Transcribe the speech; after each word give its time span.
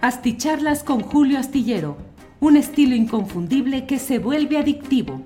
Asticharlas 0.00 0.84
con 0.84 1.00
Julio 1.00 1.40
Astillero, 1.40 1.96
un 2.38 2.56
estilo 2.56 2.94
inconfundible 2.94 3.84
que 3.84 3.98
se 3.98 4.20
vuelve 4.20 4.56
adictivo. 4.56 5.22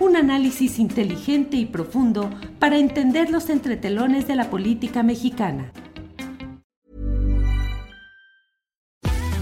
Un 0.00 0.16
análisis 0.16 0.80
inteligente 0.80 1.56
y 1.56 1.64
profundo 1.64 2.28
para 2.58 2.76
entender 2.76 3.30
los 3.30 3.48
entretelones 3.50 4.26
de 4.26 4.34
la 4.34 4.50
política 4.50 5.04
mexicana. 5.04 5.70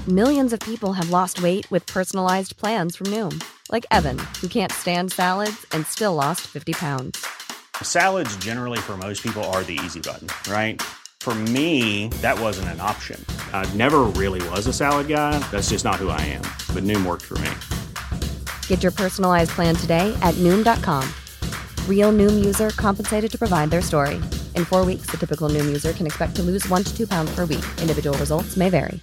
Millions 0.08 0.52
of 0.52 0.58
people 0.60 0.92
have 0.94 1.10
lost 1.10 1.42
weight 1.42 1.70
with 1.70 1.86
personalized 1.86 2.56
plans 2.56 2.96
from 2.96 3.06
Noom, 3.06 3.40
like 3.70 3.86
Evan, 3.92 4.18
who 4.40 4.48
can't 4.48 4.72
stand 4.72 5.12
salads 5.12 5.64
and 5.70 5.86
still 5.86 6.16
lost 6.16 6.40
50 6.40 6.72
pounds. 6.72 7.24
Salads, 7.80 8.36
generally, 8.38 8.78
for 8.78 8.96
most 8.96 9.22
people, 9.22 9.44
are 9.54 9.62
the 9.62 9.78
easy 9.84 10.00
button, 10.00 10.26
right? 10.50 10.82
For 11.22 11.36
me, 11.54 12.08
that 12.20 12.36
wasn't 12.36 12.70
an 12.74 12.80
option. 12.80 13.24
I 13.52 13.64
never 13.76 14.00
really 14.20 14.42
was 14.50 14.66
a 14.66 14.72
salad 14.72 15.06
guy. 15.06 15.38
That's 15.52 15.70
just 15.70 15.84
not 15.84 16.02
who 16.02 16.08
I 16.08 16.20
am. 16.20 16.42
But 16.74 16.82
Noom 16.82 17.06
worked 17.06 17.22
for 17.22 17.38
me. 17.38 17.52
Get 18.66 18.82
your 18.82 18.90
personalized 18.90 19.50
plan 19.50 19.76
today 19.76 20.12
at 20.20 20.34
Noom.com. 20.42 21.08
Real 21.86 22.10
Noom 22.10 22.44
user 22.44 22.70
compensated 22.70 23.30
to 23.30 23.38
provide 23.38 23.70
their 23.70 23.82
story. 23.82 24.20
In 24.56 24.64
four 24.64 24.84
weeks, 24.84 25.06
the 25.12 25.16
typical 25.16 25.48
Noom 25.48 25.64
user 25.66 25.92
can 25.92 26.06
expect 26.06 26.34
to 26.38 26.42
lose 26.42 26.68
one 26.68 26.82
to 26.82 26.92
two 26.92 27.06
pounds 27.06 27.32
per 27.36 27.44
week. 27.44 27.64
Individual 27.80 28.18
results 28.18 28.56
may 28.56 28.68
vary. 28.68 29.00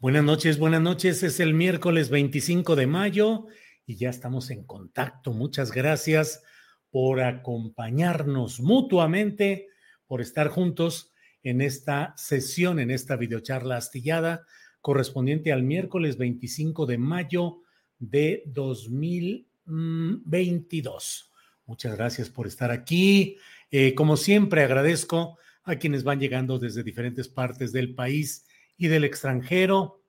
Buenas 0.00 0.24
noches, 0.24 0.58
buenas 0.58 0.82
noches. 0.82 1.22
Es 1.22 1.38
el 1.38 1.54
miércoles 1.54 2.10
25 2.10 2.74
de 2.74 2.88
mayo 2.88 3.46
y 3.86 3.94
ya 3.96 4.10
estamos 4.10 4.50
en 4.50 4.64
contacto. 4.64 5.32
Muchas 5.32 5.70
gracias 5.70 6.42
por 6.90 7.20
acompañarnos 7.20 8.60
mutuamente, 8.60 9.68
por 10.06 10.20
estar 10.20 10.48
juntos 10.48 11.12
en 11.42 11.60
esta 11.60 12.14
sesión, 12.16 12.78
en 12.78 12.90
esta 12.90 13.16
videocharla 13.16 13.76
astillada 13.76 14.44
correspondiente 14.80 15.52
al 15.52 15.62
miércoles 15.62 16.16
25 16.16 16.86
de 16.86 16.96
mayo 16.98 17.62
de 17.98 18.42
2022. 18.46 21.30
Muchas 21.66 21.96
gracias 21.96 22.30
por 22.30 22.46
estar 22.46 22.70
aquí. 22.70 23.36
Eh, 23.70 23.94
como 23.94 24.16
siempre, 24.16 24.64
agradezco 24.64 25.38
a 25.62 25.76
quienes 25.76 26.02
van 26.02 26.18
llegando 26.18 26.58
desde 26.58 26.82
diferentes 26.82 27.28
partes 27.28 27.72
del 27.72 27.94
país 27.94 28.46
y 28.76 28.88
del 28.88 29.04
extranjero 29.04 29.99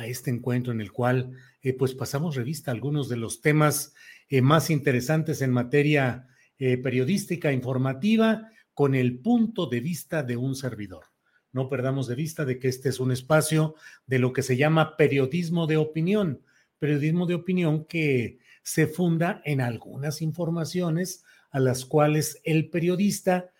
a 0.00 0.06
este 0.06 0.30
encuentro 0.30 0.72
en 0.72 0.80
el 0.80 0.92
cual 0.92 1.32
eh, 1.62 1.74
pues 1.74 1.94
pasamos 1.94 2.34
revista 2.34 2.70
a 2.70 2.74
algunos 2.74 3.08
de 3.08 3.16
los 3.16 3.42
temas 3.42 3.94
eh, 4.28 4.40
más 4.40 4.70
interesantes 4.70 5.42
en 5.42 5.52
materia 5.52 6.26
eh, 6.58 6.78
periodística, 6.78 7.52
informativa, 7.52 8.48
con 8.72 8.94
el 8.94 9.18
punto 9.18 9.66
de 9.66 9.80
vista 9.80 10.22
de 10.22 10.36
un 10.38 10.56
servidor. 10.56 11.04
No 11.52 11.68
perdamos 11.68 12.06
de 12.06 12.14
vista 12.14 12.44
de 12.44 12.58
que 12.58 12.68
este 12.68 12.88
es 12.88 12.98
un 12.98 13.12
espacio 13.12 13.74
de 14.06 14.18
lo 14.18 14.32
que 14.32 14.42
se 14.42 14.56
llama 14.56 14.96
periodismo 14.96 15.66
de 15.66 15.76
opinión, 15.76 16.42
periodismo 16.78 17.26
de 17.26 17.34
opinión 17.34 17.84
que 17.84 18.38
se 18.62 18.86
funda 18.86 19.42
en 19.44 19.60
algunas 19.60 20.22
informaciones 20.22 21.24
a 21.50 21.60
las 21.60 21.84
cuales 21.84 22.40
el 22.44 22.70
periodista 22.70 23.50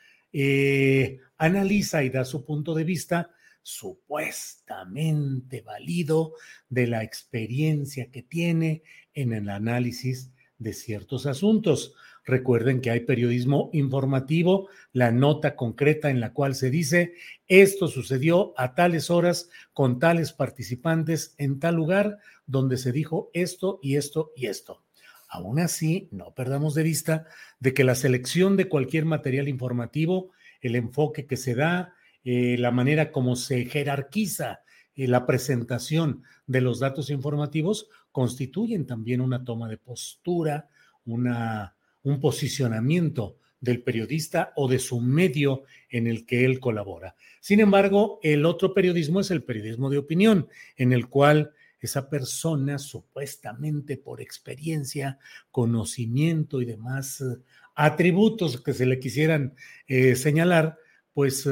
analiza 1.37 2.05
y 2.05 2.11
da 2.11 2.25
su 2.25 2.45
punto 2.45 2.73
de 2.75 2.85
vista 2.85 3.31
supuestamente 3.63 5.61
válido 5.63 6.35
de 6.69 6.87
la 6.87 7.03
experiencia 7.03 8.11
que 8.11 8.23
tiene 8.23 8.83
en 9.15 9.33
el 9.33 9.49
análisis 9.49 10.33
de 10.59 10.73
ciertos 10.73 11.27
asuntos. 11.27 11.95
Recuerden 12.25 12.81
que 12.81 12.91
hay 12.91 13.01
periodismo 13.01 13.71
informativo, 13.73 14.69
la 14.93 15.11
nota 15.11 15.57
concreta 15.57 16.11
en 16.11 16.21
la 16.21 16.33
cual 16.33 16.55
se 16.55 16.71
dice, 16.71 17.15
esto 17.49 17.89
sucedió 17.89 18.53
a 18.57 18.75
tales 18.75 19.11
horas 19.11 19.49
con 19.73 19.99
tales 19.99 20.33
participantes 20.33 21.35
en 21.39 21.59
tal 21.59 21.77
lugar 21.77 22.19
donde 22.47 22.77
se 22.77 22.93
dijo 22.93 23.31
esto 23.33 23.81
y 23.83 23.97
esto 23.97 24.33
y 24.37 24.47
esto. 24.47 24.85
Aún 25.29 25.61
así, 25.61 26.09
no 26.13 26.35
perdamos 26.35 26.75
de 26.75 26.83
vista 26.83 27.27
de 27.59 27.73
que 27.73 27.85
la 27.85 27.95
selección 27.95 28.57
de 28.57 28.69
cualquier 28.69 29.07
material 29.07 29.49
informativo, 29.49 30.33
el 30.61 30.77
enfoque 30.77 31.27
que 31.27 31.37
se 31.37 31.55
da, 31.55 31.95
eh, 32.25 32.57
la 32.59 32.71
manera 32.71 33.13
como 33.13 33.35
se 33.35 33.65
jerarquiza 33.65 34.61
eh, 34.95 35.09
la 35.09 35.27
presentación 35.27 36.23
de 36.47 36.61
los 36.61 36.81
datos 36.81 37.11
informativos 37.11 37.89
constituyen 38.13 38.87
también 38.87 39.21
una 39.21 39.43
toma 39.45 39.69
de 39.69 39.79
postura, 39.79 40.69
una, 41.07 41.75
un 42.03 42.21
posicionamiento 42.21 43.39
del 43.61 43.83
periodista 43.83 44.53
o 44.57 44.69
de 44.69 44.79
su 44.79 45.01
medio 45.01 45.65
en 45.89 46.07
el 46.07 46.27
que 46.27 46.45
él 46.45 46.61
colabora. 46.61 47.15
Sin 47.41 47.61
embargo, 47.61 48.19
el 48.23 48.45
otro 48.45 48.75
periodismo 48.75 49.21
es 49.21 49.31
el 49.31 49.43
periodismo 49.43 49.89
de 49.89 49.99
opinión, 49.99 50.49
en 50.77 50.93
el 50.93 51.09
cual 51.09 51.53
esa 51.79 52.11
persona, 52.11 52.79
supuestamente 52.79 53.97
por 53.97 54.21
experiencia, 54.21 55.19
conocimiento 55.51 56.61
y 56.61 56.67
demás 56.67 57.23
eh, 57.23 57.39
atributos 57.75 58.61
que 58.61 58.75
se 58.75 58.85
le 58.85 58.99
quisieran 58.99 59.55
señalar, 59.87 60.77
pues 61.15 61.47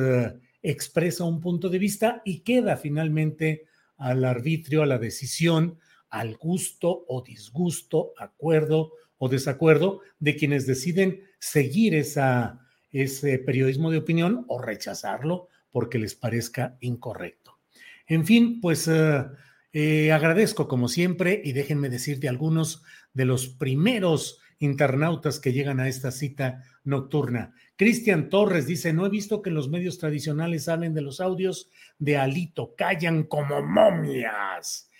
expresa 0.63 1.25
un 1.25 1.41
punto 1.41 1.69
de 1.69 1.79
vista 1.79 2.23
y 2.25 2.41
queda 2.41 2.77
finalmente 2.77 3.67
al 3.97 4.25
arbitrio, 4.25 4.83
a 4.83 4.87
la 4.87 4.99
decisión, 4.99 5.79
al 6.11 6.37
gusto 6.37 7.05
o 7.09 7.23
disgusto, 7.23 8.13
acuerdo 8.19 8.93
o 9.19 9.29
desacuerdo 9.29 10.01
de 10.19 10.37
quienes 10.37 10.67
deciden 10.67 11.25
seguir 11.39 11.95
esa, 11.95 12.61
ese 12.91 13.39
periodismo 13.39 13.91
de 13.91 13.99
opinión 13.99 14.45
o 14.49 14.61
rechazarlo 14.61 15.49
porque 15.71 15.99
les 15.99 16.15
parezca 16.15 16.77
incorrecto. 16.81 17.59
En 18.07 18.25
fin, 18.25 18.61
pues 18.61 18.89
eh, 18.89 19.25
eh, 19.73 20.13
agradezco 20.13 20.67
como 20.67 20.89
siempre 20.89 21.43
y 21.45 21.53
déjenme 21.53 21.91
decirte 21.91 22.29
algunos 22.29 22.83
de 23.13 23.27
los 23.27 23.49
primeros 23.49 24.41
internautas 24.59 25.41
que 25.41 25.53
llegan 25.53 25.81
a 25.81 25.89
esta 25.89 26.11
cita 26.11 26.65
nocturna. 26.85 27.55
Cristian 27.77 28.29
Torres 28.29 28.67
dice, 28.67 28.93
no 28.93 29.07
he 29.07 29.09
visto 29.09 29.43
que 29.43 29.51
los 29.51 29.69
medios 29.69 29.99
tradicionales 29.99 30.69
hablen 30.69 30.95
de 30.95 31.03
los 31.03 31.21
audios 31.21 31.71
de 31.99 32.17
Alito, 32.17 32.75
callan 32.77 33.25
como 33.25 33.63
momias. 33.63 34.91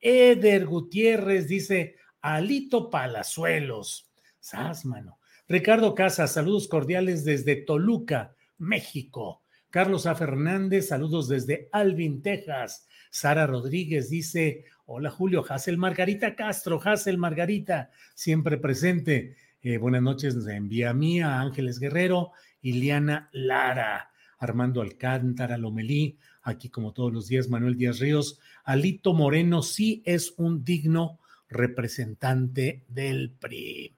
Eder 0.00 0.66
Gutiérrez 0.66 1.48
dice, 1.48 1.96
Alito 2.20 2.90
Palazuelos. 2.90 4.10
Sásmano. 4.38 5.18
Ricardo 5.48 5.94
Casas, 5.94 6.32
saludos 6.32 6.68
cordiales 6.68 7.24
desde 7.24 7.56
Toluca, 7.56 8.34
México. 8.58 9.42
Carlos 9.70 10.06
A. 10.06 10.14
Fernández, 10.14 10.88
saludos 10.88 11.28
desde 11.28 11.68
Alvin, 11.72 12.22
Texas. 12.22 12.86
Sara 13.10 13.46
Rodríguez 13.46 14.10
dice, 14.10 14.64
hola 14.90 15.10
Julio, 15.10 15.44
Hazel 15.46 15.76
Margarita 15.76 16.34
Castro, 16.34 16.80
Hazel 16.82 17.18
Margarita, 17.18 17.90
siempre 18.14 18.56
presente. 18.56 19.36
Eh, 19.60 19.76
buenas 19.76 20.00
noches, 20.00 20.34
nos 20.34 20.48
envía 20.48 20.90
a 20.90 20.94
mí, 20.94 21.20
a 21.20 21.40
Ángeles 21.40 21.78
Guerrero, 21.78 22.32
Iliana 22.62 23.28
Lara, 23.32 24.10
Armando 24.38 24.80
Alcántara, 24.80 25.58
Lomelí, 25.58 26.16
aquí 26.42 26.70
como 26.70 26.94
todos 26.94 27.12
los 27.12 27.28
días, 27.28 27.50
Manuel 27.50 27.76
Díaz 27.76 27.98
Ríos. 27.98 28.40
Alito 28.64 29.12
Moreno 29.12 29.62
sí 29.62 30.02
es 30.06 30.32
un 30.38 30.64
digno 30.64 31.20
representante 31.50 32.86
del 32.88 33.32
PRI. 33.38 33.94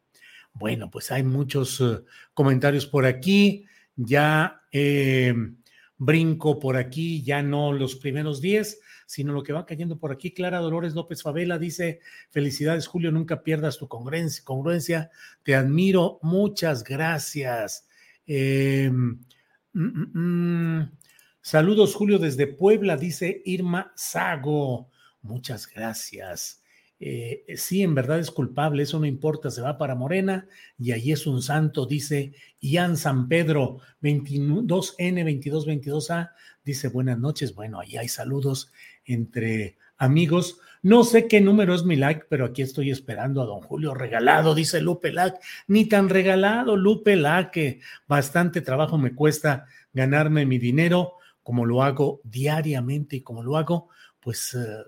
Bueno, 0.54 0.90
pues 0.90 1.12
hay 1.12 1.22
muchos 1.22 1.80
eh, 1.80 2.02
comentarios 2.34 2.86
por 2.86 3.06
aquí. 3.06 3.64
Ya 3.94 4.62
eh, 4.72 5.34
brinco 5.96 6.58
por 6.58 6.76
aquí, 6.76 7.22
ya 7.22 7.44
no 7.44 7.72
los 7.72 7.94
primeros 7.94 8.40
diez 8.40 8.80
sino 9.10 9.32
lo 9.32 9.42
que 9.42 9.52
va 9.52 9.66
cayendo 9.66 9.98
por 9.98 10.12
aquí. 10.12 10.30
Clara 10.30 10.60
Dolores 10.60 10.94
López 10.94 11.20
Favela 11.20 11.58
dice, 11.58 11.98
felicidades 12.30 12.86
Julio, 12.86 13.10
nunca 13.10 13.42
pierdas 13.42 13.76
tu 13.76 13.88
congruencia, 13.88 14.44
congruencia. 14.44 15.10
te 15.42 15.56
admiro, 15.56 16.20
muchas 16.22 16.84
gracias. 16.84 17.88
Em, 18.24 19.18
mm, 19.72 19.82
mm, 19.82 20.78
mm. 20.78 20.92
Saludos 21.40 21.96
Julio 21.96 22.20
desde 22.20 22.46
Puebla, 22.46 22.96
dice 22.96 23.42
Irma 23.44 23.90
Sago, 23.96 24.88
muchas 25.22 25.66
gracias. 25.66 26.59
Eh, 27.02 27.46
sí, 27.56 27.82
en 27.82 27.94
verdad 27.94 28.18
es 28.18 28.30
culpable, 28.30 28.82
eso 28.82 29.00
no 29.00 29.06
importa, 29.06 29.50
se 29.50 29.62
va 29.62 29.78
para 29.78 29.94
Morena 29.94 30.46
y 30.78 30.92
ahí 30.92 31.12
es 31.12 31.26
un 31.26 31.40
santo, 31.40 31.86
dice 31.86 32.34
Ian 32.60 32.98
San 32.98 33.26
Pedro, 33.26 33.78
22N2222A, 34.02 36.32
dice 36.62 36.88
buenas 36.88 37.18
noches, 37.18 37.54
bueno, 37.54 37.80
ahí 37.80 37.96
hay 37.96 38.08
saludos 38.08 38.70
entre 39.06 39.78
amigos. 39.96 40.58
No 40.82 41.04
sé 41.04 41.26
qué 41.26 41.40
número 41.40 41.74
es 41.74 41.84
mi 41.84 41.96
like, 41.96 42.26
pero 42.28 42.44
aquí 42.44 42.60
estoy 42.60 42.90
esperando 42.90 43.40
a 43.40 43.46
don 43.46 43.60
Julio 43.60 43.94
regalado, 43.94 44.54
dice 44.54 44.82
Lupe 44.82 45.10
Lac. 45.10 45.40
Ni 45.68 45.86
tan 45.86 46.10
regalado, 46.10 46.76
Lupe 46.76 47.16
Lac, 47.16 47.50
que 47.50 47.80
bastante 48.08 48.60
trabajo 48.60 48.98
me 48.98 49.14
cuesta 49.14 49.64
ganarme 49.92 50.44
mi 50.44 50.58
dinero, 50.58 51.14
como 51.42 51.64
lo 51.64 51.82
hago 51.82 52.20
diariamente 52.24 53.16
y 53.16 53.22
como 53.22 53.42
lo 53.42 53.56
hago, 53.56 53.88
pues 54.20 54.54
eh, 54.54 54.84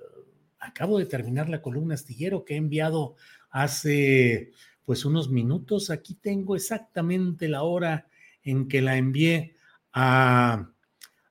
acabo 0.62 0.98
de 0.98 1.06
terminar 1.06 1.48
la 1.48 1.60
columna 1.60 1.94
astillero 1.94 2.44
que 2.44 2.54
he 2.54 2.56
enviado 2.56 3.16
hace 3.50 4.52
pues 4.84 5.04
unos 5.04 5.28
minutos. 5.28 5.90
Aquí 5.90 6.14
tengo 6.14 6.56
exactamente 6.56 7.48
la 7.48 7.62
hora 7.62 8.06
en 8.44 8.68
que 8.68 8.80
la 8.80 8.96
envié 8.96 9.54
a, 9.92 10.70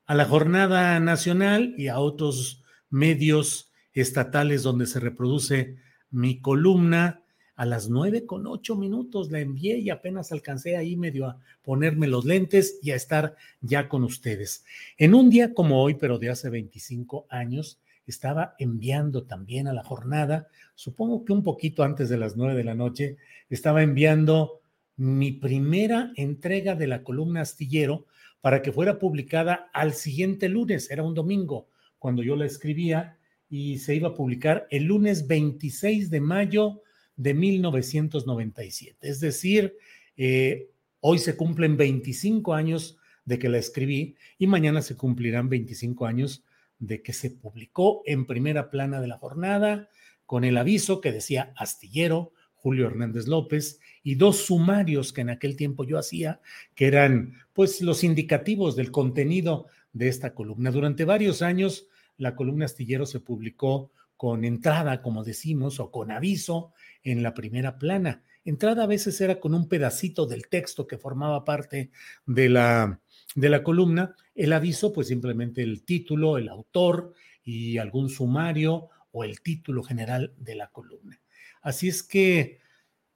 a 0.06 0.16
la 0.16 0.26
jornada 0.26 1.00
nacional 1.00 1.74
y 1.78 1.88
a 1.88 2.00
otros 2.00 2.64
medios 2.90 3.72
estatales 3.94 4.64
donde 4.64 4.86
se 4.86 5.00
reproduce 5.00 5.78
mi 6.10 6.40
columna. 6.40 7.18
A 7.56 7.66
las 7.66 7.90
nueve 7.90 8.26
con 8.26 8.48
ocho 8.48 8.76
minutos 8.76 9.30
la 9.30 9.40
envié 9.40 9.78
y 9.78 9.92
apenas 9.92 10.32
alcancé 10.32 10.78
ahí 10.78 10.96
medio 10.96 11.28
a 11.28 11.38
ponerme 11.62 12.08
los 12.08 12.26
lentes 12.26 12.80
y 12.82 12.92
a 12.92 12.96
estar 12.96 13.36
ya 13.62 13.88
con 13.88 14.04
ustedes. 14.04 14.66
En 14.98 15.14
un 15.14 15.30
día 15.30 15.54
como 15.54 15.84
hoy, 15.84 15.94
pero 15.94 16.18
de 16.18 16.30
hace 16.30 16.50
25 16.50 17.28
años, 17.30 17.80
estaba 18.12 18.56
enviando 18.60 19.24
también 19.24 19.68
a 19.68 19.74
la 19.74 19.84
jornada, 19.84 20.48
supongo 20.76 21.26
que 21.26 21.34
un 21.34 21.44
poquito 21.44 21.84
antes 21.84 22.10
de 22.10 22.18
las 22.18 22.38
nueve 22.38 22.56
de 22.56 22.64
la 22.64 22.76
noche, 22.76 23.18
estaba 23.50 23.82
enviando 23.82 24.62
mi 24.98 25.32
primera 25.32 26.12
entrega 26.16 26.76
de 26.76 26.88
la 26.88 27.04
columna 27.04 27.42
astillero 27.42 28.06
para 28.42 28.62
que 28.62 28.72
fuera 28.72 29.00
publicada 29.00 29.70
al 29.74 29.94
siguiente 29.94 30.50
lunes, 30.50 30.92
era 30.92 31.04
un 31.04 31.16
domingo 31.16 31.68
cuando 32.00 32.24
yo 32.24 32.36
la 32.36 32.46
escribía 32.46 33.18
y 33.50 33.78
se 33.80 33.96
iba 33.96 34.10
a 34.10 34.14
publicar 34.14 34.68
el 34.72 34.86
lunes 34.86 35.28
26 35.28 36.10
de 36.10 36.22
mayo 36.22 36.82
de 37.16 37.34
1997. 37.34 38.98
Es 39.02 39.20
decir, 39.20 39.76
eh, 40.18 40.70
hoy 41.00 41.20
se 41.20 41.36
cumplen 41.36 41.78
25 41.78 42.54
años 42.54 42.98
de 43.26 43.38
que 43.38 43.50
la 43.50 43.58
escribí 43.58 44.16
y 44.38 44.48
mañana 44.48 44.82
se 44.82 44.96
cumplirán 44.96 45.50
25 45.50 46.06
años 46.06 46.44
de 46.82 47.02
que 47.02 47.14
se 47.14 47.30
publicó 47.30 48.02
en 48.06 48.26
primera 48.26 48.70
plana 48.70 49.00
de 49.00 49.08
la 49.08 49.18
jornada 49.18 49.88
con 50.26 50.44
el 50.44 50.58
aviso 50.58 51.00
que 51.00 51.12
decía 51.12 51.54
astillero, 51.56 52.34
Julio 52.56 52.88
Hernández 52.88 53.28
López, 53.28 53.80
y 54.04 54.16
dos 54.16 54.46
sumarios 54.46 55.14
que 55.14 55.22
en 55.22 55.30
aquel 55.30 55.56
tiempo 55.56 55.84
yo 55.84 55.98
hacía, 55.98 56.42
que 56.76 56.88
eran 56.88 57.36
pues 57.54 57.82
los 57.82 58.04
indicativos 58.04 58.76
del 58.76 58.92
contenido 58.92 59.68
de 59.94 60.08
esta 60.08 60.34
columna. 60.34 60.72
Durante 60.72 61.06
varios 61.06 61.42
años 61.42 61.88
la 62.18 62.36
columna 62.36 62.66
astillero 62.66 63.06
se 63.06 63.20
publicó 63.20 63.92
con 64.18 64.44
entrada, 64.44 65.02
como 65.02 65.24
decimos, 65.24 65.80
o 65.80 65.92
con 65.92 66.12
aviso 66.12 66.74
en 67.04 67.24
la 67.24 67.34
primera 67.34 67.78
plana. 67.78 68.24
Entrada 68.44 68.84
a 68.84 68.88
veces 68.88 69.20
era 69.22 69.40
con 69.40 69.54
un 69.54 69.68
pedacito 69.68 70.26
del 70.26 70.48
texto 70.48 70.88
que 70.88 70.98
formaba 70.98 71.46
parte 71.46 71.92
de 72.26 72.50
la, 72.50 73.00
de 73.36 73.50
la 73.50 73.64
columna, 73.64 74.16
el 74.36 74.54
aviso, 74.54 74.92
pues 74.94 75.08
simplemente 75.08 75.62
el 75.62 75.84
título, 75.84 76.38
el 76.38 76.50
autor 76.50 77.14
y 77.44 77.78
algún 77.78 78.10
sumario 78.10 78.90
o 79.12 79.24
el 79.24 79.42
título 79.42 79.84
general 79.84 80.34
de 80.38 80.56
la 80.56 80.68
columna. 80.68 81.20
Así 81.62 81.88
es 81.88 82.04
que, 82.04 82.60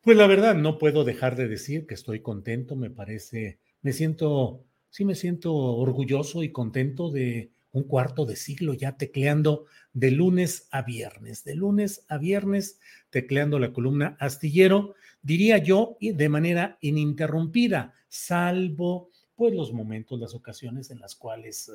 pues 0.01 0.17
la 0.17 0.27
verdad, 0.27 0.56
no 0.56 0.77
puedo 0.77 1.03
dejar 1.03 1.35
de 1.35 1.47
decir 1.47 1.88
que 1.88 1.95
estoy 1.95 2.21
contento, 2.21 2.75
me 2.75 2.89
parece, 2.89 3.59
me 3.81 3.94
siento, 3.94 4.63
sí 4.89 5.06
me 5.06 5.15
siento 5.15 5.53
orgulloso 5.53 6.44
y 6.44 6.51
contento 6.51 7.12
de 7.12 7.51
un 7.71 7.83
cuarto 7.83 8.25
de 8.25 8.38
siglo 8.38 8.73
ya 8.73 8.95
tecleando 8.95 9.65
de 9.94 10.12
lunes 10.12 10.67
a 10.71 10.81
viernes, 10.81 11.44
de 11.44 11.56
lunes 11.56 12.06
a 12.07 12.17
viernes 12.17 12.79
tecleando 13.09 13.59
la 13.59 13.73
columna 13.73 14.15
astillero, 14.19 14.95
diría 15.21 15.57
yo, 15.57 15.97
de 16.00 16.29
manera 16.29 16.77
ininterrumpida, 16.79 17.94
salvo 18.07 19.09
pues 19.35 19.53
los 19.53 19.73
momentos, 19.73 20.19
las 20.19 20.33
ocasiones 20.33 20.91
en 20.91 20.99
las 20.99 21.15
cuales 21.15 21.71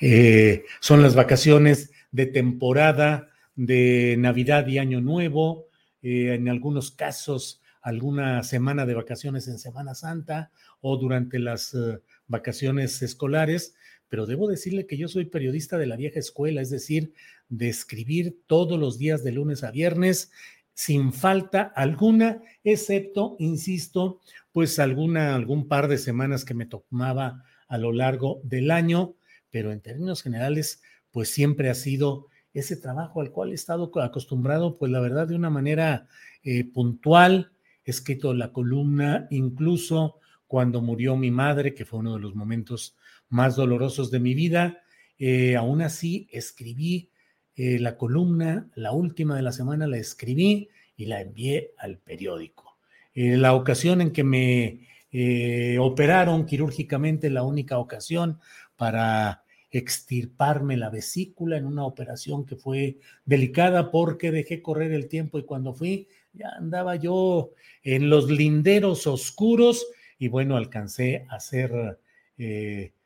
eh, 0.00 0.64
son 0.80 1.02
las 1.02 1.14
vacaciones 1.14 1.92
de 2.10 2.26
temporada, 2.26 3.28
de 3.54 4.16
Navidad 4.18 4.66
y 4.66 4.78
Año 4.78 5.00
Nuevo, 5.00 5.66
eh, 6.02 6.34
en 6.34 6.48
algunos 6.48 6.90
casos 6.90 7.60
alguna 7.82 8.42
semana 8.42 8.86
de 8.86 8.94
vacaciones 8.94 9.48
en 9.48 9.58
Semana 9.58 9.94
Santa 9.94 10.50
o 10.80 10.96
durante 10.96 11.38
las 11.38 11.74
eh, 11.74 12.00
vacaciones 12.26 13.02
escolares, 13.02 13.74
pero 14.08 14.26
debo 14.26 14.48
decirle 14.48 14.86
que 14.86 14.96
yo 14.96 15.08
soy 15.08 15.26
periodista 15.26 15.78
de 15.78 15.86
la 15.86 15.96
vieja 15.96 16.18
escuela, 16.18 16.60
es 16.60 16.70
decir, 16.70 17.12
de 17.48 17.68
escribir 17.68 18.40
todos 18.46 18.78
los 18.78 18.98
días 18.98 19.22
de 19.24 19.32
lunes 19.32 19.62
a 19.62 19.70
viernes 19.70 20.30
sin 20.74 21.12
falta 21.12 21.72
alguna, 21.74 22.42
excepto, 22.64 23.36
insisto, 23.38 24.20
pues 24.52 24.78
alguna, 24.78 25.34
algún 25.34 25.68
par 25.68 25.88
de 25.88 25.98
semanas 25.98 26.44
que 26.44 26.54
me 26.54 26.66
tomaba 26.66 27.44
a 27.68 27.78
lo 27.78 27.92
largo 27.92 28.40
del 28.44 28.70
año, 28.70 29.14
pero 29.50 29.72
en 29.72 29.80
términos 29.80 30.22
generales, 30.22 30.82
pues 31.10 31.30
siempre 31.30 31.70
ha 31.70 31.74
sido 31.74 32.26
ese 32.52 32.76
trabajo 32.76 33.20
al 33.20 33.30
cual 33.30 33.50
he 33.50 33.54
estado 33.54 33.90
acostumbrado, 34.00 34.76
pues 34.78 34.90
la 34.90 35.00
verdad, 35.00 35.28
de 35.28 35.36
una 35.36 35.50
manera 35.50 36.08
eh, 36.42 36.64
puntual. 36.64 37.52
He 37.84 37.90
escrito 37.90 38.34
la 38.34 38.52
columna, 38.52 39.28
incluso 39.30 40.16
cuando 40.46 40.80
murió 40.82 41.16
mi 41.16 41.30
madre, 41.30 41.74
que 41.74 41.84
fue 41.84 42.00
uno 42.00 42.14
de 42.14 42.20
los 42.20 42.34
momentos 42.34 42.96
más 43.28 43.54
dolorosos 43.54 44.10
de 44.10 44.20
mi 44.20 44.34
vida. 44.34 44.82
Eh, 45.18 45.56
aún 45.56 45.82
así, 45.82 46.28
escribí 46.32 47.09
eh, 47.62 47.78
la 47.78 47.98
columna, 47.98 48.70
la 48.74 48.92
última 48.92 49.36
de 49.36 49.42
la 49.42 49.52
semana 49.52 49.86
la 49.86 49.98
escribí 49.98 50.70
y 50.96 51.04
la 51.04 51.20
envié 51.20 51.74
al 51.76 51.98
periódico. 51.98 52.78
Eh, 53.12 53.36
la 53.36 53.52
ocasión 53.52 54.00
en 54.00 54.12
que 54.12 54.24
me 54.24 54.88
eh, 55.12 55.76
operaron 55.78 56.46
quirúrgicamente, 56.46 57.28
la 57.28 57.42
única 57.42 57.76
ocasión 57.76 58.40
para 58.76 59.44
extirparme 59.70 60.78
la 60.78 60.88
vesícula 60.88 61.58
en 61.58 61.66
una 61.66 61.84
operación 61.84 62.46
que 62.46 62.56
fue 62.56 62.96
delicada 63.26 63.90
porque 63.90 64.32
dejé 64.32 64.62
correr 64.62 64.92
el 64.92 65.06
tiempo 65.06 65.38
y 65.38 65.44
cuando 65.44 65.74
fui 65.74 66.08
ya 66.32 66.48
andaba 66.56 66.96
yo 66.96 67.50
en 67.82 68.08
los 68.08 68.30
linderos 68.30 69.06
oscuros 69.06 69.86
y 70.18 70.28
bueno, 70.28 70.56
alcancé 70.56 71.26
a 71.28 71.38
ser 71.40 71.98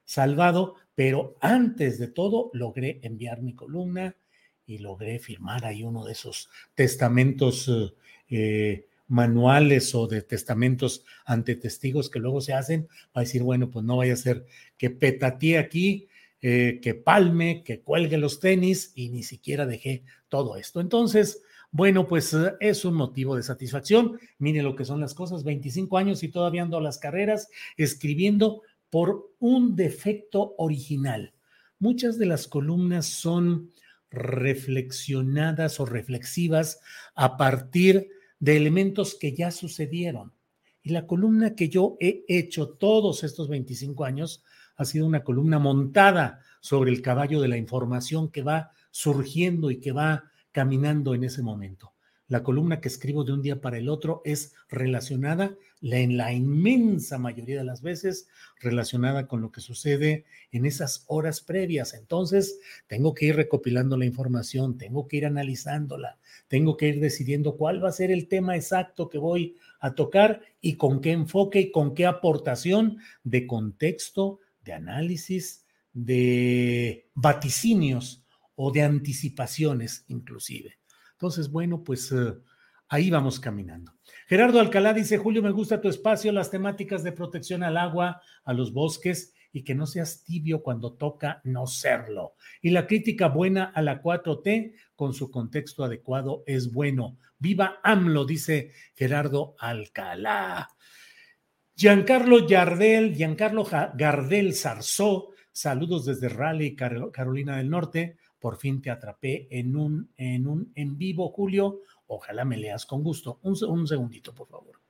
salvado, 0.04 0.76
pero 0.94 1.34
antes 1.40 1.98
de 1.98 2.06
todo 2.06 2.50
logré 2.52 3.00
enviar 3.02 3.42
mi 3.42 3.54
columna 3.54 4.14
y 4.66 4.78
logré 4.78 5.18
firmar 5.18 5.64
ahí 5.64 5.82
uno 5.82 6.04
de 6.04 6.12
esos 6.12 6.48
testamentos 6.74 7.70
manuales 9.08 9.94
o 9.94 10.06
de 10.06 10.22
testamentos 10.22 11.04
ante 11.24 11.56
testigos 11.56 12.10
que 12.10 12.18
luego 12.18 12.40
se 12.40 12.54
hacen, 12.54 12.88
va 13.16 13.20
a 13.20 13.20
decir, 13.20 13.42
bueno, 13.42 13.70
pues 13.70 13.84
no 13.84 13.98
vaya 13.98 14.14
a 14.14 14.16
ser 14.16 14.46
que 14.76 14.90
petatee 14.90 15.58
aquí, 15.58 16.08
eh, 16.40 16.78
que 16.82 16.94
palme, 16.94 17.62
que 17.62 17.80
cuelgue 17.80 18.18
los 18.18 18.40
tenis 18.40 18.92
y 18.94 19.08
ni 19.10 19.22
siquiera 19.22 19.66
dejé 19.66 20.04
todo 20.28 20.56
esto. 20.56 20.80
Entonces, 20.80 21.42
bueno, 21.70 22.06
pues 22.06 22.32
eh, 22.34 22.54
es 22.60 22.84
un 22.84 22.94
motivo 22.94 23.36
de 23.36 23.42
satisfacción. 23.42 24.18
Mire 24.38 24.62
lo 24.62 24.76
que 24.76 24.84
son 24.84 25.00
las 25.00 25.14
cosas, 25.14 25.44
25 25.44 25.96
años 25.96 26.22
y 26.22 26.28
todavía 26.28 26.62
ando 26.62 26.78
a 26.78 26.82
las 26.82 26.98
carreras 26.98 27.48
escribiendo 27.76 28.62
por 28.90 29.32
un 29.38 29.74
defecto 29.74 30.54
original. 30.58 31.32
Muchas 31.78 32.18
de 32.18 32.26
las 32.26 32.46
columnas 32.46 33.06
son 33.06 33.72
reflexionadas 34.14 35.80
o 35.80 35.86
reflexivas 35.86 36.80
a 37.14 37.36
partir 37.36 38.08
de 38.38 38.56
elementos 38.56 39.14
que 39.14 39.34
ya 39.34 39.50
sucedieron. 39.50 40.32
Y 40.82 40.90
la 40.90 41.06
columna 41.06 41.54
que 41.54 41.68
yo 41.68 41.96
he 42.00 42.24
hecho 42.28 42.68
todos 42.68 43.24
estos 43.24 43.48
25 43.48 44.04
años 44.04 44.42
ha 44.76 44.84
sido 44.84 45.06
una 45.06 45.24
columna 45.24 45.58
montada 45.58 46.40
sobre 46.60 46.90
el 46.90 47.00
caballo 47.00 47.40
de 47.40 47.48
la 47.48 47.56
información 47.56 48.30
que 48.30 48.42
va 48.42 48.72
surgiendo 48.90 49.70
y 49.70 49.80
que 49.80 49.92
va 49.92 50.30
caminando 50.52 51.14
en 51.14 51.24
ese 51.24 51.42
momento. 51.42 51.94
La 52.28 52.42
columna 52.42 52.80
que 52.80 52.88
escribo 52.88 53.24
de 53.24 53.32
un 53.32 53.42
día 53.42 53.60
para 53.60 53.78
el 53.78 53.88
otro 53.88 54.22
es 54.24 54.54
relacionada, 54.68 55.54
en 55.92 56.16
la 56.16 56.32
inmensa 56.32 57.18
mayoría 57.18 57.58
de 57.58 57.64
las 57.64 57.82
veces, 57.82 58.26
relacionada 58.60 59.26
con 59.26 59.42
lo 59.42 59.52
que 59.52 59.60
sucede 59.60 60.24
en 60.50 60.64
esas 60.64 61.04
horas 61.08 61.40
previas. 61.40 61.92
Entonces, 61.94 62.58
tengo 62.86 63.14
que 63.14 63.26
ir 63.26 63.36
recopilando 63.36 63.96
la 63.96 64.06
información, 64.06 64.78
tengo 64.78 65.06
que 65.06 65.18
ir 65.18 65.26
analizándola, 65.26 66.18
tengo 66.48 66.76
que 66.76 66.88
ir 66.88 67.00
decidiendo 67.00 67.56
cuál 67.56 67.84
va 67.84 67.90
a 67.90 67.92
ser 67.92 68.10
el 68.10 68.28
tema 68.28 68.56
exacto 68.56 69.08
que 69.10 69.18
voy 69.18 69.56
a 69.80 69.94
tocar 69.94 70.40
y 70.60 70.76
con 70.76 71.00
qué 71.00 71.12
enfoque 71.12 71.60
y 71.60 71.70
con 71.70 71.94
qué 71.94 72.06
aportación 72.06 72.98
de 73.22 73.46
contexto, 73.46 74.40
de 74.64 74.72
análisis, 74.72 75.66
de 75.92 77.08
vaticinios 77.14 78.24
o 78.56 78.72
de 78.72 78.82
anticipaciones 78.82 80.04
inclusive. 80.08 80.78
Entonces, 81.12 81.50
bueno, 81.50 81.84
pues 81.84 82.10
eh, 82.12 82.34
ahí 82.88 83.10
vamos 83.10 83.38
caminando. 83.38 83.92
Gerardo 84.26 84.60
Alcalá 84.60 84.92
dice, 84.94 85.18
Julio, 85.18 85.42
me 85.42 85.50
gusta 85.50 85.80
tu 85.80 85.88
espacio, 85.88 86.32
las 86.32 86.50
temáticas 86.50 87.02
de 87.02 87.12
protección 87.12 87.62
al 87.62 87.76
agua, 87.76 88.22
a 88.44 88.52
los 88.52 88.72
bosques 88.72 89.34
y 89.52 89.62
que 89.62 89.74
no 89.74 89.86
seas 89.86 90.24
tibio 90.24 90.62
cuando 90.62 90.94
toca 90.94 91.40
no 91.44 91.66
serlo. 91.66 92.34
Y 92.60 92.70
la 92.70 92.86
crítica 92.86 93.28
buena 93.28 93.64
a 93.64 93.82
la 93.82 94.02
4T 94.02 94.74
con 94.96 95.14
su 95.14 95.30
contexto 95.30 95.84
adecuado 95.84 96.42
es 96.46 96.72
bueno. 96.72 97.18
Viva 97.38 97.80
AMLO, 97.82 98.24
dice 98.24 98.72
Gerardo 98.94 99.54
Alcalá. 99.58 100.68
Giancarlo 101.76 102.46
Yardel, 102.46 103.14
Giancarlo 103.14 103.64
Gardel 103.64 104.54
Zarzó, 104.54 105.30
saludos 105.52 106.06
desde 106.06 106.28
Raleigh, 106.28 106.74
Carolina 106.74 107.56
del 107.56 107.70
Norte. 107.70 108.16
Por 108.38 108.56
fin 108.56 108.82
te 108.82 108.90
atrapé 108.90 109.46
en 109.50 109.76
un 109.76 110.10
en, 110.16 110.46
un, 110.46 110.72
en 110.74 110.98
vivo, 110.98 111.30
Julio. 111.30 111.80
Ojalá 112.14 112.44
me 112.44 112.56
leas 112.56 112.86
con 112.86 113.02
gusto. 113.02 113.38
Un, 113.42 113.56
un 113.68 113.86
segundito, 113.86 114.34
por 114.34 114.48
favor. 114.48 114.80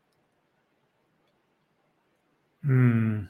Mm. 2.63 3.29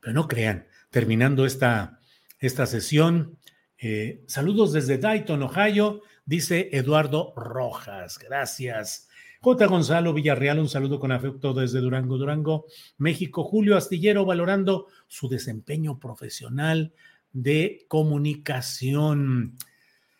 Pero 0.00 0.14
no 0.14 0.28
crean, 0.28 0.66
terminando 0.90 1.46
esta, 1.46 2.00
esta 2.38 2.66
sesión, 2.66 3.38
eh, 3.78 4.24
saludos 4.26 4.72
desde 4.72 4.98
Dayton, 4.98 5.42
Ohio, 5.42 6.02
dice 6.24 6.70
Eduardo 6.72 7.32
Rojas. 7.36 8.18
Gracias. 8.18 9.08
J. 9.40 9.66
Gonzalo 9.66 10.12
Villarreal, 10.12 10.58
un 10.58 10.68
saludo 10.68 10.98
con 10.98 11.12
afecto 11.12 11.52
desde 11.54 11.80
Durango, 11.80 12.18
Durango, 12.18 12.66
México. 12.98 13.44
Julio 13.44 13.76
Astillero, 13.76 14.24
valorando 14.24 14.88
su 15.06 15.28
desempeño 15.28 15.98
profesional 16.00 16.92
de 17.32 17.84
comunicación. 17.86 19.56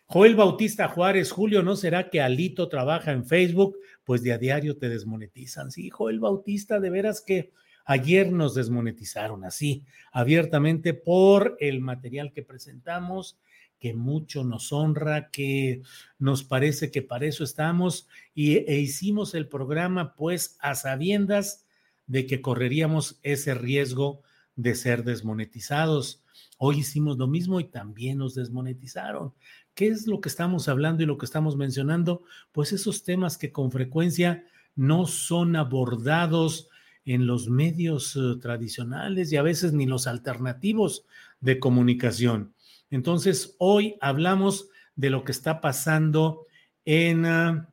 Joel 0.08 0.36
Bautista 0.36 0.86
Juárez, 0.86 1.32
Julio, 1.32 1.64
¿no 1.64 1.75
será 1.75 2.10
que 2.10 2.20
Alito 2.20 2.68
trabaja 2.68 3.10
en 3.10 3.25
Facebook? 3.25 3.76
Pues 4.04 4.22
de 4.22 4.32
a 4.32 4.38
diario 4.38 4.78
te 4.78 4.88
desmonetizan. 4.88 5.72
Sí, 5.72 5.90
Joel 5.90 6.20
Bautista, 6.20 6.78
de 6.78 6.90
veras 6.90 7.20
que 7.20 7.50
ayer 7.84 8.30
nos 8.30 8.54
desmonetizaron 8.54 9.44
así, 9.44 9.84
abiertamente 10.12 10.94
por 10.94 11.56
el 11.58 11.80
material 11.80 12.32
que 12.32 12.42
presentamos, 12.42 13.36
que 13.80 13.94
mucho 13.94 14.44
nos 14.44 14.72
honra, 14.72 15.30
que 15.30 15.82
nos 16.20 16.44
parece 16.44 16.92
que 16.92 17.02
para 17.02 17.26
eso 17.26 17.42
estamos 17.42 18.08
y, 18.32 18.58
e 18.58 18.78
hicimos 18.78 19.34
el 19.34 19.48
programa 19.48 20.14
pues 20.14 20.56
a 20.60 20.76
sabiendas 20.76 21.66
de 22.06 22.26
que 22.26 22.40
correríamos 22.40 23.18
ese 23.25 23.54
riesgo 23.54 24.22
de 24.54 24.76
ser 24.76 25.02
desmonetizados. 25.02 26.22
Hoy 26.58 26.78
hicimos 26.78 27.18
lo 27.18 27.26
mismo 27.26 27.60
y 27.60 27.64
también 27.64 28.18
nos 28.18 28.34
desmonetizaron. 28.34 29.34
¿Qué 29.75 29.88
es 29.88 30.06
lo 30.06 30.20
que 30.20 30.28
estamos 30.28 30.68
hablando 30.68 31.02
y 31.02 31.06
lo 31.06 31.18
que 31.18 31.26
estamos 31.26 31.56
mencionando? 31.56 32.22
Pues 32.52 32.72
esos 32.72 33.04
temas 33.04 33.36
que 33.36 33.52
con 33.52 33.70
frecuencia 33.70 34.44
no 34.75 35.06
son 35.06 35.56
abordados 35.56 36.68
en 37.04 37.26
los 37.26 37.48
medios 37.48 38.16
eh, 38.16 38.38
tradicionales 38.40 39.32
y 39.32 39.36
a 39.36 39.42
veces 39.42 39.72
ni 39.72 39.86
los 39.86 40.06
alternativos 40.06 41.04
de 41.40 41.58
comunicación. 41.60 42.54
Entonces, 42.90 43.54
hoy 43.58 43.96
hablamos 44.00 44.68
de 44.96 45.10
lo 45.10 45.25
que 45.25 45.32
está 45.32 45.60
pasando 45.60 46.46
en, 46.84 47.26
ah, 47.26 47.70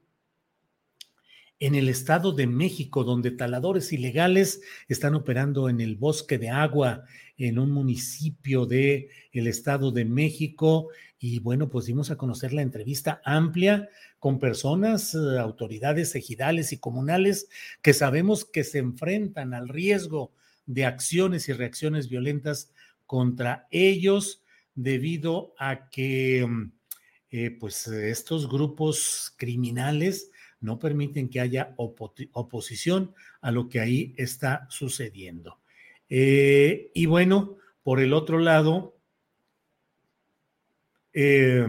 en 1.59 1.75
el 1.75 1.89
Estado 1.89 2.33
de 2.33 2.47
México, 2.47 3.03
donde 3.03 3.31
taladores 3.31 3.93
ilegales 3.93 4.61
están 4.87 5.15
operando 5.15 5.69
en 5.69 5.81
el 5.81 5.95
bosque 5.95 6.37
de 6.37 6.49
agua 6.49 7.03
en 7.37 7.59
un 7.59 7.71
municipio 7.71 8.65
del 8.65 9.07
el 9.31 9.47
Estado 9.47 9.91
de 9.91 10.05
México. 10.05 10.89
Y 11.19 11.39
bueno, 11.39 11.69
pues 11.69 11.85
dimos 11.85 12.11
a 12.11 12.17
conocer 12.17 12.53
la 12.53 12.61
entrevista 12.61 13.21
amplia 13.23 13.89
con 14.19 14.39
personas, 14.39 15.15
eh, 15.15 15.39
autoridades 15.39 16.15
ejidales 16.15 16.73
y 16.73 16.77
comunales 16.77 17.47
que 17.81 17.93
sabemos 17.93 18.45
que 18.45 18.63
se 18.63 18.79
enfrentan 18.79 19.53
al 19.53 19.69
riesgo 19.69 20.33
de 20.65 20.85
acciones 20.85 21.49
y 21.49 21.53
reacciones 21.53 22.09
violentas 22.09 22.71
contra 23.05 23.67
ellos 23.71 24.43
debido 24.75 25.53
a 25.57 25.89
que 25.89 26.45
mm, 26.47 26.71
eh, 27.31 27.51
pues 27.59 27.87
estos 27.87 28.47
grupos 28.49 29.33
criminales 29.37 30.29
no 30.63 30.79
permiten 30.79 31.29
que 31.29 31.41
haya 31.41 31.75
oposición 31.77 33.13
a 33.41 33.51
lo 33.51 33.67
que 33.67 33.81
ahí 33.81 34.13
está 34.17 34.65
sucediendo. 34.69 35.59
Eh, 36.09 36.89
y 36.93 37.05
bueno, 37.05 37.57
por 37.83 37.99
el 37.99 38.13
otro 38.13 38.39
lado, 38.39 38.97
eh, 41.11 41.67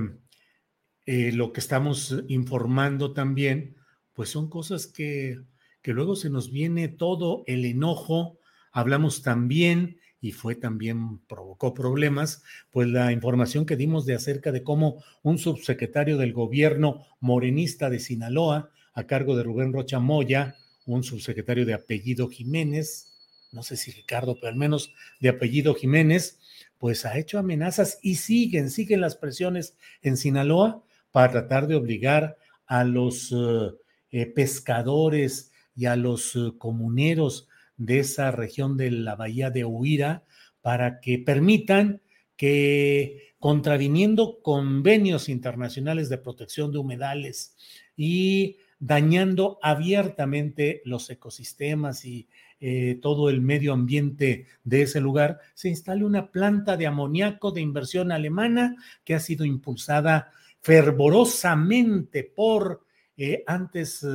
eh, 1.06 1.32
lo 1.32 1.52
que 1.52 1.60
estamos 1.60 2.22
informando 2.28 3.12
también, 3.12 3.76
pues 4.12 4.30
son 4.30 4.48
cosas 4.48 4.86
que, 4.86 5.40
que 5.82 5.92
luego 5.92 6.14
se 6.14 6.30
nos 6.30 6.52
viene 6.52 6.88
todo 6.88 7.42
el 7.46 7.64
enojo. 7.64 8.38
Hablamos 8.70 9.22
también, 9.22 9.98
y 10.24 10.32
fue 10.32 10.54
también, 10.54 11.18
provocó 11.26 11.74
problemas, 11.74 12.42
pues 12.70 12.88
la 12.88 13.12
información 13.12 13.66
que 13.66 13.76
dimos 13.76 14.06
de 14.06 14.14
acerca 14.14 14.52
de 14.52 14.62
cómo 14.62 15.04
un 15.22 15.36
subsecretario 15.36 16.16
del 16.16 16.32
gobierno 16.32 17.04
morenista 17.20 17.90
de 17.90 17.98
Sinaloa, 18.00 18.70
a 18.94 19.06
cargo 19.06 19.36
de 19.36 19.42
Rubén 19.42 19.72
Rocha 19.72 19.98
Moya, 19.98 20.56
un 20.86 21.02
subsecretario 21.02 21.66
de 21.66 21.74
apellido 21.74 22.28
Jiménez, 22.28 23.12
no 23.52 23.62
sé 23.62 23.76
si 23.76 23.92
Ricardo, 23.92 24.36
pero 24.36 24.48
al 24.48 24.56
menos 24.56 24.92
de 25.20 25.28
apellido 25.28 25.74
Jiménez, 25.74 26.38
pues 26.78 27.04
ha 27.04 27.18
hecho 27.18 27.38
amenazas 27.38 27.98
y 28.02 28.16
siguen, 28.16 28.70
siguen 28.70 29.00
las 29.00 29.16
presiones 29.16 29.76
en 30.02 30.16
Sinaloa 30.16 30.82
para 31.12 31.30
tratar 31.30 31.66
de 31.66 31.76
obligar 31.76 32.36
a 32.66 32.84
los 32.84 33.32
eh, 33.32 33.70
eh, 34.10 34.26
pescadores 34.26 35.52
y 35.76 35.86
a 35.86 35.96
los 35.96 36.34
eh, 36.36 36.52
comuneros 36.58 37.48
de 37.76 38.00
esa 38.00 38.30
región 38.30 38.76
de 38.76 38.90
la 38.90 39.14
bahía 39.16 39.50
de 39.50 39.64
Huira 39.64 40.24
para 40.60 41.00
que 41.00 41.18
permitan 41.18 42.00
que 42.36 43.34
contraviniendo 43.38 44.40
convenios 44.42 45.28
internacionales 45.28 46.08
de 46.08 46.18
protección 46.18 46.72
de 46.72 46.78
humedales 46.78 47.56
y 47.96 48.56
dañando 48.78 49.58
abiertamente 49.62 50.82
los 50.84 51.08
ecosistemas 51.10 52.04
y 52.04 52.28
eh, 52.60 52.98
todo 53.02 53.28
el 53.28 53.40
medio 53.40 53.72
ambiente 53.72 54.46
de 54.62 54.82
ese 54.82 55.00
lugar, 55.00 55.38
se 55.54 55.68
instale 55.68 56.04
una 56.04 56.30
planta 56.30 56.76
de 56.76 56.86
amoníaco 56.86 57.50
de 57.50 57.60
inversión 57.60 58.10
alemana 58.10 58.76
que 59.04 59.14
ha 59.14 59.20
sido 59.20 59.44
impulsada 59.44 60.32
fervorosamente 60.60 62.24
por 62.24 62.86
eh, 63.16 63.44
antes 63.46 64.06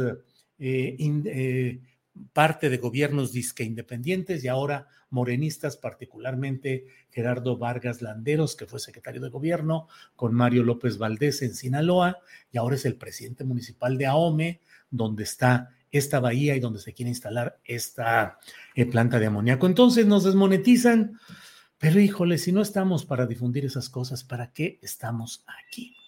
eh, 0.58 1.80
parte 2.34 2.70
de 2.70 2.78
gobiernos 2.78 3.32
disque 3.32 3.64
independientes 3.64 4.44
y 4.44 4.48
ahora 4.48 4.88
morenistas, 5.10 5.78
particularmente 5.78 6.86
Gerardo 7.12 7.58
Vargas 7.58 8.02
Landeros, 8.02 8.56
que 8.56 8.66
fue 8.66 8.80
secretario 8.80 9.22
de 9.22 9.30
gobierno, 9.30 9.88
con 10.16 10.34
Mario 10.34 10.64
López 10.64 10.98
Valdés 10.98 11.42
en 11.42 11.56
Sinaloa, 11.56 12.20
y 12.52 12.58
ahora 12.58 12.76
es 12.76 12.86
el 12.86 12.96
presidente 12.96 13.44
municipal 13.44 13.98
de 13.98 14.06
Ahome, 14.06 14.62
donde 14.92 15.24
está 15.24 15.76
esta 15.92 16.20
bahía 16.20 16.56
y 16.56 16.60
donde 16.60 16.80
se 16.80 16.94
quiere 16.94 17.10
instalar 17.10 17.60
esta 17.66 18.40
eh, 18.76 18.86
planta 18.86 19.20
de 19.20 19.26
amoníaco. 19.26 19.66
Entonces 19.66 20.06
nos 20.06 20.24
desmonetizan, 20.24 21.20
pero 21.80 22.00
híjole, 22.00 22.38
si 22.38 22.52
no 22.52 22.62
estamos 22.62 23.06
para 23.06 23.26
difundir 23.26 23.66
esas 23.66 23.90
cosas, 23.90 24.24
¿para 24.24 24.52
qué 24.52 24.80
estamos 24.82 25.44
aquí? 25.48 25.99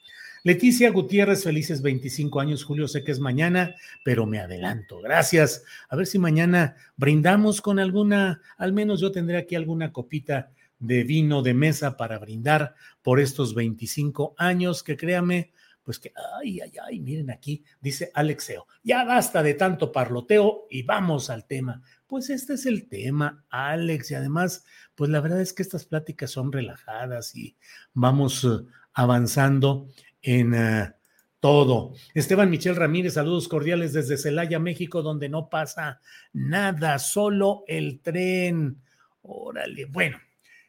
Leticia 0.43 0.89
Gutiérrez, 0.89 1.43
felices 1.43 1.83
25 1.83 2.39
años, 2.39 2.63
Julio, 2.63 2.87
sé 2.87 3.03
que 3.03 3.11
es 3.11 3.19
mañana, 3.19 3.75
pero 4.03 4.25
me 4.25 4.39
adelanto. 4.39 4.99
Gracias. 4.99 5.63
A 5.87 5.95
ver 5.95 6.07
si 6.07 6.17
mañana 6.17 6.75
brindamos 6.97 7.61
con 7.61 7.77
alguna, 7.77 8.41
al 8.57 8.73
menos 8.73 8.99
yo 9.01 9.11
tendré 9.11 9.37
aquí 9.37 9.55
alguna 9.55 9.93
copita 9.93 10.51
de 10.79 11.03
vino 11.03 11.43
de 11.43 11.53
mesa 11.53 11.95
para 11.95 12.17
brindar 12.17 12.73
por 13.03 13.19
estos 13.19 13.53
25 13.53 14.33
años, 14.35 14.81
que 14.81 14.97
créame, 14.97 15.51
pues 15.83 15.99
que, 15.99 16.11
ay, 16.39 16.59
ay, 16.59 16.73
ay, 16.83 16.99
miren 16.99 17.29
aquí, 17.29 17.63
dice 17.79 18.11
Alexeo, 18.15 18.65
ya 18.83 19.03
basta 19.03 19.43
de 19.43 19.53
tanto 19.53 19.91
parloteo 19.91 20.65
y 20.71 20.81
vamos 20.81 21.29
al 21.29 21.45
tema. 21.45 21.83
Pues 22.07 22.31
este 22.31 22.53
es 22.53 22.65
el 22.65 22.87
tema, 22.87 23.45
Alex, 23.51 24.09
y 24.09 24.15
además, 24.15 24.65
pues 24.95 25.11
la 25.11 25.21
verdad 25.21 25.39
es 25.39 25.53
que 25.53 25.61
estas 25.61 25.85
pláticas 25.85 26.31
son 26.31 26.51
relajadas 26.51 27.35
y 27.35 27.55
vamos 27.93 28.43
eh, 28.43 28.65
avanzando 28.93 29.87
en 30.21 30.53
eh, 30.53 30.93
todo. 31.39 31.93
Esteban 32.13 32.49
Michel 32.49 32.75
Ramírez, 32.75 33.15
saludos 33.15 33.47
cordiales 33.47 33.93
desde 33.93 34.17
Celaya, 34.17 34.59
México, 34.59 35.01
donde 35.01 35.29
no 35.29 35.49
pasa 35.49 35.99
nada, 36.33 36.99
solo 36.99 37.63
el 37.67 37.99
tren. 38.01 38.81
Órale, 39.23 39.85
bueno, 39.85 40.19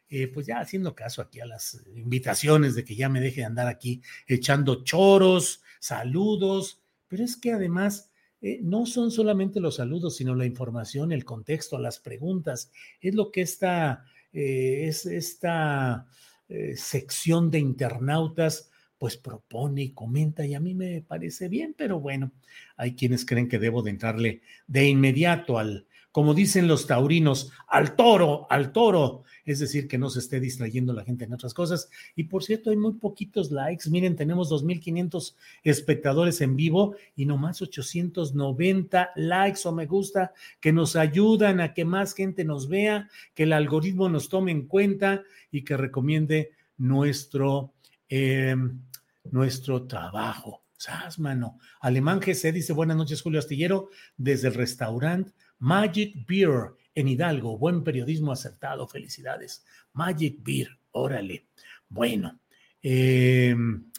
eh, 0.09 0.27
pues 0.27 0.47
ya 0.47 0.59
haciendo 0.59 0.95
caso 0.95 1.21
aquí 1.21 1.39
a 1.39 1.45
las 1.45 1.79
invitaciones 1.95 2.75
de 2.75 2.83
que 2.83 2.95
ya 2.95 3.09
me 3.09 3.21
deje 3.21 3.41
de 3.41 3.45
andar 3.45 3.67
aquí 3.67 4.01
echando 4.27 4.83
choros, 4.83 5.61
saludos, 5.79 6.81
pero 7.07 7.23
es 7.23 7.37
que 7.37 7.51
además 7.51 8.11
eh, 8.41 8.59
no 8.61 8.85
son 8.85 9.11
solamente 9.11 9.59
los 9.59 9.75
saludos, 9.75 10.17
sino 10.17 10.35
la 10.35 10.45
información, 10.45 11.11
el 11.11 11.25
contexto, 11.25 11.77
las 11.77 11.99
preguntas, 11.99 12.71
es 12.99 13.15
lo 13.15 13.31
que 13.31 13.41
esta, 13.41 14.05
es 14.31 15.05
esta 15.05 16.07
sección 16.75 17.49
de 17.49 17.57
internautas 17.57 18.69
pues 19.03 19.17
propone 19.17 19.83
y 19.83 19.89
comenta 19.89 20.45
y 20.45 20.53
a 20.53 20.61
mí 20.61 20.73
me 20.73 21.01
parece 21.01 21.49
bien, 21.49 21.75
pero 21.77 21.99
bueno, 21.99 22.31
hay 22.77 22.95
quienes 22.95 23.25
creen 23.25 23.49
que 23.49 23.59
debo 23.59 23.81
de 23.81 23.89
entrarle 23.89 24.43
de 24.65 24.87
inmediato 24.87 25.59
al, 25.59 25.87
como 26.13 26.33
dicen 26.33 26.69
los 26.69 26.87
taurinos, 26.87 27.51
al 27.67 27.97
toro, 27.97 28.47
al 28.49 28.71
toro. 28.71 29.23
Es 29.43 29.59
decir, 29.59 29.89
que 29.89 29.97
no 29.97 30.09
se 30.09 30.19
esté 30.19 30.39
distrayendo 30.39 30.93
la 30.93 31.03
gente 31.03 31.25
en 31.25 31.33
otras 31.33 31.53
cosas. 31.53 31.89
Y 32.15 32.23
por 32.23 32.45
cierto, 32.45 32.69
hay 32.69 32.77
muy 32.77 32.93
poquitos 32.93 33.51
likes. 33.51 33.89
Miren, 33.89 34.15
tenemos 34.15 34.49
2.500 34.49 35.35
espectadores 35.65 36.39
en 36.39 36.55
vivo 36.55 36.95
y 37.13 37.25
nomás 37.25 37.61
890 37.61 39.09
likes 39.17 39.59
o 39.65 39.73
me 39.73 39.85
gusta 39.85 40.31
que 40.61 40.71
nos 40.71 40.95
ayudan 40.95 41.59
a 41.59 41.73
que 41.73 41.83
más 41.83 42.13
gente 42.13 42.45
nos 42.45 42.69
vea, 42.69 43.09
que 43.33 43.43
el 43.43 43.51
algoritmo 43.51 44.07
nos 44.07 44.29
tome 44.29 44.53
en 44.53 44.65
cuenta 44.65 45.23
y 45.51 45.65
que 45.65 45.75
recomiende 45.75 46.51
nuestro, 46.77 47.73
eh, 48.07 48.55
nuestro 49.23 49.87
trabajo. 49.87 50.63
Mano. 51.17 51.59
Alemán 51.79 52.19
GC 52.19 52.51
dice: 52.51 52.73
Buenas 52.73 52.97
noches, 52.97 53.21
Julio 53.21 53.39
Astillero, 53.39 53.89
desde 54.17 54.49
el 54.49 54.53
restaurante 54.53 55.31
Magic 55.59 56.25
Beer 56.27 56.73
en 56.93 57.07
Hidalgo. 57.07 57.57
Buen 57.57 57.83
periodismo 57.83 58.31
acertado. 58.31 58.87
Felicidades. 58.87 59.65
Magic 59.93 60.39
Beer, 60.43 60.67
órale. 60.91 61.47
Bueno, 61.87 62.39
em, 62.81 63.89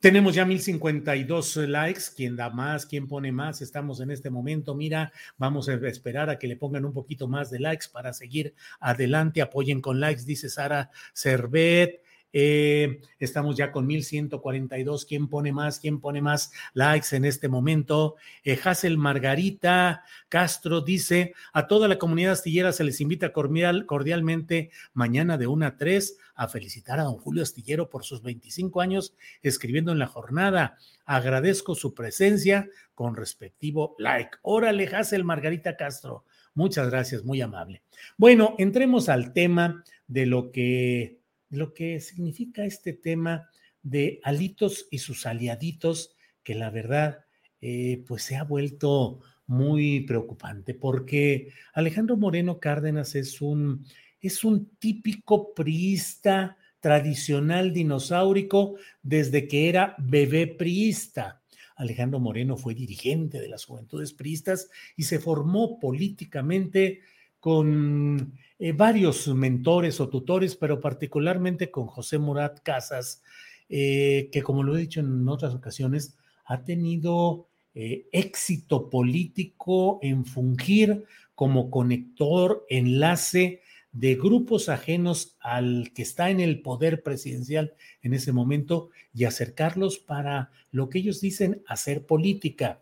tenemos 0.00 0.34
ya 0.34 0.44
1052 0.44 1.56
likes. 1.56 2.02
¿Quién 2.14 2.36
da 2.36 2.50
más? 2.50 2.84
¿Quién 2.84 3.08
pone 3.08 3.32
más? 3.32 3.62
Estamos 3.62 4.00
en 4.00 4.10
este 4.10 4.28
momento. 4.28 4.74
Mira, 4.74 5.12
vamos 5.38 5.70
a 5.70 5.74
esperar 5.74 6.28
a 6.28 6.38
que 6.38 6.46
le 6.46 6.56
pongan 6.56 6.84
un 6.84 6.92
poquito 6.92 7.26
más 7.26 7.50
de 7.50 7.60
likes 7.60 7.86
para 7.90 8.12
seguir 8.12 8.54
adelante. 8.80 9.40
Apoyen 9.40 9.80
con 9.80 9.98
likes, 9.98 10.24
dice 10.24 10.50
Sara 10.50 10.90
Cervet. 11.14 12.03
Eh, 12.36 13.00
estamos 13.20 13.56
ya 13.56 13.70
con 13.70 13.86
1142. 13.86 15.06
¿Quién 15.06 15.28
pone 15.28 15.52
más? 15.52 15.78
¿Quién 15.78 16.00
pone 16.00 16.20
más 16.20 16.50
likes 16.72 17.14
en 17.14 17.24
este 17.24 17.48
momento? 17.48 18.16
Eh, 18.42 18.58
Hazel 18.62 18.98
Margarita 18.98 20.02
Castro 20.28 20.80
dice: 20.80 21.32
A 21.52 21.68
toda 21.68 21.86
la 21.86 21.96
comunidad 21.96 22.32
astillera 22.32 22.72
se 22.72 22.82
les 22.82 23.00
invita 23.00 23.32
cordial, 23.32 23.86
cordialmente 23.86 24.70
mañana 24.94 25.38
de 25.38 25.46
1 25.46 25.64
a 25.64 25.76
3 25.76 26.18
a 26.34 26.48
felicitar 26.48 26.98
a 26.98 27.04
don 27.04 27.18
Julio 27.18 27.44
Astillero 27.44 27.88
por 27.88 28.02
sus 28.02 28.20
25 28.20 28.80
años 28.80 29.14
escribiendo 29.40 29.92
en 29.92 30.00
la 30.00 30.08
jornada. 30.08 30.76
Agradezco 31.06 31.76
su 31.76 31.94
presencia 31.94 32.68
con 32.96 33.14
respectivo 33.14 33.94
like. 33.98 34.38
Órale, 34.42 34.88
Hazel 34.88 35.22
Margarita 35.22 35.76
Castro. 35.76 36.24
Muchas 36.54 36.90
gracias, 36.90 37.24
muy 37.24 37.40
amable. 37.40 37.82
Bueno, 38.16 38.56
entremos 38.58 39.08
al 39.08 39.32
tema 39.32 39.84
de 40.08 40.26
lo 40.26 40.50
que 40.50 41.23
lo 41.56 41.74
que 41.74 42.00
significa 42.00 42.64
este 42.64 42.92
tema 42.92 43.48
de 43.82 44.20
alitos 44.22 44.86
y 44.90 44.98
sus 44.98 45.26
aliaditos, 45.26 46.16
que 46.42 46.54
la 46.54 46.70
verdad, 46.70 47.24
eh, 47.60 48.02
pues 48.06 48.22
se 48.22 48.36
ha 48.36 48.44
vuelto 48.44 49.20
muy 49.46 50.00
preocupante, 50.00 50.74
porque 50.74 51.50
Alejandro 51.74 52.16
Moreno 52.16 52.58
Cárdenas 52.58 53.14
es 53.14 53.40
un, 53.40 53.86
es 54.20 54.44
un 54.44 54.70
típico 54.78 55.54
priista 55.54 56.56
tradicional 56.80 57.72
dinosaurico 57.72 58.76
desde 59.02 59.48
que 59.48 59.68
era 59.68 59.94
bebé 59.98 60.46
priista. 60.46 61.42
Alejandro 61.76 62.20
Moreno 62.20 62.56
fue 62.56 62.74
dirigente 62.74 63.40
de 63.40 63.48
las 63.48 63.64
juventudes 63.64 64.12
priistas 64.12 64.70
y 64.96 65.04
se 65.04 65.18
formó 65.18 65.78
políticamente 65.78 67.00
con 67.44 68.38
eh, 68.58 68.72
varios 68.72 69.28
mentores 69.28 70.00
o 70.00 70.08
tutores, 70.08 70.56
pero 70.56 70.80
particularmente 70.80 71.70
con 71.70 71.86
José 71.86 72.16
Murat 72.16 72.60
Casas, 72.62 73.22
eh, 73.68 74.30
que 74.32 74.40
como 74.40 74.62
lo 74.62 74.74
he 74.74 74.80
dicho 74.80 75.00
en 75.00 75.28
otras 75.28 75.54
ocasiones, 75.54 76.16
ha 76.46 76.64
tenido 76.64 77.46
eh, 77.74 78.06
éxito 78.12 78.88
político 78.88 79.98
en 80.00 80.24
fungir 80.24 81.04
como 81.34 81.70
conector, 81.70 82.64
enlace 82.70 83.60
de 83.92 84.14
grupos 84.14 84.70
ajenos 84.70 85.36
al 85.38 85.92
que 85.94 86.00
está 86.00 86.30
en 86.30 86.40
el 86.40 86.62
poder 86.62 87.02
presidencial 87.02 87.74
en 88.00 88.14
ese 88.14 88.32
momento 88.32 88.88
y 89.12 89.24
acercarlos 89.24 89.98
para 89.98 90.50
lo 90.72 90.88
que 90.88 91.00
ellos 91.00 91.20
dicen 91.20 91.62
hacer 91.66 92.06
política. 92.06 92.80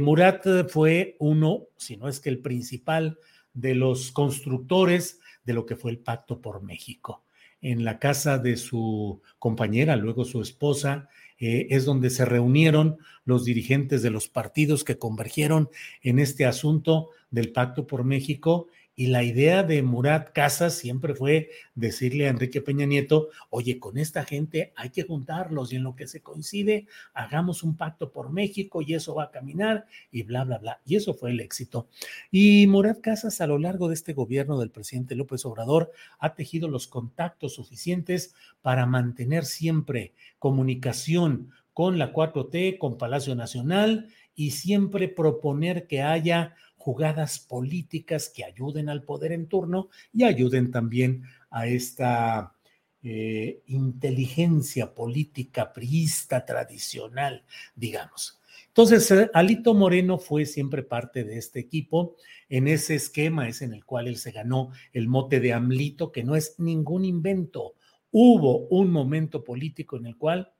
Murat 0.00 0.44
fue 0.68 1.14
uno, 1.20 1.66
si 1.76 1.96
no 1.96 2.08
es 2.08 2.18
que 2.18 2.28
el 2.28 2.40
principal 2.40 3.18
de 3.60 3.74
los 3.74 4.12
constructores 4.12 5.20
de 5.44 5.52
lo 5.52 5.66
que 5.66 5.76
fue 5.76 5.90
el 5.90 5.98
Pacto 5.98 6.40
por 6.40 6.62
México. 6.62 7.24
En 7.60 7.84
la 7.84 7.98
casa 7.98 8.38
de 8.38 8.56
su 8.56 9.20
compañera, 9.38 9.96
luego 9.96 10.24
su 10.24 10.40
esposa, 10.40 11.08
eh, 11.38 11.66
es 11.70 11.84
donde 11.84 12.10
se 12.10 12.24
reunieron 12.24 12.98
los 13.24 13.44
dirigentes 13.44 14.02
de 14.02 14.10
los 14.10 14.28
partidos 14.28 14.84
que 14.84 14.98
convergieron 14.98 15.70
en 16.02 16.20
este 16.20 16.46
asunto 16.46 17.10
del 17.30 17.52
Pacto 17.52 17.86
por 17.86 18.04
México 18.04 18.68
y 18.98 19.06
la 19.06 19.22
idea 19.22 19.62
de 19.62 19.80
Murat 19.84 20.32
Casas 20.32 20.74
siempre 20.74 21.14
fue 21.14 21.50
decirle 21.76 22.26
a 22.26 22.30
Enrique 22.30 22.60
Peña 22.60 22.84
Nieto, 22.84 23.28
oye, 23.48 23.78
con 23.78 23.96
esta 23.96 24.24
gente 24.24 24.72
hay 24.74 24.90
que 24.90 25.04
juntarlos 25.04 25.72
y 25.72 25.76
en 25.76 25.84
lo 25.84 25.94
que 25.94 26.08
se 26.08 26.20
coincide, 26.20 26.88
hagamos 27.14 27.62
un 27.62 27.76
pacto 27.76 28.10
por 28.10 28.32
México 28.32 28.82
y 28.82 28.94
eso 28.94 29.14
va 29.14 29.22
a 29.22 29.30
caminar 29.30 29.86
y 30.10 30.24
bla, 30.24 30.42
bla, 30.42 30.58
bla. 30.58 30.80
Y 30.84 30.96
eso 30.96 31.14
fue 31.14 31.30
el 31.30 31.38
éxito. 31.38 31.86
Y 32.32 32.66
Murat 32.66 33.00
Casas 33.00 33.40
a 33.40 33.46
lo 33.46 33.60
largo 33.60 33.86
de 33.86 33.94
este 33.94 34.14
gobierno 34.14 34.58
del 34.58 34.72
presidente 34.72 35.14
López 35.14 35.46
Obrador 35.46 35.92
ha 36.18 36.34
tejido 36.34 36.66
los 36.66 36.88
contactos 36.88 37.54
suficientes 37.54 38.34
para 38.62 38.84
mantener 38.84 39.44
siempre 39.44 40.12
comunicación 40.40 41.52
con 41.72 41.98
la 41.98 42.12
4T, 42.12 42.78
con 42.78 42.98
Palacio 42.98 43.36
Nacional 43.36 44.08
y 44.34 44.50
siempre 44.50 45.06
proponer 45.06 45.86
que 45.86 46.02
haya 46.02 46.56
jugadas 46.78 47.38
políticas 47.40 48.32
que 48.34 48.44
ayuden 48.44 48.88
al 48.88 49.02
poder 49.02 49.32
en 49.32 49.46
turno 49.46 49.90
y 50.12 50.24
ayuden 50.24 50.70
también 50.70 51.24
a 51.50 51.66
esta 51.66 52.54
eh, 53.02 53.62
inteligencia 53.66 54.94
política 54.94 55.72
priista 55.72 56.44
tradicional, 56.44 57.44
digamos. 57.74 58.40
Entonces, 58.68 59.10
eh, 59.10 59.30
Alito 59.34 59.74
Moreno 59.74 60.18
fue 60.18 60.46
siempre 60.46 60.82
parte 60.82 61.24
de 61.24 61.36
este 61.36 61.60
equipo. 61.60 62.16
En 62.48 62.68
ese 62.68 62.94
esquema 62.94 63.48
es 63.48 63.60
en 63.60 63.72
el 63.72 63.84
cual 63.84 64.08
él 64.08 64.16
se 64.16 64.30
ganó 64.30 64.70
el 64.92 65.08
mote 65.08 65.40
de 65.40 65.52
Amlito, 65.52 66.12
que 66.12 66.22
no 66.22 66.36
es 66.36 66.58
ningún 66.58 67.04
invento. 67.04 67.74
Hubo 68.10 68.68
un 68.68 68.90
momento 68.90 69.44
político 69.44 69.96
en 69.96 70.06
el 70.06 70.16
cual, 70.16 70.52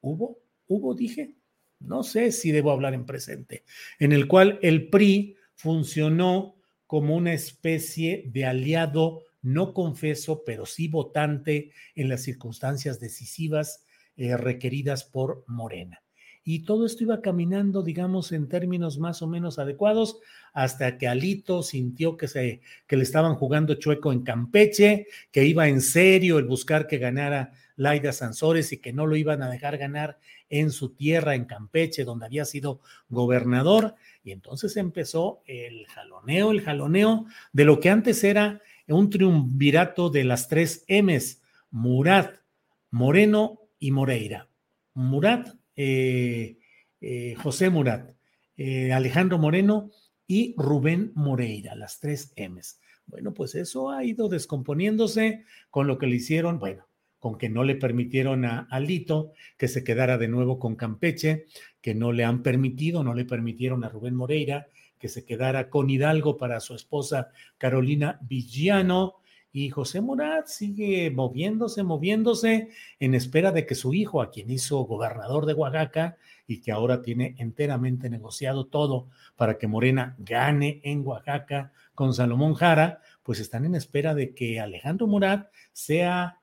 hubo, 0.00 0.38
hubo, 0.68 0.94
dije, 0.94 1.34
no 1.80 2.02
sé 2.02 2.32
si 2.32 2.50
debo 2.52 2.70
hablar 2.70 2.94
en 2.94 3.06
presente, 3.06 3.64
en 3.98 4.12
el 4.12 4.26
cual 4.26 4.58
el 4.62 4.88
PRI 4.88 5.36
funcionó 5.54 6.56
como 6.86 7.16
una 7.16 7.32
especie 7.32 8.24
de 8.32 8.44
aliado 8.44 9.22
no 9.42 9.74
confeso, 9.74 10.42
pero 10.44 10.64
sí 10.64 10.88
votante 10.88 11.70
en 11.94 12.08
las 12.08 12.22
circunstancias 12.22 12.98
decisivas 12.98 13.84
eh, 14.16 14.36
requeridas 14.36 15.04
por 15.04 15.44
Morena. 15.46 16.00
Y 16.46 16.60
todo 16.60 16.84
esto 16.84 17.04
iba 17.04 17.22
caminando, 17.22 17.82
digamos, 17.82 18.30
en 18.32 18.48
términos 18.48 18.98
más 18.98 19.22
o 19.22 19.26
menos 19.26 19.58
adecuados, 19.58 20.18
hasta 20.52 20.98
que 20.98 21.08
Alito 21.08 21.62
sintió 21.62 22.18
que, 22.18 22.28
se, 22.28 22.60
que 22.86 22.98
le 22.98 23.02
estaban 23.02 23.34
jugando 23.34 23.74
chueco 23.74 24.12
en 24.12 24.22
Campeche, 24.22 25.06
que 25.32 25.44
iba 25.46 25.68
en 25.68 25.80
serio 25.80 26.38
el 26.38 26.44
buscar 26.44 26.86
que 26.86 26.98
ganara 26.98 27.52
Laida 27.76 28.12
Sansores 28.12 28.72
y 28.72 28.78
que 28.78 28.92
no 28.92 29.06
lo 29.06 29.16
iban 29.16 29.42
a 29.42 29.50
dejar 29.50 29.78
ganar 29.78 30.18
en 30.48 30.70
su 30.70 30.90
tierra, 30.90 31.34
en 31.34 31.44
Campeche, 31.44 32.04
donde 32.04 32.26
había 32.26 32.44
sido 32.44 32.80
gobernador. 33.08 33.94
Y 34.22 34.32
entonces 34.32 34.76
empezó 34.76 35.42
el 35.46 35.86
jaloneo, 35.86 36.50
el 36.50 36.60
jaloneo 36.60 37.26
de 37.52 37.64
lo 37.64 37.80
que 37.80 37.90
antes 37.90 38.22
era 38.24 38.60
un 38.88 39.10
triunvirato 39.10 40.10
de 40.10 40.24
las 40.24 40.48
tres 40.48 40.84
M's, 40.88 41.42
Murat, 41.70 42.36
Moreno 42.90 43.60
y 43.78 43.90
Moreira. 43.90 44.48
Murat, 44.94 45.48
eh, 45.74 46.58
eh, 47.00 47.34
José 47.42 47.70
Murat, 47.70 48.10
eh, 48.56 48.92
Alejandro 48.92 49.38
Moreno 49.38 49.90
y 50.26 50.54
Rubén 50.56 51.12
Moreira, 51.14 51.74
las 51.74 51.98
tres 51.98 52.32
M's. 52.36 52.78
Bueno, 53.06 53.34
pues 53.34 53.54
eso 53.54 53.90
ha 53.90 54.04
ido 54.04 54.28
descomponiéndose 54.28 55.44
con 55.70 55.86
lo 55.86 55.98
que 55.98 56.06
le 56.06 56.16
hicieron, 56.16 56.58
bueno, 56.58 56.86
con 57.24 57.38
que 57.38 57.48
no 57.48 57.64
le 57.64 57.74
permitieron 57.74 58.44
a 58.44 58.68
Alito 58.70 59.32
que 59.56 59.66
se 59.66 59.82
quedara 59.82 60.18
de 60.18 60.28
nuevo 60.28 60.58
con 60.58 60.76
Campeche, 60.76 61.46
que 61.80 61.94
no 61.94 62.12
le 62.12 62.22
han 62.22 62.42
permitido, 62.42 63.02
no 63.02 63.14
le 63.14 63.24
permitieron 63.24 63.82
a 63.82 63.88
Rubén 63.88 64.14
Moreira 64.14 64.66
que 64.98 65.08
se 65.08 65.24
quedara 65.24 65.70
con 65.70 65.88
Hidalgo 65.88 66.36
para 66.36 66.60
su 66.60 66.74
esposa 66.74 67.30
Carolina 67.56 68.18
Villano. 68.20 69.22
Y 69.52 69.70
José 69.70 70.02
Murat 70.02 70.48
sigue 70.48 71.10
moviéndose, 71.10 71.82
moviéndose 71.82 72.68
en 73.00 73.14
espera 73.14 73.52
de 73.52 73.64
que 73.64 73.74
su 73.74 73.94
hijo, 73.94 74.20
a 74.20 74.30
quien 74.30 74.50
hizo 74.50 74.84
gobernador 74.84 75.46
de 75.46 75.54
Oaxaca 75.54 76.18
y 76.46 76.60
que 76.60 76.72
ahora 76.72 77.00
tiene 77.00 77.36
enteramente 77.38 78.10
negociado 78.10 78.66
todo 78.66 79.08
para 79.34 79.56
que 79.56 79.66
Morena 79.66 80.14
gane 80.18 80.82
en 80.84 81.06
Oaxaca 81.06 81.72
con 81.94 82.12
Salomón 82.12 82.52
Jara, 82.52 83.00
pues 83.22 83.40
están 83.40 83.64
en 83.64 83.76
espera 83.76 84.14
de 84.14 84.34
que 84.34 84.60
Alejandro 84.60 85.06
Murat 85.06 85.50
sea 85.72 86.42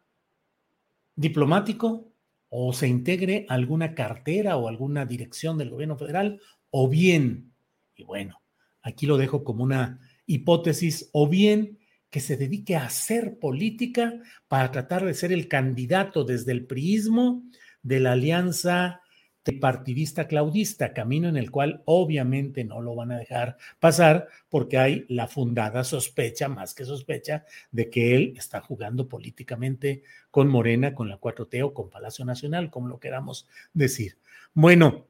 diplomático, 1.21 2.11
o 2.49 2.73
se 2.73 2.87
integre 2.87 3.45
alguna 3.47 3.95
cartera 3.95 4.57
o 4.57 4.67
alguna 4.67 5.05
dirección 5.05 5.57
del 5.57 5.69
gobierno 5.69 5.97
federal, 5.97 6.41
o 6.69 6.89
bien, 6.89 7.53
y 7.95 8.03
bueno, 8.03 8.41
aquí 8.81 9.05
lo 9.05 9.17
dejo 9.17 9.43
como 9.43 9.63
una 9.63 9.99
hipótesis, 10.25 11.09
o 11.13 11.29
bien 11.29 11.79
que 12.09 12.19
se 12.19 12.35
dedique 12.35 12.75
a 12.75 12.85
hacer 12.85 13.39
política 13.39 14.19
para 14.47 14.71
tratar 14.71 15.05
de 15.05 15.13
ser 15.13 15.31
el 15.31 15.47
candidato 15.47 16.25
desde 16.25 16.51
el 16.51 16.65
priismo 16.65 17.43
de 17.81 18.01
la 18.01 18.11
alianza 18.11 19.00
partidista 19.59 20.27
claudista, 20.27 20.93
camino 20.93 21.27
en 21.27 21.37
el 21.37 21.49
cual 21.49 21.81
obviamente 21.85 22.63
no 22.63 22.81
lo 22.81 22.95
van 22.95 23.11
a 23.11 23.17
dejar 23.17 23.57
pasar 23.79 24.27
porque 24.49 24.77
hay 24.77 25.05
la 25.09 25.27
fundada 25.27 25.83
sospecha, 25.83 26.47
más 26.47 26.73
que 26.75 26.85
sospecha, 26.85 27.45
de 27.71 27.89
que 27.89 28.15
él 28.15 28.33
está 28.37 28.61
jugando 28.61 29.07
políticamente 29.07 30.03
con 30.29 30.47
Morena, 30.47 30.93
con 30.93 31.09
la 31.09 31.19
4T 31.19 31.63
o 31.63 31.73
con 31.73 31.89
Palacio 31.89 32.23
Nacional, 32.23 32.69
como 32.69 32.87
lo 32.87 32.99
queramos 32.99 33.47
decir. 33.73 34.17
Bueno, 34.53 35.07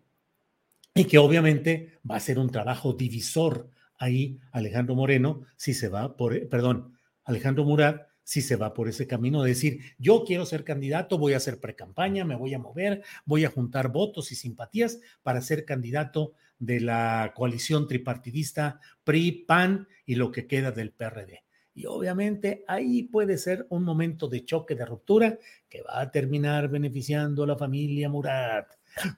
y 0.94 1.06
que 1.06 1.17
obviamente 1.17 2.00
va 2.10 2.15
a 2.15 2.22
ser 2.22 2.39
un 2.39 2.50
trabajo 2.50 2.94
divisor 2.94 3.70
ahí 3.98 4.39
Alejandro 4.52 4.96
Moreno 4.96 5.44
si 5.56 5.74
se 5.74 5.89
va 5.89 6.15
por, 6.15 6.48
perdón, 6.50 6.98
Alejandro 7.24 7.63
Murat 7.65 8.08
si 8.32 8.41
se 8.41 8.56
va 8.56 8.74
por 8.74 8.88
ese 8.88 9.08
camino 9.08 9.44
de 9.44 9.50
decir, 9.50 9.82
yo 9.98 10.24
quiero 10.26 10.46
ser 10.46 10.63
candidato, 10.63 11.17
voy 11.17 11.34
a 11.34 11.38
hacer 11.38 11.60
precampaña, 11.60 12.24
me 12.24 12.38
voy 12.38 12.54
a 12.54 12.60
mover, 12.60 13.04
voy 13.26 13.44
a 13.44 13.50
juntar 13.50 13.91
votos 13.91 14.32
y 14.32 14.36
simpatías 14.36 15.02
para 15.22 15.41
ser 15.41 15.65
candidato 15.65 16.32
de 16.58 16.80
la 16.80 17.34
coalición 17.36 17.89
tripartidista 17.89 18.80
PRI, 19.04 19.44
PAN 19.46 19.86
y 20.06 20.15
lo 20.15 20.32
que 20.32 20.48
queda 20.48 20.72
del 20.72 20.94
PRD. 20.94 21.44
Y 21.74 21.88
obviamente 21.88 22.63
ahí 22.70 23.04
puede 23.04 23.38
ser 23.38 23.67
un 23.70 23.84
momento 23.84 24.30
de 24.30 24.46
choque, 24.46 24.76
de 24.76 24.86
ruptura, 24.86 25.38
que 25.67 25.82
va 25.82 26.00
a 26.00 26.10
terminar 26.10 26.70
beneficiando 26.70 27.44
a 27.44 27.48
la 27.48 27.58
familia 27.58 28.08
Murat. 28.08 28.65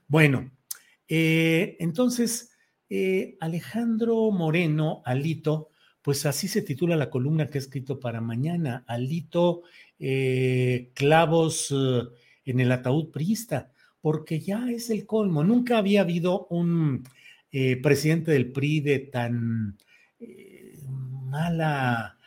Bueno, 0.08 0.49
eh, 1.08 1.78
entonces, 1.80 2.52
eh, 2.89 3.38
Alejandro 3.39 4.32
Moreno, 4.32 5.04
Alito, 5.06 5.69
pues 6.04 6.26
así 6.26 6.48
se 6.50 6.62
titula 6.62 6.98
la 6.98 7.10
columna 7.10 7.50
que 7.50 7.58
he 7.58 7.62
escrito 7.62 8.00
para 8.00 8.20
mañana, 8.20 8.84
Alito 8.88 9.63
eh, 9.98 10.92
Clavos 10.94 11.72
eh, 11.72 12.04
en 12.46 12.60
el 12.60 12.72
ataúd 12.74 13.10
priista, 13.10 13.72
porque 14.02 14.42
ya 14.42 14.70
es 14.70 14.89
el 14.89 15.06
colmo. 15.06 15.46
Nunca 15.46 15.78
había 15.78 16.02
habido 16.02 16.46
un 16.48 17.08
eh, 17.54 17.78
presidente 17.78 18.32
del 18.32 18.52
PRI 18.52 18.82
de 18.82 19.00
tan 19.00 19.78
mala 21.30 22.18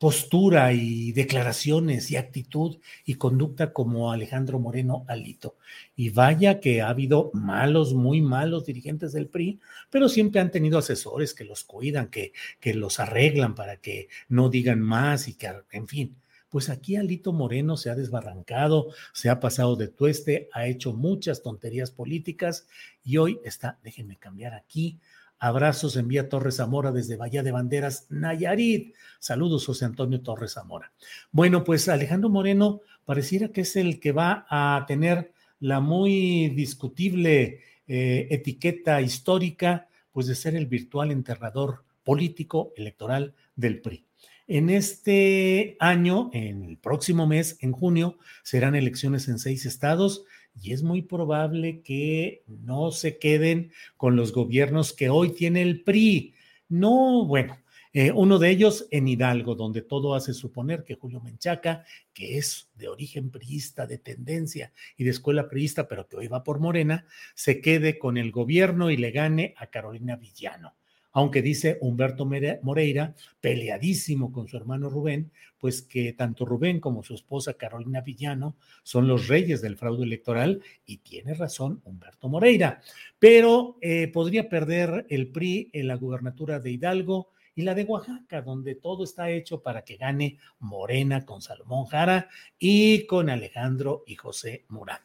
postura 0.00 0.72
y 0.72 1.12
declaraciones 1.12 2.10
y 2.10 2.16
actitud 2.16 2.78
y 3.04 3.16
conducta 3.16 3.74
como 3.74 4.10
Alejandro 4.10 4.58
Moreno 4.58 5.04
Alito. 5.08 5.58
Y 5.94 6.08
vaya 6.08 6.58
que 6.58 6.80
ha 6.80 6.88
habido 6.88 7.30
malos, 7.34 7.92
muy 7.92 8.22
malos 8.22 8.64
dirigentes 8.64 9.12
del 9.12 9.26
PRI, 9.26 9.60
pero 9.90 10.08
siempre 10.08 10.40
han 10.40 10.50
tenido 10.50 10.78
asesores 10.78 11.34
que 11.34 11.44
los 11.44 11.64
cuidan, 11.64 12.08
que, 12.08 12.32
que 12.60 12.72
los 12.72 12.98
arreglan 12.98 13.54
para 13.54 13.76
que 13.76 14.08
no 14.30 14.48
digan 14.48 14.80
más 14.80 15.28
y 15.28 15.34
que, 15.34 15.52
en 15.70 15.86
fin. 15.86 16.16
Pues 16.48 16.70
aquí 16.70 16.96
Alito 16.96 17.34
Moreno 17.34 17.76
se 17.76 17.90
ha 17.90 17.94
desbarrancado, 17.94 18.88
se 19.12 19.28
ha 19.28 19.38
pasado 19.38 19.76
de 19.76 19.88
tueste, 19.88 20.48
ha 20.54 20.66
hecho 20.66 20.94
muchas 20.94 21.42
tonterías 21.42 21.90
políticas 21.90 22.66
y 23.04 23.18
hoy 23.18 23.38
está, 23.44 23.78
déjenme 23.84 24.16
cambiar 24.16 24.54
aquí, 24.54 24.98
Abrazos 25.40 25.96
envía 25.96 26.28
Torres 26.28 26.56
Zamora 26.56 26.92
desde 26.92 27.16
Bahía 27.16 27.42
de 27.42 27.50
Banderas, 27.50 28.06
Nayarit. 28.10 28.94
Saludos, 29.18 29.64
José 29.64 29.86
Antonio 29.86 30.20
Torres 30.20 30.52
Zamora. 30.52 30.92
Bueno, 31.32 31.64
pues 31.64 31.88
Alejandro 31.88 32.28
Moreno 32.28 32.82
pareciera 33.06 33.48
que 33.48 33.62
es 33.62 33.74
el 33.76 34.00
que 34.00 34.12
va 34.12 34.46
a 34.50 34.84
tener 34.86 35.32
la 35.58 35.80
muy 35.80 36.50
discutible 36.50 37.60
eh, 37.88 38.28
etiqueta 38.30 39.00
histórica, 39.00 39.88
pues 40.12 40.26
de 40.26 40.34
ser 40.34 40.54
el 40.54 40.66
virtual 40.66 41.10
enterrador 41.10 41.84
político 42.04 42.72
electoral 42.76 43.34
del 43.56 43.80
PRI. 43.80 44.04
En 44.46 44.68
este 44.68 45.76
año, 45.80 46.28
en 46.34 46.64
el 46.64 46.76
próximo 46.76 47.26
mes, 47.26 47.56
en 47.60 47.72
junio, 47.72 48.18
serán 48.42 48.74
elecciones 48.74 49.28
en 49.28 49.38
seis 49.38 49.64
estados 49.64 50.24
y 50.54 50.72
es 50.72 50.82
muy 50.82 51.02
probable 51.02 51.82
que 51.82 52.42
no 52.46 52.90
se 52.90 53.18
queden 53.18 53.72
con 53.96 54.16
los 54.16 54.32
gobiernos 54.32 54.92
que 54.92 55.08
hoy 55.08 55.30
tiene 55.30 55.62
el 55.62 55.82
PRI. 55.82 56.34
No, 56.68 57.24
bueno, 57.24 57.58
eh, 57.92 58.12
uno 58.12 58.38
de 58.38 58.50
ellos 58.50 58.86
en 58.90 59.08
Hidalgo, 59.08 59.54
donde 59.54 59.82
todo 59.82 60.14
hace 60.14 60.32
suponer 60.32 60.84
que 60.84 60.94
Julio 60.94 61.20
Menchaca, 61.20 61.84
que 62.12 62.38
es 62.38 62.70
de 62.76 62.88
origen 62.88 63.30
priista, 63.30 63.86
de 63.86 63.98
tendencia 63.98 64.72
y 64.96 65.04
de 65.04 65.10
escuela 65.10 65.48
priista, 65.48 65.88
pero 65.88 66.06
que 66.06 66.16
hoy 66.16 66.28
va 66.28 66.44
por 66.44 66.60
Morena, 66.60 67.04
se 67.34 67.60
quede 67.60 67.98
con 67.98 68.16
el 68.16 68.30
gobierno 68.30 68.90
y 68.90 68.96
le 68.96 69.10
gane 69.10 69.54
a 69.56 69.66
Carolina 69.66 70.16
Villano 70.16 70.74
aunque 71.12 71.42
dice 71.42 71.78
Humberto 71.80 72.28
Moreira, 72.62 73.14
peleadísimo 73.40 74.32
con 74.32 74.48
su 74.48 74.56
hermano 74.56 74.88
Rubén, 74.88 75.30
pues 75.58 75.82
que 75.82 76.12
tanto 76.12 76.44
Rubén 76.44 76.80
como 76.80 77.02
su 77.02 77.14
esposa 77.14 77.54
Carolina 77.54 78.00
Villano 78.00 78.56
son 78.82 79.08
los 79.08 79.28
reyes 79.28 79.60
del 79.60 79.76
fraude 79.76 80.04
electoral 80.04 80.62
y 80.86 80.98
tiene 80.98 81.34
razón 81.34 81.80
Humberto 81.84 82.28
Moreira, 82.28 82.80
pero 83.18 83.76
eh, 83.80 84.08
podría 84.08 84.48
perder 84.48 85.06
el 85.08 85.28
PRI 85.28 85.70
en 85.72 85.88
la 85.88 85.96
gubernatura 85.96 86.60
de 86.60 86.70
Hidalgo 86.70 87.28
y 87.54 87.62
la 87.62 87.74
de 87.74 87.84
Oaxaca, 87.84 88.42
donde 88.42 88.74
todo 88.74 89.04
está 89.04 89.30
hecho 89.30 89.62
para 89.62 89.82
que 89.82 89.96
gane 89.96 90.38
Morena 90.60 91.26
con 91.26 91.42
Salomón 91.42 91.86
Jara 91.86 92.28
y 92.58 93.06
con 93.06 93.28
Alejandro 93.28 94.04
y 94.06 94.14
José 94.14 94.64
Murat. 94.68 95.02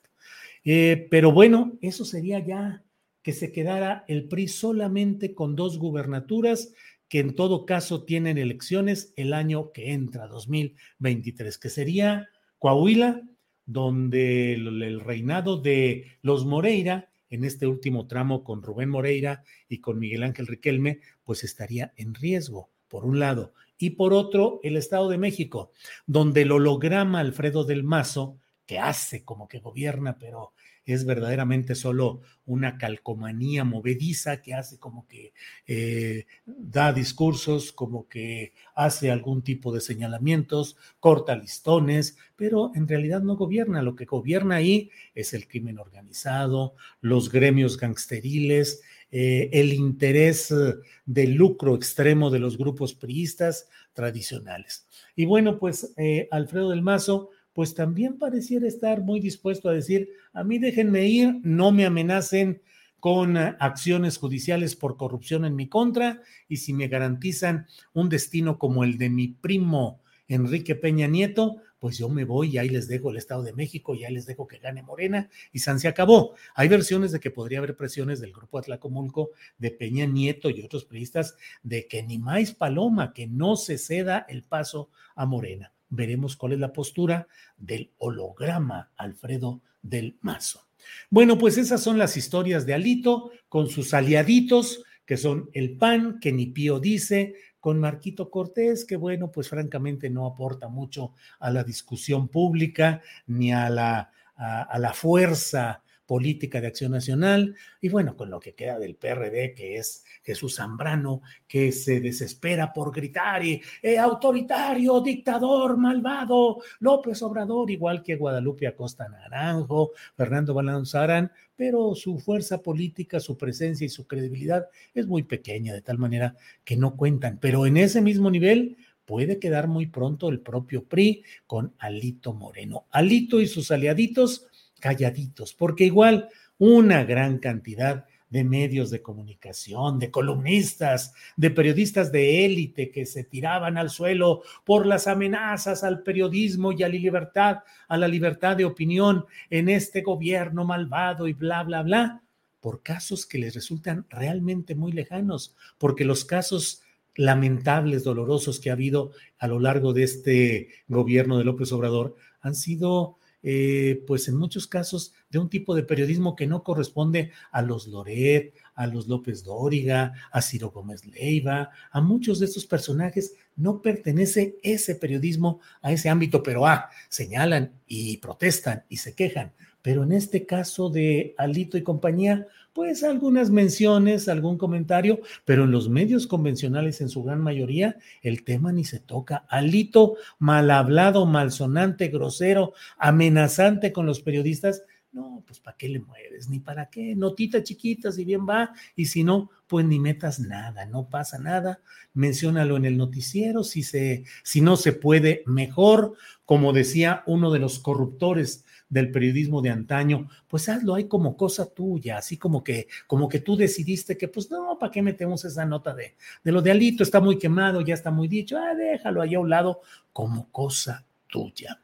Eh, 0.64 1.08
pero 1.12 1.32
bueno, 1.32 1.74
eso 1.82 2.06
sería 2.06 2.40
ya 2.40 2.84
que 3.26 3.34
se 3.34 3.52
quedara 3.52 4.06
el 4.08 4.28
PRI 4.28 4.48
solamente 4.48 5.34
con 5.34 5.56
dos 5.56 5.80
gubernaturas 5.80 6.72
que 7.08 7.18
en 7.18 7.34
todo 7.34 7.66
caso 7.66 8.04
tienen 8.04 8.38
elecciones 8.38 9.14
el 9.16 9.34
año 9.34 9.72
que 9.72 9.94
entra, 9.94 10.28
2023, 10.28 11.58
que 11.58 11.70
sería 11.72 12.30
Coahuila, 12.60 13.24
donde 13.66 14.54
el 14.54 15.00
reinado 15.00 15.58
de 15.58 16.20
los 16.22 16.46
Moreira, 16.46 17.10
en 17.32 17.46
este 17.46 17.66
último 17.66 18.06
tramo 18.06 18.44
con 18.44 18.62
Rubén 18.62 18.90
Moreira 18.90 19.44
y 19.68 19.80
con 19.80 19.98
Miguel 19.98 20.22
Ángel 20.22 20.46
Riquelme, 20.46 21.00
pues 21.24 21.44
estaría 21.44 21.94
en 21.96 22.14
riesgo, 22.14 22.70
por 22.88 23.06
un 23.06 23.18
lado. 23.18 23.54
Y 23.80 23.92
por 23.92 24.14
otro, 24.14 24.60
el 24.62 24.78
Estado 24.78 25.10
de 25.10 25.18
México, 25.18 25.72
donde 26.06 26.44
el 26.44 26.52
holograma 26.52 27.22
Alfredo 27.22 27.64
del 27.64 27.84
Mazo, 27.84 28.38
que 28.68 28.78
hace 28.78 29.26
como 29.26 29.48
que 29.48 29.58
gobierna, 29.58 30.20
pero 30.20 30.54
es 30.94 31.06
verdaderamente 31.06 31.76
solo 31.76 32.22
una 32.46 32.78
calcomanía 32.78 33.64
movediza 33.64 34.42
que 34.42 34.54
hace 34.54 34.78
como 34.78 35.08
que 35.08 35.34
eh, 35.66 36.26
da 36.46 36.94
discursos, 36.94 37.72
como 37.72 38.08
que 38.08 38.54
hace 38.76 39.10
algún 39.10 39.42
tipo 39.42 39.74
de 39.74 39.82
señalamientos, 39.82 40.78
corta 41.00 41.36
listones, 41.36 42.18
pero 42.36 42.72
en 42.76 42.88
realidad 42.88 43.22
no 43.22 43.36
gobierna. 43.36 43.82
Lo 43.82 43.96
que 43.96 44.06
gobierna 44.06 44.56
ahí 44.56 44.92
es 45.16 45.34
el 45.34 45.48
crimen 45.48 45.80
organizado, 45.80 46.76
los 47.02 47.32
gremios 47.32 47.78
gangsteriles, 47.78 48.82
eh, 49.12 49.50
el 49.54 49.74
interés 49.74 50.52
eh, 50.52 50.76
de 51.06 51.28
lucro 51.28 51.76
extremo 51.76 52.30
de 52.30 52.40
los 52.40 52.58
grupos 52.58 52.94
priistas 52.94 53.70
tradicionales. 53.94 54.88
Y 55.16 55.26
bueno, 55.26 55.58
pues 55.58 55.94
Alfredo 56.32 56.72
del 56.72 56.82
Mazo 56.82 57.30
pues 57.56 57.74
también 57.74 58.20
pareciera 58.20 58.68
estar 58.68 59.02
muy 59.02 59.22
dispuesto 59.22 59.70
a 59.70 59.74
decir, 59.74 60.10
a 60.34 60.44
mí 60.44 60.60
déjenme 60.60 61.08
ir, 61.08 61.40
no 61.42 61.72
me 61.72 61.86
amenacen 61.86 62.62
con 63.00 63.38
eh, 63.38 63.56
acciones 63.62 64.18
judiciales 64.18 64.76
por 64.76 64.98
corrupción 64.98 65.46
en 65.46 65.56
mi 65.56 65.70
contra 65.70 66.22
y 66.50 66.58
si 66.58 66.74
me 66.74 66.90
garantizan 66.90 67.66
un 67.94 68.10
destino 68.10 68.60
como 68.60 68.84
el 68.84 68.98
de 68.98 69.10
mi 69.10 69.30
primo 69.30 70.02
Enrique 70.28 70.76
Peña 70.76 71.08
Nieto, 71.08 71.62
pues 71.80 71.98
yo 71.98 72.10
me 72.10 72.26
voy 72.26 72.50
y 72.50 72.58
ahí 72.58 72.68
les 72.68 72.90
dejo 72.90 73.10
el 73.10 73.16
Estado 73.16 73.42
de 73.42 73.54
México 73.54 73.96
y 73.96 74.04
ahí 74.04 74.14
les 74.14 74.26
dejo 74.26 74.48
que 74.48 74.58
gane 74.58 74.84
Morena 74.84 75.30
y 75.54 75.60
San 75.60 75.80
se 75.80 75.88
acabó. 75.88 76.36
Hay 76.56 76.68
versiones 76.68 77.14
de 77.14 77.22
que 77.22 77.32
podría 77.32 77.60
haber 77.60 77.78
presiones 77.78 78.20
del 78.20 78.34
grupo 78.34 78.58
Atlacomulco, 78.58 79.30
de 79.58 79.72
Peña 79.72 80.06
Nieto 80.06 80.50
y 80.50 80.62
otros 80.62 80.84
periodistas 80.84 81.38
de 81.64 81.88
que 81.88 82.04
ni 82.04 82.18
más 82.18 82.52
paloma, 82.52 83.14
que 83.14 83.28
no 83.28 83.56
se 83.56 83.78
ceda 83.78 84.26
el 84.28 84.44
paso 84.44 84.90
a 85.16 85.26
Morena 85.26 85.75
veremos 85.90 86.36
cuál 86.36 86.54
es 86.54 86.60
la 86.60 86.74
postura 86.74 87.28
del 87.58 87.92
holograma 87.98 88.92
Alfredo 88.98 89.62
del 89.82 90.18
Mazo. 90.22 90.68
Bueno, 91.10 91.38
pues 91.38 91.58
esas 91.58 91.82
son 91.82 91.98
las 91.98 92.18
historias 92.18 92.66
de 92.66 92.74
Alito 92.74 93.32
con 93.50 93.70
sus 93.70 93.94
aliaditos, 93.94 94.84
que 95.06 95.18
son 95.18 95.50
el 95.54 95.78
PAN, 95.78 96.20
que 96.20 96.32
ni 96.32 96.48
Pío 96.48 96.80
dice, 96.80 97.36
con 97.60 97.80
Marquito 97.80 98.30
Cortés, 98.30 98.86
que 98.86 98.96
bueno, 98.96 99.32
pues 99.32 99.50
francamente 99.50 100.10
no 100.10 100.28
aporta 100.28 100.68
mucho 100.68 101.14
a 101.40 101.50
la 101.50 101.64
discusión 101.64 102.28
pública 102.28 103.02
ni 103.28 103.52
a 103.52 103.70
la, 103.70 104.12
a, 104.36 104.78
la 104.80 104.94
fuerza 104.94 105.82
política 106.06 106.62
de 106.62 106.68
acción 106.68 106.92
nacional 106.92 107.56
y 107.82 107.90
bueno, 107.90 108.16
con 108.16 108.30
lo 108.30 108.40
que 108.40 108.54
queda 108.54 108.80
del 108.80 108.96
PRD, 108.96 109.54
que 109.54 109.78
es 109.78 110.04
Jesús 110.24 110.56
Zambrano, 110.56 111.22
que 111.48 111.72
se 111.72 112.00
desespera 112.00 112.74
por 112.74 112.94
gritar 112.94 113.44
y 113.44 113.62
eh, 113.82 113.98
autoritario, 113.98 115.02
dictador, 115.02 115.78
malvado, 115.78 116.58
López 116.80 117.22
Obrador, 117.22 117.70
igual 117.72 118.04
que 118.04 118.16
Guadalupe 118.16 118.68
Acosta 118.68 119.08
Naranjo, 119.08 119.92
Fernando 120.16 120.54
Balanzarán, 120.54 121.32
pero 121.56 121.96
su 121.96 122.20
fuerza 122.20 122.62
política, 122.62 123.20
su 123.20 123.38
presencia 123.38 123.86
y 123.86 123.90
su 123.90 124.08
credibilidad 124.08 124.68
es 124.94 125.08
muy 125.08 125.24
pequeña, 125.24 125.74
de 125.74 125.82
tal 125.82 125.98
manera 125.98 126.36
que 126.64 126.76
no 126.76 126.96
cuentan. 126.96 127.40
Pero 127.40 127.66
en 127.66 127.78
ese 127.78 128.02
mismo 128.02 128.30
nivel 128.30 128.78
puede 129.06 129.40
quedar 129.40 129.68
muy 129.68 129.88
pronto 129.88 130.30
el 130.30 130.42
propio 130.42 130.84
PRI 130.84 131.24
con 131.48 131.74
Alito 131.78 132.34
Moreno. 132.34 132.86
Alito 132.92 133.40
y 133.40 133.48
sus 133.48 133.72
aliaditos 133.72 134.48
calladitos, 134.80 135.54
porque 135.54 135.86
igual 135.86 136.30
una 136.58 137.04
gran 137.04 137.40
cantidad 137.40 138.06
de 138.30 138.44
medios 138.44 138.90
de 138.90 139.02
comunicación, 139.02 140.00
de 140.00 140.12
columnistas, 140.12 141.14
de 141.38 141.52
periodistas 141.52 142.12
de 142.12 142.46
élite 142.46 142.92
que 142.92 143.06
se 143.06 143.24
tiraban 143.24 143.78
al 143.78 143.90
suelo 143.90 144.42
por 144.66 144.86
las 144.86 145.08
amenazas 145.08 145.84
al 145.84 146.02
periodismo 146.04 146.72
y 146.72 146.84
a 146.84 146.90
la 146.90 146.96
libertad, 146.96 147.60
a 147.88 147.98
la 147.98 148.08
libertad 148.08 148.58
de 148.58 148.66
opinión 148.66 149.26
en 149.50 149.70
este 149.70 150.02
gobierno 150.02 150.66
malvado 150.66 151.28
y 151.28 151.34
bla, 151.34 151.64
bla, 151.64 151.84
bla, 151.84 152.24
por 152.60 152.82
casos 152.82 153.26
que 153.26 153.38
les 153.38 153.54
resultan 153.54 154.06
realmente 154.10 154.76
muy 154.76 154.92
lejanos, 154.92 155.56
porque 155.78 156.04
los 156.04 156.26
casos 156.26 156.82
lamentables, 157.16 158.04
dolorosos 158.04 158.60
que 158.60 158.70
ha 158.70 158.74
habido 158.74 159.12
a 159.38 159.48
lo 159.48 159.60
largo 159.60 159.94
de 159.94 160.04
este 160.04 160.70
gobierno 160.88 161.38
de 161.38 161.46
López 161.46 161.72
Obrador 161.72 162.16
han 162.42 162.56
sido, 162.56 163.18
eh, 163.48 164.04
pues 164.08 164.28
en 164.28 164.38
muchos 164.38 164.66
casos, 164.66 165.14
de 165.30 165.38
un 165.38 165.52
tipo 165.52 165.76
de 165.76 165.84
periodismo 165.84 166.36
que 166.36 166.48
no 166.48 166.64
corresponde 166.64 167.32
a 167.52 167.62
los 167.62 167.86
Loret, 167.86 168.56
a 168.74 168.88
los 168.88 169.08
López 169.08 169.44
Dóriga, 169.44 170.14
a 170.32 170.42
Ciro 170.42 170.72
Gómez 170.72 171.06
Leiva, 171.06 171.70
a 171.92 172.02
muchos 172.02 172.40
de 172.40 172.48
estos 172.48 172.66
personajes 172.66 173.36
no 173.56 173.84
pertenece 173.84 174.58
ese 174.64 174.96
periodismo 174.96 175.60
a 175.84 175.92
ese 175.92 176.10
ámbito, 176.10 176.42
pero 176.42 176.66
ah, 176.66 176.90
señalan 177.08 177.72
y 177.86 178.18
protestan 178.18 178.84
y 178.90 178.98
se 178.98 179.14
quejan. 179.14 179.54
Pero 179.84 180.02
en 180.02 180.14
este 180.14 180.48
caso 180.48 180.90
de 180.90 181.36
Alito 181.38 181.78
y 181.78 181.84
compañía, 181.84 182.48
pues 182.76 183.06
algunas 183.06 183.52
menciones, 183.52 184.28
algún 184.28 184.58
comentario, 184.58 185.22
pero 185.46 185.64
en 185.64 185.72
los 185.72 185.88
medios 185.88 186.28
convencionales 186.28 187.00
en 187.00 187.08
su 187.08 187.24
gran 187.24 187.40
mayoría 187.40 187.96
el 188.22 188.44
tema 188.44 188.74
ni 188.74 188.84
se 188.84 189.00
toca. 189.00 189.46
Alito 189.48 190.18
mal 190.40 190.70
hablado, 190.70 191.26
malsonante, 191.26 192.10
grosero, 192.10 192.74
amenazante 192.98 193.94
con 193.94 194.06
los 194.06 194.20
periodistas. 194.20 194.84
No, 195.14 195.42
pues 195.48 195.62
¿para 195.62 195.78
qué 195.78 195.88
le 195.88 196.02
mueves? 196.02 196.50
Ni 196.50 196.60
para 196.60 196.90
qué. 196.90 197.16
Notita 197.16 197.64
chiquita, 197.64 198.12
si 198.12 198.26
bien 198.26 198.46
va, 198.46 198.74
y 198.94 199.06
si 199.06 199.24
no, 199.24 199.52
pues 199.68 199.86
ni 199.86 199.98
metas 199.98 200.42
nada, 200.42 200.86
no 200.86 201.08
pasa 201.10 201.40
nada. 201.40 201.80
Menciónalo 202.14 202.76
en 202.76 202.84
el 202.84 202.98
noticiero, 202.98 203.64
si, 203.64 203.84
se, 203.84 204.26
si 204.44 204.60
no 204.60 204.76
se 204.76 204.92
puede, 204.92 205.44
mejor. 205.46 206.16
Como 206.44 206.74
decía 206.74 207.24
uno 207.26 207.52
de 207.52 207.60
los 207.60 207.80
corruptores 207.80 208.65
del 208.90 209.12
periodismo 209.12 209.62
de 209.62 209.70
antaño, 209.70 210.30
pues 210.48 210.70
hazlo 210.70 210.96
ahí 210.96 211.06
como 211.06 211.36
cosa 211.36 211.74
tuya, 211.74 212.18
así 212.18 212.38
como 212.38 212.64
que, 212.64 212.88
como 213.08 213.28
que 213.28 213.40
tú 213.40 213.56
decidiste 213.56 214.18
que, 214.18 214.28
pues 214.28 214.50
no, 214.52 214.78
¿para 214.80 214.92
qué 214.92 215.02
metemos 215.02 215.44
esa 215.46 215.66
nota 215.66 215.94
de, 215.94 216.16
de 216.44 216.52
lo 216.52 216.62
de 216.62 216.72
Alito? 216.72 217.04
Está 217.04 217.20
muy 217.20 217.38
quemado, 217.38 217.82
ya 217.82 217.94
está 217.94 218.12
muy 218.12 218.28
dicho, 218.28 218.58
ah, 218.58 218.76
déjalo 218.76 219.22
ahí 219.22 219.36
a 219.36 219.40
un 219.40 219.50
lado 219.50 219.82
como 220.14 220.50
cosa 220.52 221.06
tuya. 221.28 221.80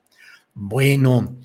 Bueno, 0.53 1.37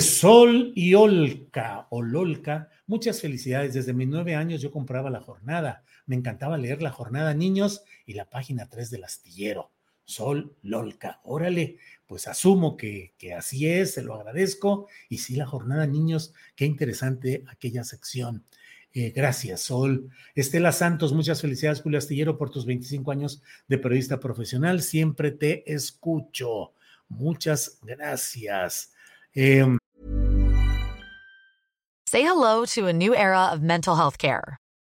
Sol 0.00 0.72
y 0.74 0.94
Olca, 0.94 1.86
o 1.90 2.02
Lolca, 2.02 2.68
muchas 2.88 3.20
felicidades. 3.20 3.74
Desde 3.74 3.92
mis 3.92 4.08
nueve 4.08 4.34
años 4.34 4.60
yo 4.60 4.72
compraba 4.72 5.08
la 5.08 5.20
jornada. 5.20 5.84
Me 6.06 6.16
encantaba 6.16 6.58
leer 6.58 6.82
la 6.82 6.90
jornada 6.90 7.32
niños 7.32 7.84
y 8.04 8.14
la 8.14 8.24
página 8.24 8.68
3 8.68 8.90
del 8.90 9.04
astillero. 9.04 9.70
Sol 10.08 10.56
Lolca, 10.62 11.20
órale, 11.24 11.76
pues 12.06 12.28
asumo 12.28 12.78
que, 12.78 13.12
así 13.36 13.68
es, 13.68 13.92
se 13.92 14.02
lo 14.02 14.14
agradezco. 14.14 14.88
Y 15.10 15.18
sí, 15.18 15.36
la 15.36 15.44
jornada, 15.44 15.86
niños, 15.86 16.32
qué 16.56 16.64
interesante 16.64 17.44
aquella 17.46 17.84
sección. 17.84 18.42
Eh, 18.94 19.10
gracias, 19.10 19.60
Sol. 19.60 20.08
Estela 20.34 20.72
Santos, 20.72 21.12
muchas 21.12 21.42
felicidades, 21.42 21.82
Julio 21.82 21.98
Astillero, 21.98 22.38
por 22.38 22.48
tus 22.48 22.64
25 22.64 23.10
años 23.10 23.42
de 23.68 23.76
periodista 23.76 24.18
profesional. 24.18 24.80
Siempre 24.80 25.30
te 25.30 25.70
escucho. 25.70 26.72
Muchas 27.10 27.78
gracias. 27.82 28.94
Eh, 29.34 29.76
Say 32.06 32.22
hello 32.22 32.64
to 32.64 32.86
a 32.86 32.92
new 32.94 33.12
era 33.12 33.52
of 33.52 33.60
mental 33.60 33.94
health 33.94 34.16
care. 34.16 34.56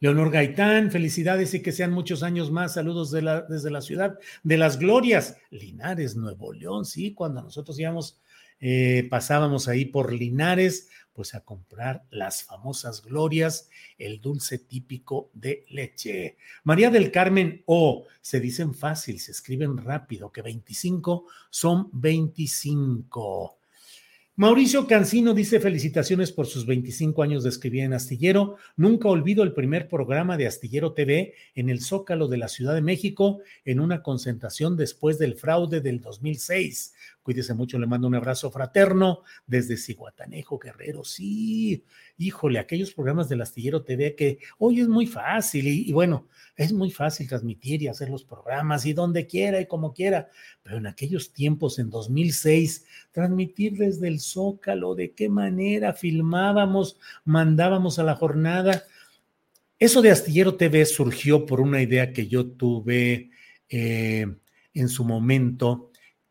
Leonor 0.00 0.30
Gaitán, 0.30 0.92
felicidades 0.92 1.54
y 1.54 1.62
que 1.62 1.72
sean 1.72 1.90
muchos 1.90 2.22
años 2.22 2.52
más. 2.52 2.74
Saludos 2.74 3.10
la, 3.12 3.42
desde 3.42 3.70
la 3.70 3.80
ciudad 3.80 4.18
de 4.44 4.56
las 4.56 4.78
glorias, 4.78 5.36
Linares, 5.50 6.14
Nuevo 6.14 6.52
León. 6.52 6.84
Sí, 6.84 7.14
cuando 7.14 7.42
nosotros 7.42 7.78
íbamos, 7.80 8.20
eh, 8.60 9.08
pasábamos 9.10 9.66
ahí 9.66 9.86
por 9.86 10.12
Linares, 10.12 10.88
pues 11.12 11.34
a 11.34 11.40
comprar 11.40 12.04
las 12.10 12.44
famosas 12.44 13.02
glorias, 13.02 13.70
el 13.98 14.20
dulce 14.20 14.60
típico 14.60 15.30
de 15.34 15.66
leche. 15.68 16.36
María 16.62 16.90
del 16.90 17.10
Carmen 17.10 17.64
O, 17.66 18.06
se 18.20 18.38
dicen 18.38 18.74
fácil, 18.74 19.18
se 19.18 19.32
escriben 19.32 19.78
rápido, 19.78 20.30
que 20.30 20.42
25 20.42 21.26
son 21.50 21.90
25. 21.92 23.57
Mauricio 24.40 24.86
Cancino 24.86 25.34
dice 25.34 25.58
felicitaciones 25.58 26.30
por 26.30 26.46
sus 26.46 26.64
25 26.64 27.24
años 27.24 27.42
de 27.42 27.48
escribir 27.48 27.82
en 27.82 27.92
Astillero. 27.92 28.54
Nunca 28.76 29.08
olvido 29.08 29.42
el 29.42 29.52
primer 29.52 29.88
programa 29.88 30.36
de 30.36 30.46
Astillero 30.46 30.92
TV 30.92 31.34
en 31.56 31.68
el 31.68 31.80
Zócalo 31.80 32.28
de 32.28 32.36
la 32.36 32.46
Ciudad 32.46 32.74
de 32.76 32.80
México 32.80 33.40
en 33.64 33.80
una 33.80 34.00
concentración 34.00 34.76
después 34.76 35.18
del 35.18 35.34
fraude 35.34 35.80
del 35.80 36.00
2006. 36.00 36.94
Cuídese 37.28 37.52
mucho, 37.52 37.78
le 37.78 37.86
mando 37.86 38.08
un 38.08 38.14
abrazo 38.14 38.50
fraterno 38.50 39.20
desde 39.46 39.76
Ciguatanejo, 39.76 40.58
Guerrero. 40.58 41.04
Sí, 41.04 41.84
híjole, 42.16 42.58
aquellos 42.58 42.94
programas 42.94 43.28
del 43.28 43.42
Astillero 43.42 43.82
TV 43.82 44.14
que 44.14 44.38
hoy 44.56 44.80
es 44.80 44.88
muy 44.88 45.06
fácil 45.06 45.66
y, 45.66 45.92
bueno, 45.92 46.26
es 46.56 46.72
muy 46.72 46.90
fácil 46.90 47.28
transmitir 47.28 47.82
y 47.82 47.88
hacer 47.88 48.08
los 48.08 48.24
programas 48.24 48.86
y 48.86 48.94
donde 48.94 49.26
quiera 49.26 49.60
y 49.60 49.66
como 49.66 49.92
quiera, 49.92 50.30
pero 50.62 50.78
en 50.78 50.86
aquellos 50.86 51.34
tiempos, 51.34 51.78
en 51.78 51.90
2006, 51.90 52.86
transmitir 53.12 53.76
desde 53.76 54.08
el 54.08 54.20
Zócalo, 54.20 54.94
de 54.94 55.12
qué 55.12 55.28
manera 55.28 55.92
filmábamos, 55.92 56.98
mandábamos 57.26 57.98
a 57.98 58.04
la 58.04 58.14
jornada. 58.14 58.84
Eso 59.78 60.00
de 60.00 60.12
Astillero 60.12 60.54
TV 60.54 60.86
surgió 60.86 61.44
por 61.44 61.60
una 61.60 61.82
idea 61.82 62.10
que 62.10 62.26
yo 62.26 62.46
tuve 62.52 63.32
eh, 63.68 64.26
en 64.72 64.88
su 64.88 65.04
momento 65.04 65.87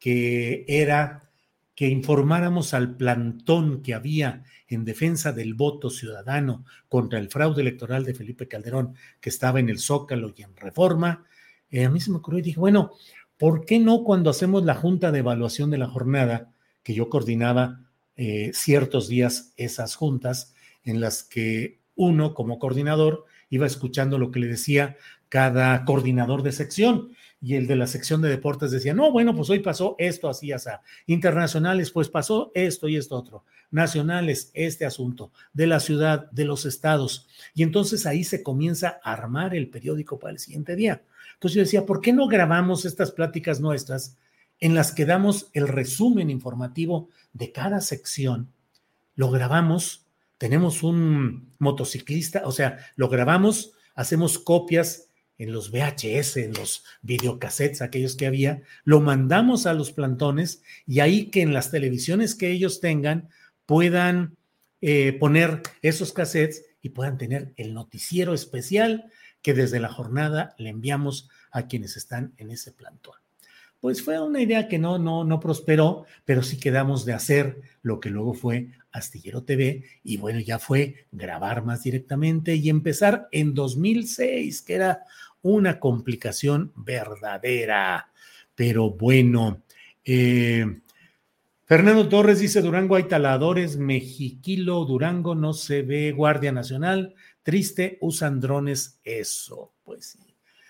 que 0.07 0.63
era 0.69 1.29
que 1.75 1.89
informáramos 1.89 2.73
al 2.73 2.95
plantón 2.95 3.81
que 3.81 3.93
había 3.93 4.45
en 4.69 4.85
defensa 4.85 5.33
del 5.33 5.53
voto 5.53 5.89
ciudadano 5.89 6.63
contra 6.87 7.19
el 7.19 7.27
fraude 7.27 7.61
electoral 7.61 8.05
de 8.05 8.13
Felipe 8.13 8.47
Calderón, 8.47 8.95
que 9.19 9.27
estaba 9.27 9.59
en 9.59 9.67
el 9.67 9.79
Zócalo 9.79 10.33
y 10.33 10.43
en 10.43 10.55
Reforma, 10.55 11.25
eh, 11.69 11.83
a 11.83 11.89
mí 11.89 11.99
se 11.99 12.09
me 12.09 12.19
ocurrió 12.19 12.39
y 12.39 12.43
dije, 12.43 12.57
bueno, 12.57 12.93
¿por 13.37 13.65
qué 13.65 13.79
no 13.79 14.05
cuando 14.05 14.29
hacemos 14.29 14.63
la 14.63 14.75
junta 14.75 15.11
de 15.11 15.19
evaluación 15.19 15.71
de 15.71 15.77
la 15.77 15.89
jornada, 15.89 16.53
que 16.83 16.93
yo 16.93 17.09
coordinaba 17.09 17.81
eh, 18.15 18.51
ciertos 18.53 19.09
días 19.09 19.51
esas 19.57 19.95
juntas 19.95 20.55
en 20.85 21.01
las 21.01 21.21
que 21.21 21.81
uno 21.95 22.33
como 22.33 22.59
coordinador 22.59 23.25
iba 23.49 23.67
escuchando 23.67 24.17
lo 24.19 24.31
que 24.31 24.39
le 24.39 24.47
decía 24.47 24.95
cada 25.27 25.83
coordinador 25.83 26.43
de 26.43 26.53
sección 26.53 27.09
y 27.39 27.55
el 27.55 27.67
de 27.67 27.75
la 27.75 27.85
sección 27.85 28.21
de 28.21 28.29
deportes 28.29 28.71
decía, 28.71 28.93
no, 28.93 29.11
bueno, 29.11 29.35
pues 29.35 29.49
hoy 29.49 29.59
pasó 29.59 29.95
esto, 29.99 30.27
así, 30.27 30.51
así. 30.51 30.69
Internacionales, 31.05 31.91
pues 31.91 32.09
pasó 32.09 32.51
esto 32.55 32.87
y 32.87 32.97
esto 32.97 33.15
otro. 33.15 33.45
Nacionales, 33.69 34.49
este 34.53 34.85
asunto. 34.85 35.31
De 35.53 35.67
la 35.67 35.79
ciudad, 35.79 36.31
de 36.31 36.45
los 36.45 36.65
estados. 36.65 37.27
Y 37.53 37.61
entonces 37.61 38.05
ahí 38.05 38.23
se 38.23 38.41
comienza 38.41 38.99
a 39.03 39.13
armar 39.13 39.55
el 39.55 39.69
periódico 39.69 40.17
para 40.17 40.33
el 40.33 40.39
siguiente 40.39 40.75
día. 40.75 41.03
Entonces 41.35 41.55
yo 41.55 41.61
decía, 41.61 41.85
¿por 41.85 42.01
qué 42.01 42.11
no 42.11 42.27
grabamos 42.27 42.85
estas 42.85 43.11
pláticas 43.11 43.59
nuestras 43.59 44.17
en 44.59 44.73
las 44.73 44.91
que 44.91 45.05
damos 45.05 45.51
el 45.53 45.67
resumen 45.67 46.31
informativo 46.31 47.09
de 47.33 47.51
cada 47.51 47.81
sección? 47.81 48.51
Lo 49.13 49.29
grabamos, 49.29 50.07
tenemos 50.39 50.81
un 50.81 51.53
motociclista, 51.59 52.41
o 52.45 52.51
sea, 52.51 52.79
lo 52.95 53.09
grabamos, 53.09 53.73
hacemos 53.93 54.39
copias 54.39 55.06
en 55.37 55.51
los 55.51 55.71
VHS, 55.71 56.37
en 56.37 56.53
los 56.53 56.83
videocassettes, 57.01 57.81
aquellos 57.81 58.15
que 58.15 58.27
había, 58.27 58.61
lo 58.83 59.01
mandamos 59.01 59.65
a 59.65 59.73
los 59.73 59.91
plantones 59.91 60.63
y 60.85 60.99
ahí 60.99 61.29
que 61.29 61.41
en 61.41 61.53
las 61.53 61.71
televisiones 61.71 62.35
que 62.35 62.51
ellos 62.51 62.79
tengan 62.79 63.29
puedan 63.65 64.37
eh, 64.81 65.13
poner 65.13 65.61
esos 65.81 66.13
cassettes 66.13 66.65
y 66.81 66.89
puedan 66.89 67.17
tener 67.17 67.53
el 67.57 67.73
noticiero 67.73 68.33
especial 68.33 69.11
que 69.41 69.53
desde 69.53 69.79
la 69.79 69.89
jornada 69.89 70.55
le 70.57 70.69
enviamos 70.69 71.29
a 71.51 71.67
quienes 71.67 71.97
están 71.97 72.33
en 72.37 72.51
ese 72.51 72.71
plantón. 72.71 73.15
Pues 73.79 74.01
fue 74.01 74.19
una 74.19 74.41
idea 74.41 74.67
que 74.67 74.79
no, 74.79 74.97
no, 74.97 75.23
no 75.23 75.39
prosperó, 75.39 76.05
pero 76.25 76.41
sí 76.41 76.57
quedamos 76.57 77.05
de 77.05 77.13
hacer 77.13 77.61
lo 77.83 77.99
que 77.99 78.09
luego 78.09 78.33
fue 78.33 78.69
Astillero 78.91 79.43
TV 79.43 79.83
y 80.03 80.17
bueno, 80.17 80.39
ya 80.39 80.59
fue 80.59 81.05
grabar 81.11 81.63
más 81.63 81.83
directamente 81.83 82.55
y 82.55 82.69
empezar 82.69 83.27
en 83.31 83.53
2006, 83.53 84.61
que 84.63 84.73
era 84.73 85.03
una 85.41 85.79
complicación 85.79 86.71
verdadera. 86.75 88.11
Pero 88.55 88.89
bueno, 88.89 89.61
eh, 90.03 90.65
Fernando 91.65 92.07
Torres 92.07 92.39
dice, 92.39 92.61
Durango 92.61 92.95
hay 92.95 93.03
taladores, 93.03 93.77
Mexiquilo, 93.77 94.85
Durango 94.85 95.35
no 95.35 95.53
se 95.53 95.83
ve 95.83 96.11
Guardia 96.11 96.51
Nacional, 96.51 97.13
triste, 97.43 97.97
usan 98.01 98.39
drones, 98.39 98.99
eso, 99.03 99.73
pues 99.83 100.05
sí. 100.05 100.26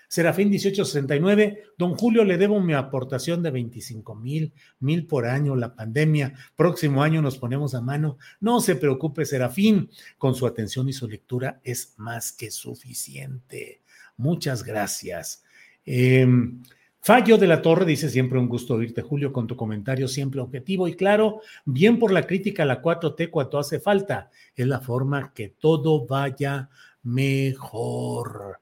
Serafín 0.08 0.48
1869, 0.48 1.64
don 1.76 1.94
Julio, 1.94 2.24
le 2.24 2.38
debo 2.38 2.60
mi 2.60 2.72
aportación 2.72 3.42
de 3.42 3.50
25 3.50 4.14
mil, 4.14 4.54
mil 4.80 5.06
por 5.06 5.26
año, 5.26 5.54
la 5.54 5.74
pandemia, 5.74 6.34
próximo 6.56 7.02
año 7.02 7.20
nos 7.20 7.36
ponemos 7.36 7.74
a 7.74 7.82
mano. 7.82 8.16
No 8.40 8.60
se 8.60 8.76
preocupe, 8.76 9.26
Serafín, 9.26 9.90
con 10.16 10.34
su 10.34 10.46
atención 10.46 10.88
y 10.88 10.94
su 10.94 11.06
lectura 11.06 11.60
es 11.62 11.94
más 11.98 12.32
que 12.32 12.50
suficiente. 12.50 13.82
Muchas 14.16 14.64
gracias. 14.64 15.44
Em, 15.84 16.62
Fallo 17.00 17.38
de 17.38 17.46
la 17.46 17.62
Torre 17.62 17.86
dice 17.86 18.10
siempre 18.10 18.38
un 18.38 18.48
gusto 18.48 18.74
oírte, 18.74 19.02
Julio, 19.02 19.32
con 19.32 19.46
tu 19.46 19.56
comentario 19.56 20.08
siempre 20.08 20.40
objetivo 20.40 20.88
y 20.88 20.94
claro, 20.94 21.40
bien 21.64 21.98
por 21.98 22.12
la 22.12 22.26
crítica 22.26 22.64
a 22.64 22.66
la 22.66 22.82
4T 22.82 23.30
cuando 23.30 23.58
hace 23.58 23.80
falta. 23.80 24.30
Es 24.54 24.66
la 24.66 24.80
forma 24.80 25.32
que 25.32 25.48
todo 25.48 26.06
vaya 26.06 26.68
mejor. 27.02 28.60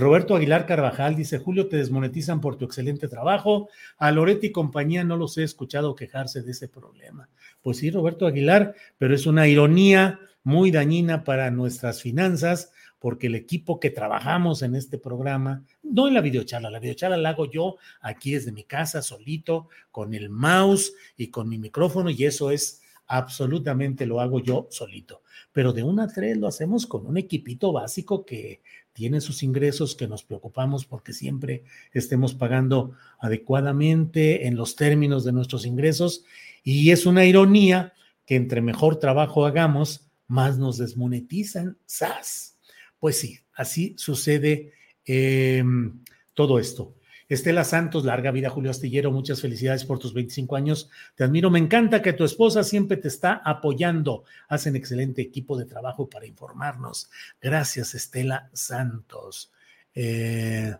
Roberto 0.00 0.36
Aguilar 0.36 0.66
Carvajal 0.66 1.16
dice, 1.16 1.38
Julio, 1.38 1.68
te 1.68 1.78
desmonetizan 1.78 2.42
por 2.42 2.56
tu 2.56 2.66
excelente 2.66 3.08
trabajo. 3.08 3.70
A 3.96 4.12
Loretti 4.12 4.48
y 4.48 4.52
compañía 4.52 5.04
no 5.04 5.16
los 5.16 5.38
he 5.38 5.42
escuchado 5.42 5.94
quejarse 5.94 6.42
de 6.42 6.50
ese 6.50 6.68
problema. 6.68 7.30
Pues 7.62 7.78
sí, 7.78 7.90
Roberto 7.90 8.26
Aguilar, 8.26 8.74
pero 8.98 9.14
es 9.14 9.24
una 9.24 9.48
ironía 9.48 10.20
muy 10.44 10.70
dañina 10.70 11.24
para 11.24 11.50
nuestras 11.50 12.02
finanzas 12.02 12.72
porque 12.98 13.28
el 13.28 13.36
equipo 13.36 13.80
que 13.80 13.88
trabajamos 13.88 14.60
en 14.60 14.74
este 14.74 14.98
programa, 14.98 15.64
no 15.82 16.08
en 16.08 16.14
la 16.14 16.20
videocharla, 16.20 16.70
la 16.70 16.78
videocharla 16.78 17.16
la 17.16 17.30
hago 17.30 17.50
yo 17.50 17.76
aquí 18.00 18.32
desde 18.32 18.52
mi 18.52 18.64
casa, 18.64 19.00
solito, 19.00 19.68
con 19.90 20.12
el 20.12 20.28
mouse 20.28 20.92
y 21.16 21.28
con 21.28 21.48
mi 21.48 21.58
micrófono, 21.58 22.10
y 22.10 22.24
eso 22.24 22.50
es 22.50 22.82
absolutamente 23.06 24.06
lo 24.06 24.20
hago 24.20 24.40
yo 24.40 24.66
solito. 24.70 25.22
Pero 25.52 25.72
de 25.72 25.82
una 25.82 26.04
a 26.04 26.08
tres 26.08 26.36
lo 26.36 26.48
hacemos 26.48 26.86
con 26.86 27.06
un 27.06 27.16
equipito 27.16 27.72
básico 27.72 28.24
que 28.24 28.60
tiene 28.96 29.20
sus 29.20 29.42
ingresos, 29.42 29.94
que 29.94 30.08
nos 30.08 30.24
preocupamos 30.24 30.86
porque 30.86 31.12
siempre 31.12 31.64
estemos 31.92 32.32
pagando 32.32 32.92
adecuadamente 33.20 34.46
en 34.46 34.56
los 34.56 34.74
términos 34.74 35.22
de 35.22 35.32
nuestros 35.32 35.66
ingresos. 35.66 36.24
Y 36.64 36.90
es 36.92 37.04
una 37.04 37.26
ironía 37.26 37.92
que 38.24 38.36
entre 38.36 38.62
mejor 38.62 38.98
trabajo 38.98 39.44
hagamos, 39.44 40.08
más 40.28 40.56
nos 40.56 40.78
desmonetizan. 40.78 41.76
¡Sas! 41.84 42.56
Pues 42.98 43.18
sí, 43.18 43.38
así 43.52 43.94
sucede 43.98 44.72
em, 45.04 46.02
todo 46.32 46.58
esto. 46.58 46.94
Estela 47.28 47.64
Santos, 47.64 48.04
larga 48.04 48.30
vida, 48.30 48.50
Julio 48.50 48.70
Astillero, 48.70 49.10
muchas 49.10 49.40
felicidades 49.40 49.84
por 49.84 49.98
tus 49.98 50.14
25 50.14 50.54
años. 50.54 50.88
Te 51.16 51.24
admiro, 51.24 51.50
me 51.50 51.58
encanta 51.58 52.00
que 52.02 52.12
tu 52.12 52.24
esposa 52.24 52.62
siempre 52.62 52.96
te 52.96 53.08
está 53.08 53.42
apoyando. 53.44 54.24
Hacen 54.48 54.76
excelente 54.76 55.22
equipo 55.22 55.56
de 55.56 55.64
trabajo 55.64 56.08
para 56.08 56.26
informarnos. 56.26 57.10
Gracias, 57.40 57.94
Estela 57.94 58.48
Santos. 58.52 59.52
Eh, 59.94 60.76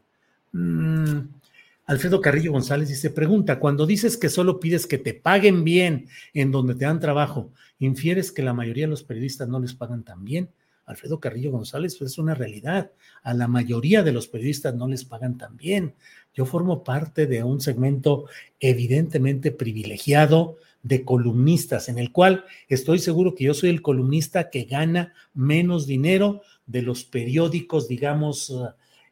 mm, 0.53 1.19
Alfredo 1.87 2.21
Carrillo 2.21 2.53
González 2.53 2.89
dice, 2.89 3.11
pregunta, 3.11 3.59
cuando 3.59 3.87
dices 3.87 4.17
que 4.17 4.29
solo 4.29 4.61
pides 4.61 4.87
que 4.87 4.99
te 4.99 5.15
paguen 5.15 5.65
bien 5.65 6.09
en 6.33 6.53
donde 6.53 6.75
te 6.75 6.85
dan 6.85 7.01
trabajo, 7.01 7.53
¿infieres 7.79 8.31
que 8.31 8.43
la 8.43 8.53
mayoría 8.53 8.85
de 8.85 8.91
los 8.91 9.03
periodistas 9.03 9.49
no 9.49 9.59
les 9.59 9.75
pagan 9.75 10.05
tan 10.05 10.25
bien? 10.25 10.51
Alfredo 10.87 11.19
Carrillo 11.19 11.51
González, 11.51 11.97
pues 11.99 12.13
es 12.13 12.19
una 12.19 12.35
realidad. 12.35 12.93
A 13.23 13.35
la 13.35 13.49
mayoría 13.49 14.05
de 14.05 14.13
los 14.13 14.29
periodistas 14.29 14.75
no 14.75 14.87
les 14.87 15.05
pagan 15.05 15.37
tan 15.37 15.57
bien. 15.57 15.95
Yo 16.37 16.45
formo 16.45 16.85
parte 16.85 17.27
de 17.27 17.43
un 17.43 17.63
segmento 17.63 18.27
evidentemente 18.61 19.53
privilegiado 19.53 20.59
de 20.83 21.03
columnistas, 21.03 21.89
en 21.89 21.99
el 21.99 22.13
cual 22.13 22.45
estoy 22.69 22.99
seguro 22.99 23.35
que 23.35 23.45
yo 23.45 23.55
soy 23.55 23.71
el 23.71 23.81
columnista 23.81 24.51
que 24.51 24.65
gana 24.65 25.15
menos 25.33 25.87
dinero 25.87 26.43
de 26.67 26.83
los 26.83 27.05
periódicos, 27.05 27.89
digamos, 27.89 28.55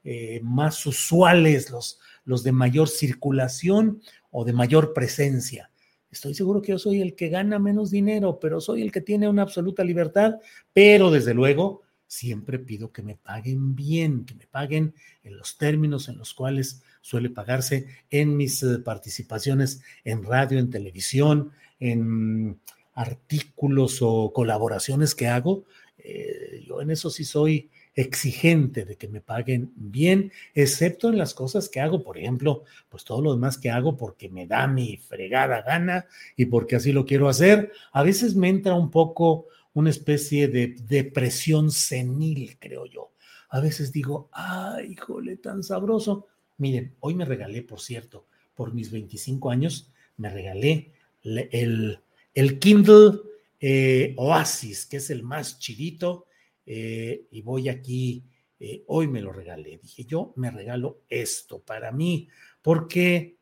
eh, 0.04 0.40
más 0.42 0.84
usuales, 0.84 1.70
los, 1.70 1.98
los 2.26 2.44
de 2.44 2.52
mayor 2.52 2.90
circulación 2.90 4.02
o 4.30 4.44
de 4.44 4.52
mayor 4.52 4.92
presencia. 4.92 5.70
Estoy 6.10 6.34
seguro 6.34 6.60
que 6.60 6.72
yo 6.72 6.78
soy 6.78 7.00
el 7.00 7.14
que 7.16 7.30
gana 7.30 7.58
menos 7.58 7.90
dinero, 7.90 8.38
pero 8.38 8.60
soy 8.60 8.82
el 8.82 8.92
que 8.92 9.00
tiene 9.00 9.30
una 9.30 9.42
absoluta 9.42 9.82
libertad, 9.82 10.34
pero 10.74 11.10
desde 11.10 11.32
luego 11.32 11.82
siempre 12.06 12.58
pido 12.58 12.92
que 12.92 13.02
me 13.02 13.16
paguen 13.16 13.74
bien, 13.74 14.24
que 14.24 14.34
me 14.34 14.46
paguen 14.46 14.94
en 15.22 15.38
los 15.38 15.56
términos 15.56 16.08
en 16.08 16.18
los 16.18 16.34
cuales 16.34 16.82
suele 17.04 17.28
pagarse 17.28 17.86
en 18.08 18.34
mis 18.34 18.62
eh, 18.62 18.78
participaciones 18.78 19.82
en 20.04 20.24
radio, 20.24 20.58
en 20.58 20.70
televisión, 20.70 21.52
en 21.78 22.58
artículos 22.94 23.98
o 24.00 24.32
colaboraciones 24.32 25.14
que 25.14 25.26
hago. 25.26 25.64
Eh, 25.98 26.64
yo 26.66 26.80
en 26.80 26.90
eso 26.90 27.10
sí 27.10 27.24
soy 27.26 27.68
exigente 27.94 28.86
de 28.86 28.96
que 28.96 29.08
me 29.08 29.20
paguen 29.20 29.70
bien, 29.76 30.32
excepto 30.54 31.10
en 31.10 31.18
las 31.18 31.34
cosas 31.34 31.68
que 31.68 31.78
hago, 31.78 32.02
por 32.02 32.16
ejemplo, 32.16 32.64
pues 32.88 33.04
todo 33.04 33.20
lo 33.20 33.34
demás 33.34 33.58
que 33.58 33.68
hago 33.68 33.98
porque 33.98 34.30
me 34.30 34.46
da 34.46 34.66
mi 34.66 34.96
fregada 34.96 35.60
gana 35.60 36.06
y 36.38 36.46
porque 36.46 36.76
así 36.76 36.90
lo 36.90 37.04
quiero 37.04 37.28
hacer. 37.28 37.70
A 37.92 38.02
veces 38.02 38.34
me 38.34 38.48
entra 38.48 38.74
un 38.74 38.90
poco 38.90 39.48
una 39.74 39.90
especie 39.90 40.48
de 40.48 40.74
depresión 40.88 41.70
senil, 41.70 42.56
creo 42.58 42.86
yo. 42.86 43.10
A 43.50 43.60
veces 43.60 43.92
digo, 43.92 44.30
ay, 44.32 44.92
híjole, 44.92 45.36
tan 45.36 45.62
sabroso. 45.62 46.28
Miren, 46.58 46.94
hoy 47.00 47.14
me 47.14 47.24
regalé, 47.24 47.62
por 47.62 47.80
cierto, 47.80 48.26
por 48.54 48.72
mis 48.72 48.90
25 48.90 49.50
años, 49.50 49.92
me 50.16 50.30
regalé 50.30 50.92
el, 51.22 51.98
el 52.34 52.58
Kindle 52.58 53.20
eh, 53.60 54.14
Oasis, 54.18 54.86
que 54.86 54.98
es 54.98 55.10
el 55.10 55.22
más 55.22 55.58
chidito 55.58 56.26
eh, 56.66 57.26
y 57.30 57.42
voy 57.42 57.68
aquí, 57.68 58.24
eh, 58.60 58.84
hoy 58.88 59.08
me 59.08 59.20
lo 59.20 59.32
regalé. 59.32 59.78
Dije, 59.82 60.04
yo 60.04 60.32
me 60.36 60.50
regalo 60.50 61.02
esto 61.08 61.60
para 61.60 61.90
mí, 61.90 62.28
porque, 62.62 63.36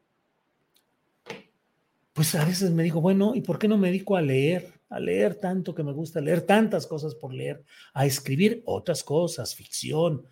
pues 2.12 2.34
a 2.34 2.44
veces 2.44 2.70
me 2.70 2.82
digo, 2.82 3.00
bueno, 3.00 3.34
¿y 3.34 3.40
por 3.40 3.58
qué 3.58 3.68
no 3.68 3.78
me 3.78 3.88
dedico 3.88 4.16
a 4.16 4.22
leer? 4.22 4.72
A 4.88 5.00
leer 5.00 5.36
tanto 5.36 5.74
que 5.74 5.82
me 5.82 5.92
gusta 5.92 6.20
leer, 6.20 6.42
tantas 6.42 6.86
cosas 6.86 7.14
por 7.14 7.32
leer, 7.32 7.64
a 7.94 8.04
escribir 8.04 8.62
otras 8.66 9.02
cosas, 9.02 9.54
ficción, 9.54 10.26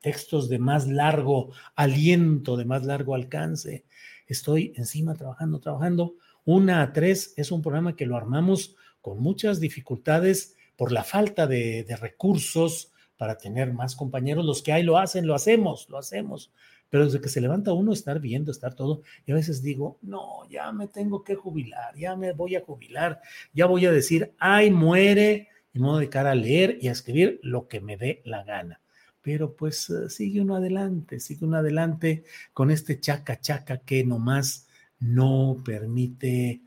textos 0.00 0.48
de 0.48 0.58
más 0.58 0.86
largo 0.86 1.52
aliento, 1.74 2.56
de 2.56 2.64
más 2.64 2.84
largo 2.84 3.14
alcance. 3.14 3.84
Estoy 4.26 4.72
encima 4.76 5.14
trabajando, 5.14 5.60
trabajando 5.60 6.14
una 6.44 6.82
a 6.82 6.92
tres 6.92 7.34
es 7.36 7.50
un 7.50 7.62
programa 7.62 7.96
que 7.96 8.06
lo 8.06 8.16
armamos 8.16 8.76
con 9.00 9.20
muchas 9.20 9.60
dificultades 9.60 10.56
por 10.76 10.92
la 10.92 11.04
falta 11.04 11.46
de, 11.46 11.84
de 11.84 11.96
recursos 11.96 12.92
para 13.16 13.38
tener 13.38 13.72
más 13.72 13.96
compañeros. 13.96 14.44
Los 14.44 14.62
que 14.62 14.72
hay 14.72 14.82
lo 14.82 14.98
hacen, 14.98 15.26
lo 15.26 15.34
hacemos, 15.34 15.88
lo 15.88 15.98
hacemos 15.98 16.52
pero 16.90 17.04
desde 17.04 17.20
que 17.20 17.28
se 17.28 17.40
levanta 17.40 17.72
uno 17.72 17.92
estar 17.92 18.20
viendo, 18.20 18.50
estar 18.50 18.74
todo, 18.74 19.02
y 19.26 19.32
a 19.32 19.34
veces 19.34 19.62
digo, 19.62 19.98
no, 20.02 20.48
ya 20.48 20.70
me 20.72 20.88
tengo 20.88 21.24
que 21.24 21.34
jubilar, 21.34 21.94
ya 21.96 22.16
me 22.16 22.32
voy 22.32 22.56
a 22.56 22.60
jubilar, 22.60 23.20
ya 23.52 23.66
voy 23.66 23.86
a 23.86 23.92
decir, 23.92 24.32
ay, 24.38 24.70
muere, 24.70 25.48
y 25.72 25.78
me 25.78 25.86
voy 25.86 25.96
a 25.96 26.00
dedicar 26.00 26.26
a 26.26 26.34
leer 26.34 26.78
y 26.80 26.88
a 26.88 26.92
escribir 26.92 27.40
lo 27.42 27.68
que 27.68 27.80
me 27.80 27.96
dé 27.96 28.22
la 28.24 28.44
gana. 28.44 28.80
Pero 29.26 29.56
pues 29.56 29.90
eh, 29.90 30.08
sigue 30.08 30.40
uno 30.40 30.54
adelante, 30.54 31.18
sigue 31.18 31.46
uno 31.46 31.56
adelante 31.56 32.22
con 32.52 32.70
este 32.70 33.00
chaca 33.00 33.40
chaca 33.40 33.78
que 33.78 34.04
nomás 34.04 34.68
no 35.00 35.60
permite 35.64 36.60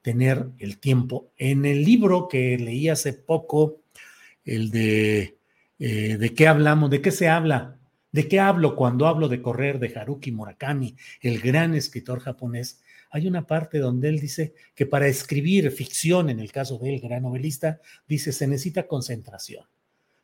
tener 0.00 0.48
el 0.58 0.78
tiempo. 0.78 1.30
En 1.36 1.66
el 1.66 1.84
libro 1.84 2.26
que 2.26 2.56
leí 2.56 2.88
hace 2.88 3.12
poco, 3.12 3.82
el 4.46 4.70
de 4.70 5.36
eh, 5.78 6.16
¿De 6.16 6.34
qué 6.34 6.48
hablamos? 6.48 6.88
¿De 6.88 7.02
qué 7.02 7.10
se 7.10 7.28
habla? 7.28 7.76
¿De 8.10 8.28
qué 8.28 8.40
hablo 8.40 8.76
cuando 8.76 9.06
hablo 9.06 9.28
de 9.28 9.42
correr 9.42 9.78
de 9.78 9.92
Haruki 9.94 10.32
Murakami, 10.32 10.96
el 11.20 11.38
gran 11.38 11.74
escritor 11.74 12.20
japonés? 12.20 12.80
Hay 13.10 13.26
una 13.26 13.46
parte 13.46 13.78
donde 13.78 14.08
él 14.08 14.18
dice 14.18 14.54
que 14.74 14.86
para 14.86 15.06
escribir 15.06 15.70
ficción, 15.70 16.30
en 16.30 16.40
el 16.40 16.50
caso 16.50 16.78
del 16.78 16.98
gran 17.00 17.24
novelista, 17.24 17.78
dice 18.08 18.32
se 18.32 18.46
necesita 18.46 18.86
concentración. 18.86 19.66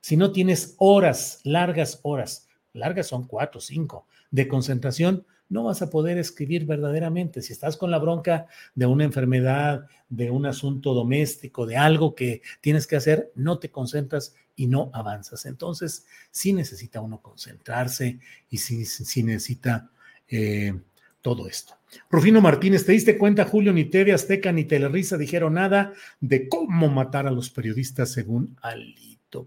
Si 0.03 0.17
no 0.17 0.33
tienes 0.33 0.75
horas, 0.79 1.41
largas 1.45 2.01
horas, 2.03 2.49
largas 2.73 3.07
son 3.07 3.27
cuatro, 3.27 3.61
cinco, 3.61 4.09
de 4.33 4.49
concentración, 4.49 5.25
no 5.49 5.65
vas 5.65 5.81
a 5.81 5.91
poder 5.91 6.19
escribir 6.19 6.67
verdaderamente. 6.67 7.41
Si 7.41 7.53
estás 7.53 7.77
con 7.77 7.91
la 7.91 7.99
bronca 7.99 8.47
de 8.75 8.87
una 8.87 9.05
enfermedad, 9.05 9.87
de 10.09 10.31
un 10.31 10.45
asunto 10.47 10.93
doméstico, 10.93 11.67
de 11.67 11.77
algo 11.77 12.17
que 12.17 12.43
tienes 12.61 12.87
que 12.87 12.97
hacer, 12.97 13.31
no 13.37 13.61
te 13.61 13.71
concentras 13.71 14.35
y 14.57 14.67
no 14.67 14.91
avanzas. 14.93 15.47
Entonces, 15.47 16.05
sí 16.33 16.53
necesita 16.53 17.01
uno 17.01 17.23
concentrarse 17.23 18.19
y 18.51 18.59
sí, 18.59 19.23
necesita 19.23 19.91
eh, 20.27 20.75
todo 21.21 21.47
esto. 21.47 21.75
Rufino 22.11 22.41
Martínez, 22.41 22.85
¿te 22.85 22.93
diste 22.93 23.19
cuenta, 23.19 23.45
Julio? 23.45 23.73
Ni 23.73 23.85
TV 23.85 24.13
Azteca 24.13 24.51
ni 24.51 24.65
Telerisa 24.65 25.17
dijeron 25.17 25.55
nada 25.55 25.93
de 26.21 26.49
cómo 26.49 26.89
matar 26.89 27.29
a 27.29 27.31
los 27.31 27.51
periodistas 27.51 28.11
según 28.11 28.57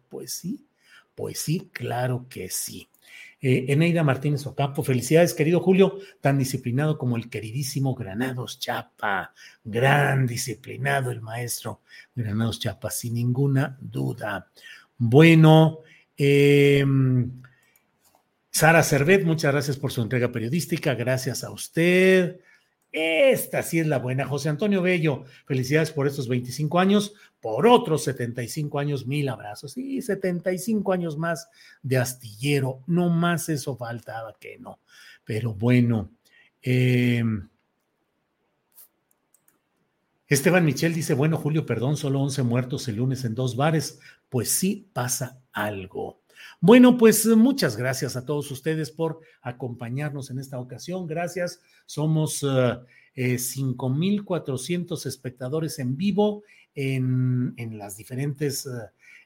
Pues 0.10 0.34
sí, 0.34 0.66
pues 1.14 1.40
sí, 1.40 1.70
claro 1.72 2.26
que 2.30 2.50
sí. 2.50 2.90
Eh, 3.42 3.66
Eneida 3.72 4.04
Martínez 4.04 4.46
Ocampo, 4.48 4.84
felicidades, 4.84 5.34
querido 5.34 5.60
Julio, 5.60 6.00
tan 6.20 6.38
disciplinado 6.38 6.98
como 6.98 7.16
el 7.16 7.30
queridísimo 7.30 7.94
Granados 7.94 8.60
Chapa, 8.60 9.34
gran 9.64 10.26
disciplinado 10.26 11.12
el 11.12 11.22
maestro 11.22 11.82
Granados 12.16 12.60
Chapa, 12.60 12.90
sin 12.90 13.14
ninguna 13.14 13.78
duda. 13.80 14.50
Bueno, 14.98 15.82
em, 16.18 17.42
Sara 18.50 18.82
Cervet, 18.82 19.26
muchas 19.26 19.52
gracias 19.52 19.78
por 19.78 19.92
su 19.92 20.02
entrega 20.02 20.32
periodística, 20.32 20.96
gracias 20.96 21.44
a 21.44 21.52
usted. 21.52 22.40
Esta 22.98 23.62
sí 23.62 23.80
es 23.80 23.88
la 23.88 24.00
buena. 24.00 24.26
José 24.26 24.48
Antonio 24.48 24.82
Bello, 24.82 25.26
felicidades 25.46 25.92
por 25.92 26.08
estos 26.08 26.30
25 26.30 26.80
años, 26.80 27.14
por 27.42 27.68
otros 27.68 28.06
75 28.06 28.80
años, 28.80 29.06
mil 29.06 29.28
abrazos. 29.28 29.76
Y 29.76 30.02
75 30.02 30.94
años 30.94 31.18
más 31.18 31.50
de 31.84 31.98
astillero, 31.98 32.80
no 32.88 33.10
más 33.10 33.50
eso 33.50 33.76
faltaba 33.76 34.34
que 34.40 34.58
no. 34.60 34.80
Pero 35.26 35.54
bueno, 35.54 36.10
eh, 36.62 37.22
Esteban 40.30 40.64
Michel 40.64 40.94
dice, 40.94 41.16
bueno, 41.16 41.36
Julio, 41.36 41.66
perdón, 41.66 41.98
solo 41.98 42.22
11 42.22 42.44
muertos 42.44 42.88
el 42.88 42.96
lunes 42.96 43.26
en 43.26 43.36
dos 43.36 43.58
bares. 43.58 44.00
Pues 44.30 44.52
sí 44.52 44.90
pasa 44.94 45.42
algo. 45.52 46.22
Bueno, 46.66 46.98
pues 46.98 47.28
muchas 47.28 47.78
gracias 47.78 48.16
a 48.16 48.26
todos 48.26 48.50
ustedes 48.50 48.90
por 48.90 49.20
acompañarnos 49.44 50.32
en 50.32 50.40
esta 50.40 50.60
ocasión. 50.60 51.06
Gracias. 51.06 51.62
Somos 51.86 52.42
5.400 52.42 55.06
eh, 55.06 55.08
espectadores 55.08 55.78
en 55.78 55.96
vivo 55.96 56.42
en, 56.74 57.54
las 57.78 57.98
diferentes 57.98 58.68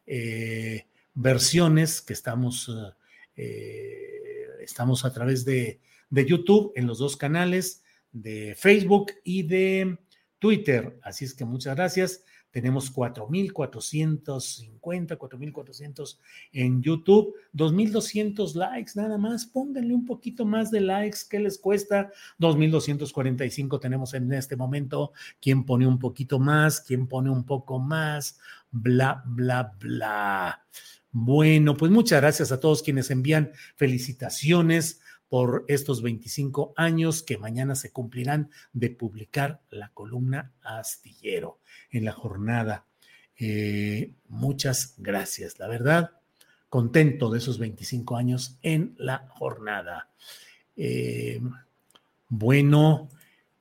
eh, 0.05 0.85
versiones 1.13 2.01
que 2.01 2.11
estamos, 2.11 2.69
eh, 3.37 4.49
estamos 4.59 5.05
a 5.05 5.13
través 5.13 5.45
de, 5.45 5.79
de 6.09 6.25
YouTube 6.25 6.73
en 6.75 6.87
los 6.87 6.97
dos 6.97 7.15
canales 7.15 7.83
de 8.11 8.53
Facebook 8.59 9.13
y 9.23 9.43
de 9.43 9.97
Twitter. 10.39 10.99
Así 11.03 11.23
es 11.23 11.33
que 11.33 11.45
muchas 11.45 11.77
gracias. 11.77 12.25
Tenemos 12.51 12.93
4.450, 12.93 15.17
4.400 15.17 16.17
en 16.53 16.81
YouTube, 16.81 17.35
2.200 17.53 18.55
likes 18.55 18.91
nada 18.95 19.17
más. 19.17 19.45
Pónganle 19.45 19.93
un 19.93 20.05
poquito 20.05 20.45
más 20.45 20.71
de 20.71 20.81
likes. 20.81 21.19
¿Qué 21.29 21.39
les 21.39 21.59
cuesta? 21.59 22.11
2.245 22.39 23.79
tenemos 23.79 24.13
en 24.13 24.31
este 24.33 24.55
momento. 24.55 25.13
¿Quién 25.39 25.63
pone 25.63 25.85
un 25.85 25.99
poquito 25.99 26.39
más? 26.39 26.81
¿Quién 26.81 27.07
pone 27.07 27.29
un 27.29 27.45
poco 27.45 27.79
más? 27.79 28.39
Bla, 28.71 29.23
bla, 29.25 29.75
bla. 29.79 30.65
Bueno, 31.11 31.75
pues 31.75 31.91
muchas 31.91 32.21
gracias 32.21 32.51
a 32.51 32.59
todos 32.59 32.83
quienes 32.83 33.09
envían 33.09 33.51
felicitaciones 33.75 35.01
por 35.29 35.63
estos 35.67 36.01
25 36.01 36.73
años 36.75 37.21
que 37.21 37.37
mañana 37.37 37.75
se 37.75 37.91
cumplirán 37.91 38.49
de 38.73 38.89
publicar 38.89 39.61
la 39.69 39.89
columna 39.89 40.51
Astillero 40.63 41.59
en 41.91 42.05
la 42.05 42.11
jornada. 42.11 42.85
Eh, 43.37 44.11
muchas 44.27 44.95
gracias, 44.97 45.59
la 45.59 45.67
verdad, 45.67 46.11
contento 46.67 47.29
de 47.29 47.37
esos 47.37 47.59
25 47.59 48.17
años 48.17 48.57
en 48.63 48.95
la 48.97 49.27
jornada. 49.29 50.09
Eh, 50.75 51.39
bueno, 52.27 53.09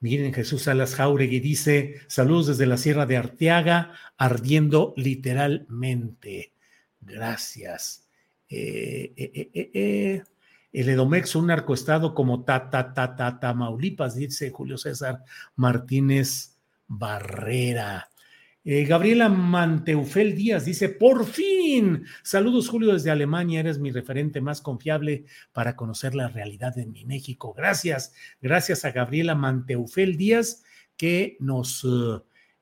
miren, 0.00 0.32
Jesús 0.32 0.62
Salas 0.62 0.94
Jauregui 0.94 1.38
dice, 1.38 2.00
saludos 2.06 2.46
desde 2.46 2.66
la 2.66 2.78
Sierra 2.78 3.04
de 3.06 3.18
Arteaga, 3.18 3.92
ardiendo 4.16 4.94
literalmente. 4.96 6.52
Gracias. 7.00 8.04
eh, 8.50 9.12
eh, 9.54 10.22
el 10.72 10.88
Edomex, 10.88 11.34
un 11.36 11.46
narcoestado 11.46 12.14
como 12.14 12.44
ta, 12.44 12.70
ta, 12.70 12.92
ta, 12.92 13.16
ta, 13.16 13.40
Tamaulipas, 13.40 14.14
dice 14.14 14.50
Julio 14.50 14.76
César 14.76 15.24
Martínez 15.56 16.58
Barrera. 16.86 18.10
Eh, 18.64 18.84
Gabriela 18.84 19.30
Manteufel 19.30 20.34
Díaz 20.34 20.66
dice, 20.66 20.90
por 20.90 21.24
fin, 21.24 22.04
saludos 22.22 22.68
Julio 22.68 22.92
desde 22.92 23.10
Alemania, 23.10 23.60
eres 23.60 23.78
mi 23.78 23.90
referente 23.90 24.42
más 24.42 24.60
confiable 24.60 25.24
para 25.52 25.74
conocer 25.74 26.14
la 26.14 26.28
realidad 26.28 26.74
de 26.74 26.84
mi 26.84 27.04
México. 27.06 27.54
Gracias, 27.56 28.12
gracias 28.42 28.84
a 28.84 28.90
Gabriela 28.90 29.34
Manteufel 29.34 30.18
Díaz 30.18 30.64
que 30.98 31.38
nos 31.40 31.86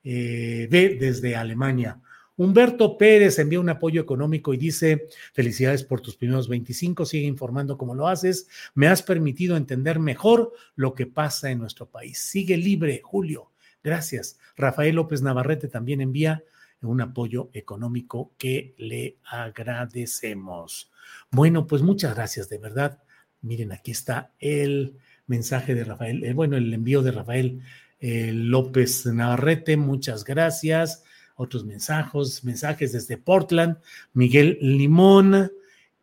eh, 0.03 0.67
ve 0.71 0.97
desde 0.97 1.35
Alemania. 1.35 1.99
Humberto 2.37 2.99
Pérez 2.99 3.39
envía 3.39 3.59
un 3.59 3.69
apoyo 3.69 3.99
económico 3.99 4.53
y 4.53 4.57
dice, 4.57 5.07
felicidades 5.33 5.83
por 5.83 6.01
tus 6.01 6.15
primeros 6.15 6.47
25, 6.47 7.03
sigue 7.05 7.25
informando 7.25 7.79
como 7.79 7.95
lo 7.95 8.07
haces, 8.07 8.47
me 8.75 8.87
has 8.87 9.01
permitido 9.01 9.57
entender 9.57 9.97
mejor 9.97 10.53
lo 10.75 10.93
que 10.93 11.07
pasa 11.07 11.49
en 11.49 11.57
nuestro 11.57 11.89
país. 11.89 12.19
Sigue 12.19 12.55
libre, 12.55 13.01
Julio. 13.03 13.51
Gracias. 13.83 14.37
Rafael 14.55 14.95
López 14.95 15.23
Navarrete 15.23 15.67
también 15.67 15.99
envía 15.99 16.43
un 16.81 17.01
apoyo 17.01 17.49
económico 17.53 18.33
que 18.37 18.75
le 18.77 19.17
agradecemos. 19.23 20.91
Bueno, 21.31 21.65
pues 21.65 21.81
muchas 21.81 22.13
gracias, 22.13 22.49
de 22.49 22.59
verdad. 22.59 23.01
Miren, 23.41 23.71
aquí 23.71 23.89
está 23.89 24.33
el 24.37 24.97
mensaje 25.25 25.73
de 25.73 25.83
Rafael, 25.83 26.23
eh, 26.23 26.33
bueno, 26.33 26.55
el 26.55 26.71
envío 26.71 27.01
de 27.01 27.11
Rafael 27.11 27.61
eh, 27.99 28.31
López 28.31 29.07
Navarrete, 29.07 29.75
muchas 29.75 30.23
gracias 30.23 31.03
otros 31.37 31.63
mensajes, 31.63 32.43
mensajes 32.43 32.91
desde 32.91 33.17
Portland, 33.17 33.77
Miguel 34.13 34.57
Limón, 34.59 35.51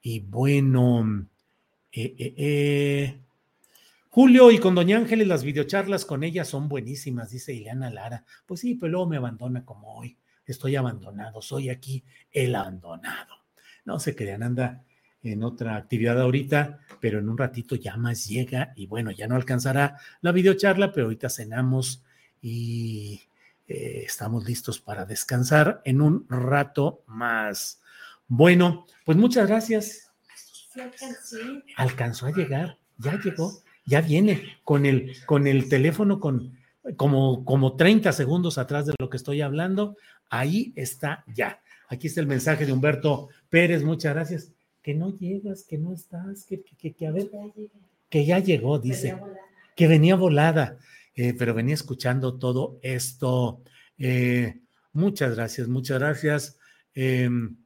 y 0.00 0.20
bueno, 0.20 1.26
eh, 1.90 2.14
eh, 2.18 2.34
eh, 2.36 3.20
Julio 4.10 4.50
y 4.50 4.58
con 4.58 4.74
Doña 4.74 4.98
Ángeles 4.98 5.26
las 5.26 5.42
videocharlas 5.42 6.04
con 6.04 6.22
ella 6.22 6.44
son 6.44 6.68
buenísimas, 6.68 7.30
dice 7.30 7.52
Ileana 7.52 7.90
Lara. 7.90 8.24
Pues 8.46 8.60
sí, 8.60 8.74
pero 8.74 8.92
luego 8.92 9.06
me 9.08 9.16
abandona 9.16 9.64
como 9.64 9.96
hoy. 9.96 10.16
Estoy 10.46 10.76
abandonado, 10.76 11.42
soy 11.42 11.68
aquí 11.70 12.04
el 12.30 12.54
abandonado. 12.54 13.34
No 13.84 13.98
se 13.98 14.14
crean, 14.14 14.42
anda 14.42 14.84
en 15.22 15.42
otra 15.42 15.76
actividad 15.76 16.20
ahorita, 16.20 16.80
pero 17.00 17.18
en 17.18 17.28
un 17.28 17.38
ratito 17.38 17.74
ya 17.74 17.96
más 17.96 18.26
llega 18.26 18.72
y 18.76 18.86
bueno, 18.86 19.10
ya 19.10 19.26
no 19.26 19.36
alcanzará 19.36 19.96
la 20.20 20.32
videocharla, 20.32 20.92
pero 20.92 21.06
ahorita 21.06 21.30
cenamos 21.30 22.04
y 22.42 23.22
eh, 23.66 24.02
estamos 24.06 24.44
listos 24.44 24.78
para 24.78 25.06
descansar 25.06 25.80
en 25.84 26.00
un 26.00 26.26
rato 26.28 27.02
más. 27.06 27.80
Bueno, 28.28 28.86
pues 29.04 29.16
muchas 29.16 29.48
gracias. 29.48 30.10
Alcanzó 31.76 32.26
a 32.26 32.32
llegar, 32.32 32.78
ya 32.98 33.20
llegó, 33.20 33.62
ya 33.86 34.00
viene 34.00 34.58
con 34.64 34.86
el, 34.86 35.16
con 35.24 35.46
el 35.46 35.68
teléfono 35.68 36.18
con, 36.20 36.58
como, 36.96 37.44
como 37.44 37.76
30 37.76 38.12
segundos 38.12 38.58
atrás 38.58 38.86
de 38.86 38.94
lo 38.98 39.08
que 39.08 39.16
estoy 39.16 39.40
hablando. 39.40 39.96
Ahí 40.28 40.72
está 40.76 41.24
ya. 41.32 41.60
Aquí 41.88 42.08
está 42.08 42.20
el 42.20 42.26
mensaje 42.26 42.66
de 42.66 42.72
Humberto 42.72 43.28
Pérez. 43.48 43.82
Muchas 43.82 44.14
gracias. 44.14 44.52
Que 44.82 44.94
no 44.94 45.16
llegas, 45.16 45.64
que 45.64 45.78
no 45.78 45.92
estás, 45.92 46.44
que, 46.44 46.62
que, 46.62 46.92
que 46.92 47.06
a 47.06 47.10
ver, 47.10 47.30
que 48.10 48.26
ya 48.26 48.38
llegó, 48.38 48.78
dice. 48.78 49.16
Que 49.76 49.88
venía 49.88 50.14
volada, 50.14 50.78
eh, 51.14 51.34
pero 51.34 51.54
venía 51.54 51.74
escuchando 51.74 52.38
todo 52.38 52.78
esto. 52.82 53.62
Eh, 53.98 54.60
muchas 54.92 55.34
gracias, 55.36 55.68
muchas 55.68 55.98
gracias. 55.98 56.58
Em, 56.94 57.56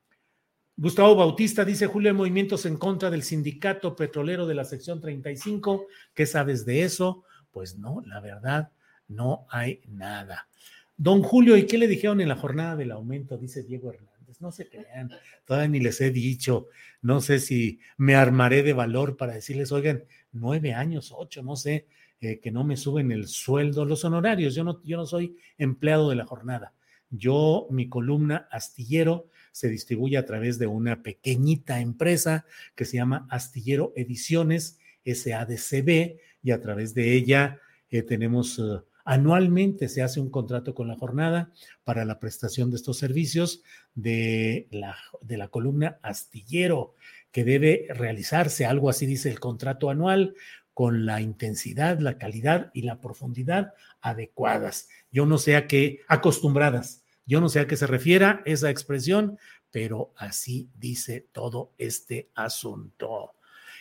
Gustavo 0.76 1.16
Bautista 1.16 1.64
dice, 1.64 1.86
Julio, 1.86 2.14
movimientos 2.14 2.66
en 2.66 2.76
contra 2.76 3.10
del 3.10 3.22
sindicato 3.22 3.96
petrolero 3.96 4.46
de 4.46 4.54
la 4.54 4.64
sección 4.64 5.00
35. 5.00 5.86
¿Qué 6.14 6.26
sabes 6.26 6.64
de 6.64 6.82
eso? 6.82 7.24
Pues 7.50 7.78
no, 7.78 8.02
la 8.06 8.20
verdad, 8.20 8.70
no 9.08 9.46
hay 9.50 9.80
nada. 9.88 10.48
Don 10.96 11.22
Julio, 11.22 11.56
¿y 11.56 11.66
qué 11.66 11.78
le 11.78 11.88
dijeron 11.88 12.20
en 12.20 12.28
la 12.28 12.36
jornada 12.36 12.76
del 12.76 12.92
aumento? 12.92 13.38
Dice 13.38 13.62
Diego 13.62 13.92
Hernández. 13.92 14.40
No 14.40 14.52
se 14.52 14.68
crean, 14.68 15.10
todavía 15.44 15.68
ni 15.68 15.80
les 15.80 16.00
he 16.00 16.10
dicho. 16.10 16.68
No 17.02 17.20
sé 17.20 17.40
si 17.40 17.80
me 17.96 18.14
armaré 18.14 18.62
de 18.62 18.72
valor 18.72 19.16
para 19.16 19.34
decirles, 19.34 19.72
oigan, 19.72 20.04
nueve 20.32 20.74
años, 20.74 21.12
ocho, 21.16 21.42
no 21.42 21.56
sé, 21.56 21.86
eh, 22.20 22.40
que 22.40 22.50
no 22.50 22.64
me 22.64 22.76
suben 22.76 23.12
el 23.12 23.28
sueldo, 23.28 23.84
los 23.84 24.04
honorarios. 24.04 24.54
Yo 24.54 24.64
no, 24.64 24.82
yo 24.82 24.96
no 24.96 25.06
soy 25.06 25.36
empleado 25.56 26.10
de 26.10 26.16
la 26.16 26.26
jornada. 26.26 26.74
Yo, 27.10 27.68
mi 27.70 27.88
columna 27.88 28.48
astillero 28.50 29.28
se 29.52 29.68
distribuye 29.68 30.18
a 30.18 30.26
través 30.26 30.58
de 30.58 30.66
una 30.66 31.02
pequeñita 31.02 31.80
empresa 31.80 32.44
que 32.74 32.84
se 32.84 32.96
llama 32.96 33.26
Astillero 33.30 33.92
Ediciones, 33.96 34.78
SADCB, 35.04 36.18
y 36.42 36.50
a 36.50 36.60
través 36.60 36.94
de 36.94 37.14
ella 37.14 37.60
eh, 37.90 38.02
tenemos... 38.02 38.58
Eh, 38.58 38.82
anualmente 39.04 39.88
se 39.88 40.02
hace 40.02 40.20
un 40.20 40.28
contrato 40.28 40.74
con 40.74 40.86
la 40.86 40.94
jornada 40.94 41.50
para 41.82 42.04
la 42.04 42.20
prestación 42.20 42.68
de 42.68 42.76
estos 42.76 42.98
servicios 42.98 43.62
de 43.94 44.68
la, 44.70 44.98
de 45.22 45.38
la 45.38 45.48
columna 45.48 45.98
astillero, 46.02 46.94
que 47.30 47.42
debe 47.42 47.86
realizarse, 47.88 48.66
algo 48.66 48.90
así 48.90 49.06
dice 49.06 49.30
el 49.30 49.40
contrato 49.40 49.88
anual, 49.88 50.34
con 50.78 51.06
la 51.06 51.20
intensidad, 51.20 51.98
la 51.98 52.18
calidad 52.18 52.70
y 52.72 52.82
la 52.82 53.00
profundidad 53.00 53.74
adecuadas. 54.00 54.88
Yo 55.10 55.26
no 55.26 55.36
sé 55.36 55.56
a 55.56 55.66
qué, 55.66 56.02
acostumbradas, 56.06 57.02
yo 57.26 57.40
no 57.40 57.48
sé 57.48 57.58
a 57.58 57.66
qué 57.66 57.76
se 57.76 57.88
refiera 57.88 58.42
esa 58.44 58.70
expresión, 58.70 59.40
pero 59.72 60.12
así 60.16 60.70
dice 60.76 61.26
todo 61.32 61.72
este 61.78 62.30
asunto. 62.36 63.32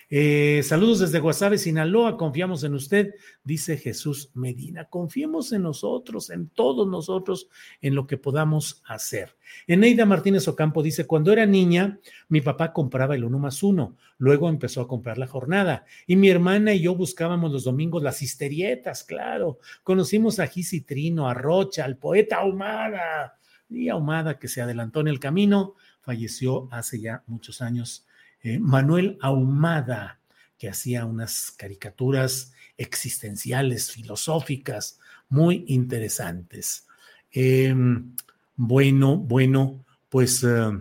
Eh, 0.10 0.62
saludos 0.64 1.00
desde 1.00 1.20
Guasave, 1.20 1.58
Sinaloa. 1.58 2.16
Confiamos 2.16 2.64
en 2.64 2.74
usted, 2.74 3.16
dice 3.44 3.76
Jesús 3.76 4.32
Medina. 4.34 4.86
Confiemos 4.86 5.52
en 5.52 5.64
nosotros, 5.64 6.30
en 6.30 6.48
todos 6.48 6.88
nosotros, 6.88 7.50
en 7.82 7.94
lo 7.94 8.08
que 8.08 8.18
podamos 8.18 8.82
hacer. 8.86 9.36
Eneida 9.68 10.06
Martínez 10.06 10.48
Ocampo 10.48 10.82
dice: 10.82 11.06
Cuando 11.06 11.34
era 11.34 11.46
niña, 11.46 12.00
mi 12.30 12.40
papá 12.40 12.72
compraba 12.72 13.16
el 13.16 13.26
uno 13.26 13.38
más 13.38 13.64
uno. 13.64 13.98
Luego 14.18 14.48
empezó 14.48 14.80
a 14.80 14.88
comprar 14.88 15.18
la 15.18 15.28
jornada. 15.28 15.86
Y 16.06 16.16
mi 16.16 16.30
hermana 16.30 16.74
y 16.74 16.80
yo 16.80 16.96
buscábamos 16.96 17.52
los 17.52 17.66
domingos 17.66 18.02
las 18.02 18.22
histerietas, 18.22 19.04
claro. 19.04 19.60
Conocimos 19.84 20.40
a 20.40 20.48
Gisitrino, 20.48 21.28
a 21.28 21.34
Rocha, 21.34 21.84
al 21.84 21.98
poeta 21.98 22.38
Ahumada. 22.38 23.38
Y 23.70 23.90
Ahumada, 23.90 24.40
que 24.40 24.48
se 24.48 24.62
adelantó 24.62 25.02
en 25.02 25.10
el 25.10 25.20
camino, 25.20 25.76
falleció 26.00 26.70
hace 26.72 27.02
ya 27.02 27.24
muchos 27.28 27.62
años 27.62 28.07
eh, 28.48 28.60
Manuel 28.60 29.18
Ahumada, 29.22 30.20
que 30.58 30.70
hacía 30.70 31.06
unas 31.06 31.52
caricaturas 31.52 32.54
existenciales, 32.78 33.92
filosóficas, 33.92 35.00
muy 35.30 35.66
interesantes. 35.68 36.88
Em, 37.32 38.16
bueno, 38.56 39.18
bueno, 39.18 39.86
pues 40.10 40.44
eh, 40.44 40.72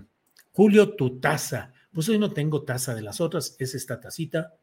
Julio, 0.52 0.94
tu 0.94 1.18
taza. 1.18 1.72
Pues 1.92 2.08
hoy 2.08 2.18
no 2.18 2.32
tengo 2.32 2.62
taza 2.62 2.94
de 2.94 3.02
las 3.02 3.20
otras, 3.20 3.56
es 3.58 3.74
esta 3.74 4.00
tacita. 4.00 4.54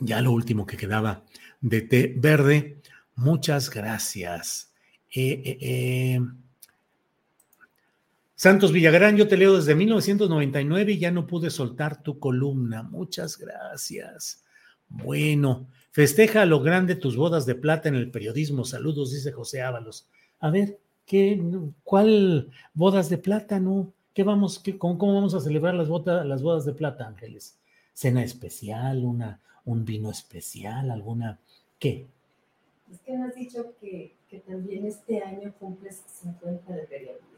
Ya 0.00 0.20
lo 0.20 0.32
último 0.32 0.66
que 0.66 0.76
quedaba 0.76 1.24
de 1.60 1.82
té 1.82 2.14
verde. 2.16 2.80
Muchas 3.14 3.70
gracias. 3.70 4.72
eh, 5.14 6.20
Santos 8.40 8.72
Villagrán, 8.72 9.18
yo 9.18 9.28
te 9.28 9.36
leo 9.36 9.54
desde 9.54 9.74
1999 9.74 10.92
y 10.92 10.98
ya 10.98 11.10
no 11.10 11.26
pude 11.26 11.50
soltar 11.50 12.02
tu 12.02 12.18
columna. 12.18 12.82
Muchas 12.82 13.36
gracias. 13.36 14.44
Bueno, 14.88 15.68
festeja 15.90 16.40
a 16.40 16.46
lo 16.46 16.62
grande 16.62 16.94
tus 16.94 17.16
bodas 17.16 17.44
de 17.44 17.54
plata 17.54 17.90
en 17.90 17.96
el 17.96 18.10
periodismo. 18.10 18.64
Saludos, 18.64 19.12
dice 19.12 19.30
José 19.30 19.60
Ábalos. 19.60 20.08
A 20.38 20.48
ver, 20.48 20.78
¿qué, 21.04 21.38
¿cuál 21.84 22.48
bodas 22.72 23.10
de 23.10 23.18
plata? 23.18 23.60
No, 23.60 23.92
¿qué 24.14 24.22
vamos, 24.22 24.62
cómo, 24.78 25.14
vamos 25.14 25.34
a 25.34 25.40
celebrar 25.40 25.74
las, 25.74 25.90
las 26.24 26.42
bodas 26.42 26.64
de 26.64 26.72
plata, 26.72 27.06
Ángeles? 27.06 27.58
¿Cena 27.92 28.24
especial, 28.24 29.04
una, 29.04 29.38
un 29.66 29.84
vino 29.84 30.10
especial, 30.10 30.90
alguna, 30.90 31.38
qué? 31.78 32.06
Es 32.92 33.00
que 33.00 33.16
me 33.16 33.24
has 33.24 33.34
dicho 33.34 33.74
que, 33.80 34.16
que 34.28 34.40
también 34.40 34.86
este 34.86 35.22
año 35.22 35.52
cumples 35.58 36.02
50 36.22 36.72
de 36.72 36.82
periodismo. 36.82 37.30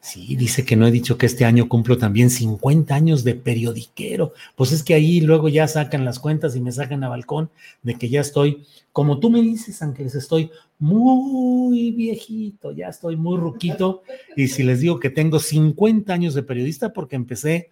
Sí, 0.00 0.36
dice 0.36 0.64
que 0.64 0.76
no 0.76 0.86
he 0.86 0.90
dicho 0.90 1.16
que 1.16 1.26
este 1.26 1.44
año 1.44 1.68
cumplo 1.68 1.98
también 1.98 2.30
50 2.30 2.94
años 2.94 3.24
de 3.24 3.34
periodiquero. 3.34 4.32
Pues 4.54 4.72
es 4.72 4.82
que 4.82 4.94
ahí 4.94 5.20
luego 5.20 5.48
ya 5.48 5.66
sacan 5.66 6.04
las 6.04 6.18
cuentas 6.18 6.56
y 6.56 6.60
me 6.60 6.72
sacan 6.72 7.04
a 7.04 7.08
balcón 7.08 7.50
de 7.82 7.94
que 7.94 8.08
ya 8.08 8.20
estoy, 8.20 8.66
como 8.92 9.18
tú 9.18 9.30
me 9.30 9.40
dices, 9.40 9.80
Ángeles, 9.82 10.14
estoy 10.14 10.50
muy 10.78 11.92
viejito, 11.92 12.72
ya 12.72 12.88
estoy 12.88 13.16
muy 13.16 13.38
ruquito. 13.38 14.02
Y 14.36 14.48
si 14.48 14.62
les 14.62 14.80
digo 14.80 15.00
que 15.00 15.10
tengo 15.10 15.38
50 15.38 16.12
años 16.12 16.34
de 16.34 16.42
periodista, 16.42 16.92
porque 16.92 17.16
empecé 17.16 17.70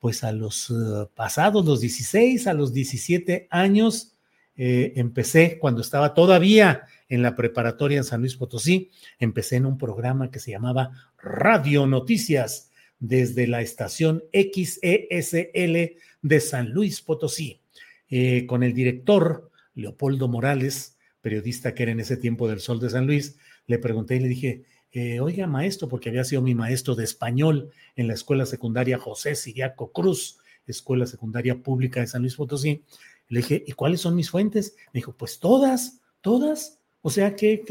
pues 0.00 0.24
a 0.24 0.32
los 0.32 0.70
eh, 0.70 1.06
pasados, 1.14 1.64
los 1.64 1.80
16, 1.80 2.46
a 2.46 2.54
los 2.54 2.72
17 2.72 3.46
años, 3.50 4.11
eh, 4.56 4.92
empecé 4.96 5.58
cuando 5.58 5.80
estaba 5.80 6.14
todavía 6.14 6.82
en 7.08 7.22
la 7.22 7.34
preparatoria 7.34 7.98
en 7.98 8.04
San 8.04 8.20
Luis 8.20 8.36
Potosí, 8.36 8.90
empecé 9.18 9.56
en 9.56 9.66
un 9.66 9.78
programa 9.78 10.30
que 10.30 10.38
se 10.38 10.50
llamaba 10.50 10.90
Radio 11.18 11.86
Noticias 11.86 12.70
desde 12.98 13.46
la 13.46 13.62
estación 13.62 14.22
XESL 14.32 15.96
de 16.22 16.40
San 16.40 16.70
Luis 16.70 17.00
Potosí, 17.00 17.60
eh, 18.08 18.46
con 18.46 18.62
el 18.62 18.74
director 18.74 19.50
Leopoldo 19.74 20.28
Morales, 20.28 20.96
periodista 21.20 21.74
que 21.74 21.84
era 21.84 21.92
en 21.92 22.00
ese 22.00 22.16
tiempo 22.16 22.48
del 22.48 22.60
Sol 22.60 22.78
de 22.78 22.90
San 22.90 23.06
Luis, 23.06 23.36
le 23.66 23.78
pregunté 23.78 24.16
y 24.16 24.20
le 24.20 24.28
dije, 24.28 24.64
eh, 24.92 25.20
oiga 25.20 25.46
maestro, 25.46 25.88
porque 25.88 26.10
había 26.10 26.24
sido 26.24 26.42
mi 26.42 26.54
maestro 26.54 26.94
de 26.94 27.04
español 27.04 27.70
en 27.96 28.08
la 28.08 28.14
escuela 28.14 28.44
secundaria 28.44 28.98
José 28.98 29.34
Siriaco 29.34 29.90
Cruz, 29.90 30.38
escuela 30.66 31.06
secundaria 31.06 31.62
pública 31.62 32.00
de 32.00 32.06
San 32.06 32.22
Luis 32.22 32.36
Potosí, 32.36 32.84
le 33.32 33.40
dije, 33.40 33.64
¿y 33.66 33.72
cuáles 33.72 34.02
son 34.02 34.14
mis 34.14 34.28
fuentes? 34.28 34.76
Me 34.92 34.98
dijo, 34.98 35.16
pues 35.16 35.38
todas, 35.38 36.02
todas. 36.20 36.78
O 37.00 37.08
sea, 37.08 37.34
que, 37.34 37.64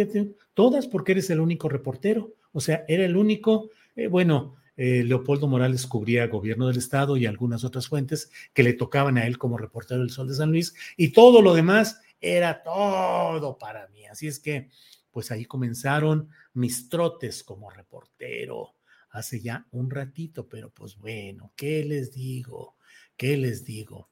todas 0.56 0.88
porque 0.88 1.12
eres 1.12 1.30
el 1.30 1.40
único 1.40 1.70
reportero. 1.70 2.34
O 2.52 2.60
sea, 2.60 2.84
era 2.88 3.06
el 3.06 3.16
único, 3.16 3.70
eh, 3.96 4.08
bueno, 4.08 4.56
eh, 4.76 5.04
Leopoldo 5.04 5.48
Morales 5.48 5.86
cubría 5.86 6.26
gobierno 6.26 6.68
del 6.68 6.78
estado 6.78 7.16
y 7.16 7.28
algunas 7.28 7.64
otras 7.64 7.88
fuentes 7.88 8.32
que 8.54 8.64
le 8.64 8.74
tocaban 8.74 9.20
a 9.20 9.28
él 9.28 9.38
como 9.38 9.56
reportero 9.56 10.00
del 10.00 10.10
Sol 10.10 10.28
de 10.28 10.34
San 10.34 10.50
Luis 10.50 10.74
y 10.98 11.10
todo 11.10 11.44
lo 11.44 11.54
demás 11.54 12.02
era 12.20 12.64
todo 12.64 13.60
para 13.60 13.88
mí. 13.90 14.08
Así 14.08 14.26
es 14.26 14.40
que, 14.40 14.70
pues 15.12 15.30
ahí 15.30 15.46
comenzaron 15.46 16.30
mis 16.54 16.90
trotes 16.90 17.44
como 17.44 17.70
reportero 17.70 18.74
hace 19.12 19.42
ya 19.42 19.68
un 19.70 19.92
ratito, 19.92 20.50
pero 20.50 20.72
pues 20.72 20.98
bueno, 20.98 21.52
¿qué 21.56 21.86
les 21.86 22.12
digo? 22.12 22.78
¿Qué 23.16 23.38
les 23.38 23.64
digo? 23.64 24.10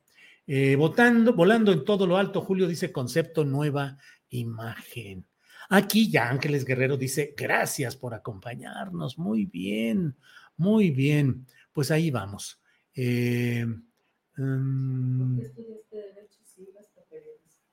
Eh, 0.52 0.76
votando, 0.76 1.34
volando 1.34 1.72
en 1.72 1.86
todo 1.86 2.08
lo 2.08 2.18
alto, 2.18 2.42
Julio 2.42 2.68
dice 2.68 2.92
concepto 2.92 3.46
nueva 3.46 4.00
imagen. 4.30 5.28
Aquí 5.70 6.10
ya 6.10 6.28
Ángeles 6.28 6.66
Guerrero 6.66 6.98
dice, 6.98 7.36
gracias 7.38 7.96
por 7.96 8.16
acompañarnos. 8.16 9.20
Muy 9.20 9.46
bien, 9.46 10.16
muy 10.58 10.90
bien. 10.90 11.46
Pues 11.72 11.92
ahí 11.92 12.10
vamos. 12.10 12.60
Eh, 12.96 13.64
mm, 14.38 15.40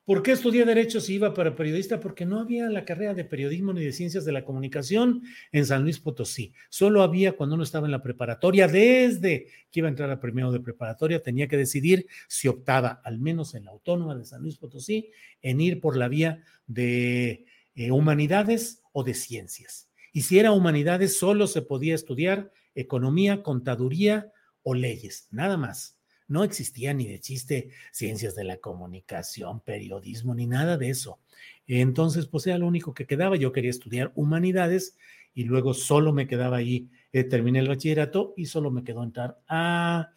¿Por 0.07 0.23
qué 0.23 0.31
estudié 0.31 0.63
Derecho 0.63 1.01
si 1.01 1.15
iba 1.15 1.33
para 1.33 1.53
periodista? 1.53 1.99
Porque 1.99 2.25
no 2.25 2.39
había 2.39 2.69
la 2.69 2.85
carrera 2.85 3.13
de 3.13 3.25
periodismo 3.25 3.73
ni 3.73 3.83
de 3.83 3.91
ciencias 3.91 4.23
de 4.23 4.31
la 4.31 4.45
comunicación 4.45 5.21
en 5.51 5.65
San 5.65 5.83
Luis 5.83 5.99
Potosí. 5.99 6.53
Solo 6.69 7.01
había 7.01 7.33
cuando 7.33 7.55
uno 7.55 7.65
estaba 7.65 7.87
en 7.87 7.91
la 7.91 8.01
preparatoria, 8.01 8.69
desde 8.69 9.47
que 9.69 9.81
iba 9.81 9.89
a 9.89 9.91
entrar 9.91 10.09
a 10.09 10.21
primero 10.21 10.53
de 10.53 10.61
preparatoria, 10.61 11.21
tenía 11.21 11.49
que 11.49 11.57
decidir 11.57 12.07
si 12.29 12.47
optaba, 12.47 13.01
al 13.03 13.19
menos 13.19 13.53
en 13.53 13.65
la 13.65 13.71
autónoma 13.71 14.15
de 14.15 14.23
San 14.23 14.43
Luis 14.43 14.55
Potosí, 14.55 15.11
en 15.41 15.59
ir 15.59 15.81
por 15.81 15.97
la 15.97 16.07
vía 16.07 16.41
de 16.67 17.45
eh, 17.75 17.91
humanidades 17.91 18.81
o 18.93 19.03
de 19.03 19.13
ciencias. 19.13 19.89
Y 20.13 20.21
si 20.21 20.39
era 20.39 20.53
humanidades, 20.53 21.17
solo 21.19 21.47
se 21.47 21.63
podía 21.63 21.95
estudiar 21.95 22.53
economía, 22.75 23.43
contaduría 23.43 24.31
o 24.63 24.73
leyes, 24.73 25.27
nada 25.31 25.57
más 25.57 25.96
no 26.27 26.43
existía 26.43 26.93
ni 26.93 27.07
de 27.07 27.19
chiste 27.19 27.69
ciencias 27.91 28.35
de 28.35 28.43
la 28.43 28.57
comunicación, 28.57 29.61
periodismo, 29.61 30.35
ni 30.35 30.47
nada 30.47 30.77
de 30.77 30.89
eso. 30.89 31.19
Entonces, 31.67 32.27
pues 32.27 32.47
era 32.47 32.57
lo 32.57 32.67
único 32.67 32.93
que 32.93 33.05
quedaba. 33.05 33.35
Yo 33.35 33.51
quería 33.51 33.69
estudiar 33.69 34.11
humanidades 34.15 34.97
y 35.33 35.43
luego 35.43 35.73
solo 35.73 36.13
me 36.13 36.27
quedaba 36.27 36.57
ahí, 36.57 36.89
eh, 37.11 37.23
terminé 37.23 37.59
el 37.59 37.67
bachillerato 37.67 38.33
y 38.35 38.45
solo 38.45 38.71
me 38.71 38.83
quedó 38.83 39.03
entrar 39.03 39.39
a 39.47 40.11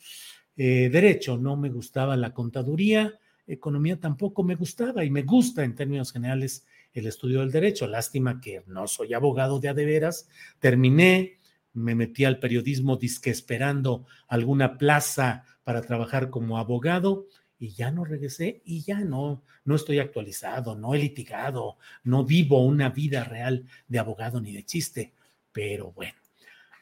eh, 0.57 0.89
derecho. 0.91 1.37
No 1.37 1.57
me 1.57 1.69
gustaba 1.69 2.17
la 2.17 2.33
contaduría, 2.33 3.19
economía 3.47 3.99
tampoco 4.01 4.43
me 4.43 4.55
gustaba 4.55 5.05
y 5.05 5.11
me 5.11 5.23
gusta 5.23 5.65
en 5.65 5.75
términos 5.75 6.13
generales 6.13 6.67
el 6.93 7.07
estudio 7.07 7.41
del 7.41 7.53
derecho. 7.53 7.87
Lástima 7.87 8.41
que 8.41 8.63
no 8.67 8.87
soy 8.87 9.15
abogado 9.15 9.61
de 9.61 9.69
a 9.69 9.75
de 9.75 9.85
veras. 9.85 10.29
Terminé, 10.59 11.40
me 11.73 11.95
metí 11.95 12.25
al 12.25 12.39
periodismo 12.39 12.97
disque 12.97 13.31
esperando 13.31 14.07
alguna 14.29 14.79
plaza 14.79 15.45
para 15.65 15.83
trabajar 15.83 16.31
como 16.31 16.59
abogado 16.59 17.27
y 17.59 17.71
ya 17.71 17.91
no 17.91 18.05
regresé 18.05 18.63
y 18.65 18.83
ya 18.83 19.01
no, 19.01 19.43
no 19.65 19.75
estoy 19.75 19.99
actualizado, 19.99 20.75
no 20.75 20.95
he 20.95 20.99
litigado, 20.99 21.77
no 22.05 22.25
vivo 22.25 22.65
una 22.65 22.89
vida 22.89 23.25
real 23.25 23.67
de 23.87 23.99
abogado 23.99 24.41
ni 24.41 24.53
de 24.53 24.65
chiste, 24.65 25.13
pero 25.53 25.93
bueno. 25.93 26.15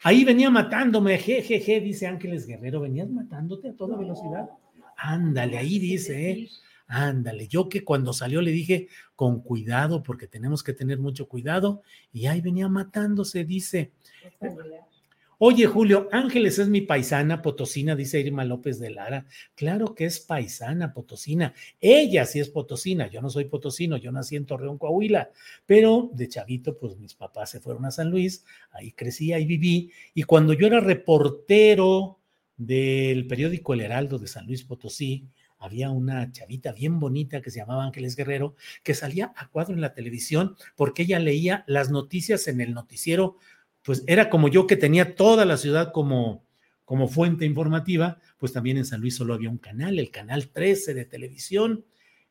Ahí 0.01 0.23
venía 0.23 0.49
matándome, 0.49 1.17
jejeje, 1.17 1.81
dice 1.81 2.07
Ángeles 2.07 2.47
Guerrero, 2.47 2.79
venías 2.79 3.09
matándote 3.09 3.69
a 3.69 3.75
toda 3.75 3.97
velocidad. 3.97 4.49
Ándale, 4.95 5.57
ahí 5.57 5.77
dice, 5.77 6.31
¿eh? 6.31 6.49
Ándale, 6.91 7.47
yo 7.47 7.69
que 7.69 7.83
cuando 7.83 8.13
salió 8.13 8.41
le 8.41 8.49
dije 8.49 8.87
con 9.15 9.41
cuidado, 9.41 10.01
porque 10.01 10.27
tenemos 10.27 10.63
que 10.63 10.73
tener 10.73 10.97
mucho 10.97 11.27
cuidado, 11.27 11.83
y 12.11 12.25
ahí 12.25 12.41
venía 12.41 12.67
matándose, 12.67 13.45
dice. 13.45 13.91
Oye, 15.37 15.67
Julio, 15.67 16.09
Ángeles 16.11 16.57
es 16.57 16.67
mi 16.67 16.81
paisana 16.81 17.43
potosina, 17.43 17.95
dice 17.95 18.19
Irma 18.19 18.43
López 18.43 18.79
de 18.79 18.89
Lara. 18.89 19.27
Claro 19.53 19.93
que 19.93 20.05
es 20.05 20.19
paisana 20.19 20.91
potosina. 20.91 21.53
Ella 21.79 22.25
sí 22.25 22.39
es 22.39 22.49
potosina. 22.49 23.07
Yo 23.07 23.21
no 23.21 23.29
soy 23.29 23.45
potosino, 23.45 23.95
yo 23.97 24.11
nací 24.11 24.35
en 24.35 24.47
Torreón, 24.47 24.79
Coahuila. 24.79 25.29
Pero 25.67 26.09
de 26.11 26.27
chavito, 26.27 26.75
pues 26.75 26.97
mis 26.97 27.13
papás 27.13 27.51
se 27.51 27.59
fueron 27.59 27.85
a 27.85 27.91
San 27.91 28.09
Luis, 28.09 28.43
ahí 28.71 28.93
crecí, 28.93 29.31
ahí 29.31 29.45
viví. 29.45 29.91
Y 30.15 30.23
cuando 30.23 30.53
yo 30.53 30.65
era 30.65 30.79
reportero 30.79 32.17
del 32.57 33.27
periódico 33.27 33.75
El 33.75 33.81
Heraldo 33.81 34.17
de 34.17 34.27
San 34.27 34.47
Luis 34.47 34.63
Potosí, 34.63 35.29
había 35.59 35.91
una 35.91 36.31
chavita 36.31 36.71
bien 36.71 36.99
bonita 36.99 37.41
que 37.41 37.51
se 37.51 37.59
llamaba 37.59 37.83
Ángeles 37.83 38.15
Guerrero, 38.15 38.55
que 38.81 38.95
salía 38.95 39.33
a 39.35 39.49
cuadro 39.49 39.73
en 39.73 39.81
la 39.81 39.93
televisión 39.93 40.55
porque 40.75 41.03
ella 41.03 41.19
leía 41.19 41.63
las 41.67 41.91
noticias 41.91 42.47
en 42.47 42.61
el 42.61 42.73
noticiero 42.73 43.37
pues 43.83 44.03
era 44.07 44.29
como 44.29 44.49
yo 44.49 44.67
que 44.67 44.75
tenía 44.75 45.15
toda 45.15 45.45
la 45.45 45.57
ciudad 45.57 45.91
como, 45.91 46.45
como 46.85 47.07
fuente 47.07 47.45
informativa, 47.45 48.19
pues 48.37 48.53
también 48.53 48.77
en 48.77 48.85
San 48.85 49.01
Luis 49.01 49.15
solo 49.15 49.33
había 49.33 49.49
un 49.49 49.57
canal, 49.57 49.99
el 49.99 50.11
canal 50.11 50.49
13 50.49 50.93
de 50.93 51.05
televisión, 51.05 51.85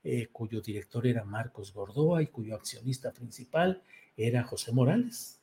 eh, 0.05 0.29
cuyo 0.31 0.61
director 0.61 1.07
era 1.07 1.25
Marcos 1.25 1.73
Gordoa 1.73 2.23
y 2.23 2.29
cuyo 2.29 2.55
accionista 2.55 3.13
principal 3.13 3.83
era 4.17 4.45
José 4.45 4.73
Morales. 4.73 5.38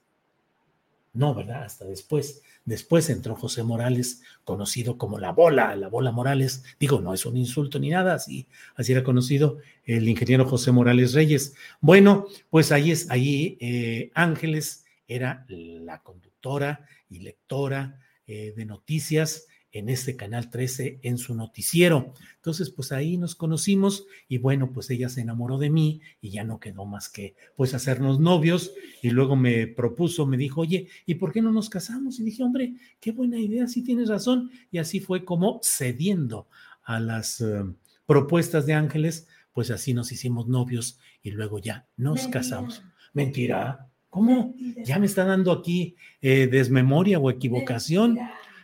No, 1.15 1.33
¿verdad? 1.33 1.63
Hasta 1.63 1.85
después. 1.85 2.41
Después 2.65 3.09
entró 3.11 3.35
José 3.35 3.63
Morales, 3.63 4.23
conocido 4.43 4.97
como 4.97 5.19
la 5.19 5.31
bola, 5.31 5.75
la 5.75 5.87
bola 5.87 6.11
Morales. 6.11 6.63
Digo, 6.79 6.99
no 6.99 7.13
es 7.13 7.25
un 7.25 7.37
insulto 7.37 7.77
ni 7.79 7.89
nada, 7.89 8.15
así, 8.15 8.47
así 8.75 8.91
era 8.91 9.03
conocido 9.03 9.59
el 9.83 10.09
ingeniero 10.09 10.45
José 10.45 10.71
Morales 10.71 11.13
Reyes. 11.13 11.53
Bueno, 11.79 12.25
pues 12.49 12.71
ahí 12.71 12.91
es, 12.91 13.09
ahí 13.11 13.57
eh, 13.61 14.11
Ángeles 14.15 14.83
era 15.07 15.45
la 15.47 16.01
conductora 16.01 16.87
y 17.07 17.19
lectora 17.19 17.99
eh, 18.25 18.53
de 18.57 18.65
noticias 18.65 19.45
en 19.75 19.89
este 19.89 20.15
canal 20.15 20.49
13 20.49 20.99
en 21.03 21.17
su 21.17 21.35
noticiero. 21.35 22.13
Entonces, 22.37 22.69
pues 22.69 22.93
ahí 22.93 23.17
nos 23.17 23.35
conocimos 23.35 24.05
y 24.29 24.37
bueno, 24.37 24.71
pues 24.71 24.89
ella 24.89 25.09
se 25.09 25.19
enamoró 25.19 25.57
de 25.57 25.69
mí 25.69 25.99
y 26.21 26.29
ya 26.29 26.45
no 26.45 26.61
quedó 26.61 26.85
más 26.85 27.09
que 27.09 27.35
pues 27.57 27.73
hacernos 27.73 28.21
novios 28.21 28.71
y 29.01 29.09
luego 29.09 29.35
me 29.35 29.67
propuso, 29.67 30.25
me 30.25 30.37
dijo, 30.37 30.61
oye, 30.61 30.87
¿y 31.05 31.15
por 31.15 31.33
qué 31.33 31.41
no 31.41 31.51
nos 31.51 31.69
casamos? 31.69 32.21
Y 32.21 32.23
dije, 32.23 32.41
hombre, 32.41 32.75
qué 33.01 33.11
buena 33.11 33.37
idea, 33.37 33.67
sí 33.67 33.83
tienes 33.83 34.07
razón. 34.07 34.49
Y 34.71 34.77
así 34.77 35.01
fue 35.01 35.25
como 35.25 35.59
cediendo 35.61 36.47
a 36.83 37.01
las 37.01 37.41
eh, 37.41 37.65
propuestas 38.05 38.65
de 38.65 38.75
Ángeles, 38.75 39.27
pues 39.51 39.71
así 39.71 39.93
nos 39.93 40.13
hicimos 40.13 40.47
novios 40.47 40.99
y 41.21 41.31
luego 41.31 41.59
ya 41.59 41.85
nos 41.97 42.29
casamos. 42.29 42.81
Mentira, 43.13 43.89
¿Cómo? 44.09 44.55
¿Ya 44.85 44.97
me 44.97 45.07
está 45.07 45.25
dando 45.25 45.51
aquí 45.51 45.97
eh, 46.21 46.47
desmemoria 46.47 47.19
o 47.19 47.29
equivocación? 47.29 48.17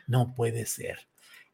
No 0.07 0.33
puede 0.35 0.65
ser. 0.65 0.99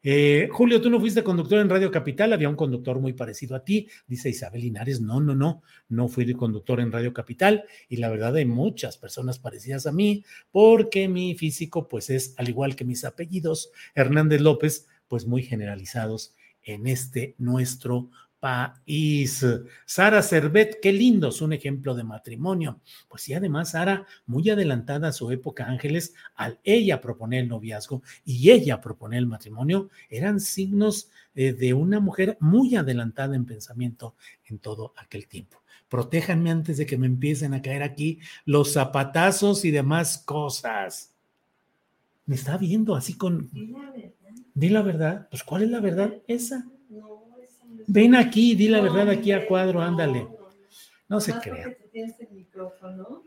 Eh, 0.02 0.48
Julio, 0.52 0.80
tú 0.80 0.90
no 0.90 1.00
fuiste 1.00 1.24
conductor 1.24 1.58
en 1.58 1.68
Radio 1.68 1.90
Capital, 1.90 2.32
había 2.32 2.48
un 2.48 2.54
conductor 2.54 3.00
muy 3.00 3.14
parecido 3.14 3.56
a 3.56 3.64
ti, 3.64 3.88
dice 4.06 4.28
Isabel 4.28 4.60
Linares. 4.60 5.00
No, 5.00 5.20
no, 5.20 5.34
no, 5.34 5.62
no 5.88 6.08
fui 6.08 6.32
conductor 6.34 6.80
en 6.80 6.92
Radio 6.92 7.12
Capital 7.12 7.64
y 7.88 7.96
la 7.96 8.08
verdad 8.08 8.36
hay 8.36 8.44
muchas 8.44 8.96
personas 8.96 9.40
parecidas 9.40 9.86
a 9.86 9.92
mí 9.92 10.24
porque 10.52 11.08
mi 11.08 11.34
físico 11.34 11.88
pues 11.88 12.10
es, 12.10 12.34
al 12.38 12.48
igual 12.48 12.76
que 12.76 12.84
mis 12.84 13.04
apellidos, 13.04 13.70
Hernández 13.94 14.40
López, 14.40 14.86
pues 15.08 15.26
muy 15.26 15.42
generalizados 15.42 16.34
en 16.62 16.86
este 16.86 17.34
nuestro 17.38 18.10
país. 18.40 19.44
Sara 19.84 20.22
Cervet, 20.22 20.78
qué 20.80 20.92
lindo, 20.92 21.28
es 21.28 21.40
un 21.40 21.52
ejemplo 21.52 21.94
de 21.94 22.04
matrimonio. 22.04 22.80
Pues 23.08 23.22
sí, 23.22 23.34
además 23.34 23.70
Sara, 23.70 24.06
muy 24.26 24.48
adelantada 24.50 25.08
a 25.08 25.12
su 25.12 25.30
época, 25.30 25.66
Ángeles, 25.66 26.14
al 26.34 26.58
ella 26.64 27.00
proponer 27.00 27.42
el 27.42 27.48
noviazgo 27.48 28.02
y 28.24 28.50
ella 28.50 28.80
proponer 28.80 29.18
el 29.18 29.26
matrimonio, 29.26 29.90
eran 30.08 30.40
signos 30.40 31.10
eh, 31.34 31.52
de 31.52 31.74
una 31.74 32.00
mujer 32.00 32.36
muy 32.40 32.76
adelantada 32.76 33.36
en 33.36 33.46
pensamiento 33.46 34.14
en 34.44 34.58
todo 34.58 34.92
aquel 34.96 35.26
tiempo. 35.26 35.62
Protéjanme 35.88 36.50
antes 36.50 36.76
de 36.76 36.86
que 36.86 36.98
me 36.98 37.06
empiecen 37.06 37.54
a 37.54 37.62
caer 37.62 37.82
aquí 37.82 38.20
los 38.44 38.74
zapatazos 38.74 39.64
y 39.64 39.70
demás 39.70 40.18
cosas. 40.18 41.14
Me 42.26 42.34
está 42.34 42.58
viendo 42.58 42.94
así 42.94 43.14
con... 43.14 43.50
Di 44.54 44.68
la 44.68 44.82
verdad. 44.82 45.28
Pues 45.30 45.42
¿cuál 45.44 45.62
es 45.62 45.70
la 45.70 45.80
verdad? 45.80 46.14
Esa. 46.26 46.66
Ven 47.90 48.14
aquí, 48.14 48.54
di 48.54 48.68
la 48.68 48.82
verdad 48.82 49.08
aquí 49.08 49.32
a 49.32 49.46
cuadro, 49.46 49.80
ándale. 49.80 50.28
No 51.08 51.20
se 51.20 51.32
crea. 51.32 51.74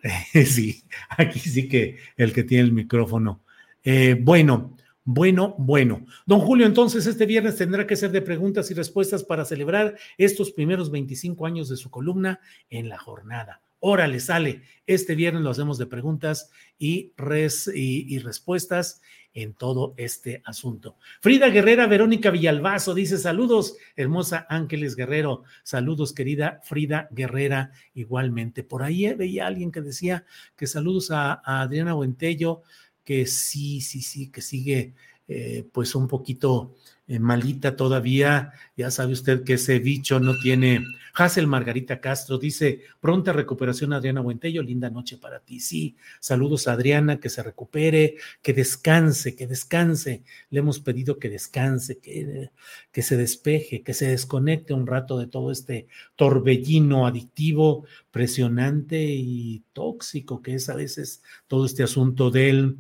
sí, 0.46 0.84
aquí 1.10 1.40
sí 1.40 1.68
que 1.68 1.98
el 2.16 2.32
que 2.32 2.44
tiene 2.44 2.66
el 2.66 2.72
micrófono. 2.72 3.42
Eh, 3.84 4.16
bueno, 4.22 4.78
bueno, 5.04 5.56
bueno. 5.58 6.06
Don 6.28 6.42
Julio, 6.42 6.68
entonces 6.68 7.08
este 7.08 7.26
viernes 7.26 7.56
tendrá 7.56 7.88
que 7.88 7.96
ser 7.96 8.12
de 8.12 8.22
preguntas 8.22 8.70
y 8.70 8.76
respuestas 8.76 9.24
para 9.24 9.46
celebrar 9.46 9.98
estos 10.20 10.52
primeros 10.52 10.92
25 10.92 11.48
años 11.48 11.68
de 11.68 11.78
su 11.78 11.90
columna 11.90 12.40
en 12.70 12.88
la 12.88 13.00
jornada. 13.00 13.62
Órale, 13.80 14.20
sale. 14.20 14.62
Este 14.86 15.16
viernes 15.16 15.42
lo 15.42 15.50
hacemos 15.50 15.80
de 15.80 15.88
preguntas 15.88 16.52
y, 16.78 17.14
res, 17.18 17.68
y 17.74 18.20
respuestas 18.20 19.02
en 19.34 19.54
todo 19.54 19.94
este 19.98 20.42
asunto. 20.46 20.98
Frida 21.20 21.50
Guerrera, 21.50 21.88
Verónica 21.88 22.32
Villalbazo 22.32 22.94
dice 22.94 23.18
saludos, 23.18 23.78
hermosa 23.96 24.46
Ángeles 24.50 24.96
Guerrero, 24.96 25.44
saludos 25.64 26.14
querida 26.14 26.60
Frida 26.64 27.08
Guerrera 27.12 27.72
igualmente. 27.94 28.64
Por 28.64 28.84
ahí 28.84 29.14
veía 29.14 29.48
alguien 29.48 29.72
que 29.72 29.82
decía 29.82 30.26
que 30.56 30.68
saludos 30.68 31.12
a, 31.12 31.34
a 31.34 31.62
Adriana 31.62 31.94
Buentello, 31.94 32.62
que 33.04 33.26
sí, 33.26 33.82
sí, 33.82 34.02
sí, 34.02 34.30
que 34.30 34.42
sigue 34.42 34.94
eh, 35.34 35.66
pues 35.72 35.96
un 35.96 36.10
poquito 36.10 36.76
eh, 37.12 37.20
malita 37.20 37.76
todavía. 37.76 38.54
Ya 38.78 38.90
sabe 38.90 39.12
usted 39.12 39.44
que 39.44 39.56
ese 39.56 39.80
bicho 39.80 40.22
no 40.22 40.38
tiene. 40.38 40.82
Hazel 41.14 41.46
Margarita 41.46 42.00
Castro 42.00 42.38
dice: 42.38 42.84
pronta 43.02 43.34
recuperación, 43.34 43.92
Adriana 43.92 44.22
Buentello. 44.22 44.64
Linda 44.64 44.90
noche 44.90 45.18
para 45.18 45.42
ti. 45.42 45.60
Sí, 45.60 45.98
saludos 46.22 46.70
a 46.70 46.72
Adriana, 46.72 47.20
que 47.20 47.28
se 47.28 47.44
recupere, 47.44 48.16
que 48.42 48.54
descanse, 48.54 49.36
que 49.36 49.46
descanse. 49.46 50.24
Le 50.52 50.60
hemos 50.60 50.80
pedido 50.80 51.20
que 51.20 51.30
descanse, 51.30 52.00
que, 52.00 52.52
que 52.94 53.02
se 53.02 53.18
despeje, 53.18 53.84
que 53.84 53.94
se 53.94 54.08
desconecte 54.08 54.74
un 54.74 54.88
rato 54.88 55.20
de 55.20 55.28
todo 55.28 55.52
este 55.52 55.88
torbellino 56.16 57.06
adictivo, 57.06 57.86
presionante 58.10 59.04
y 59.04 59.64
tóxico 59.74 60.42
que 60.42 60.56
es 60.56 60.70
a 60.70 60.76
veces 60.76 61.24
todo 61.48 61.66
este 61.66 61.84
asunto 61.84 62.32
del 62.32 62.78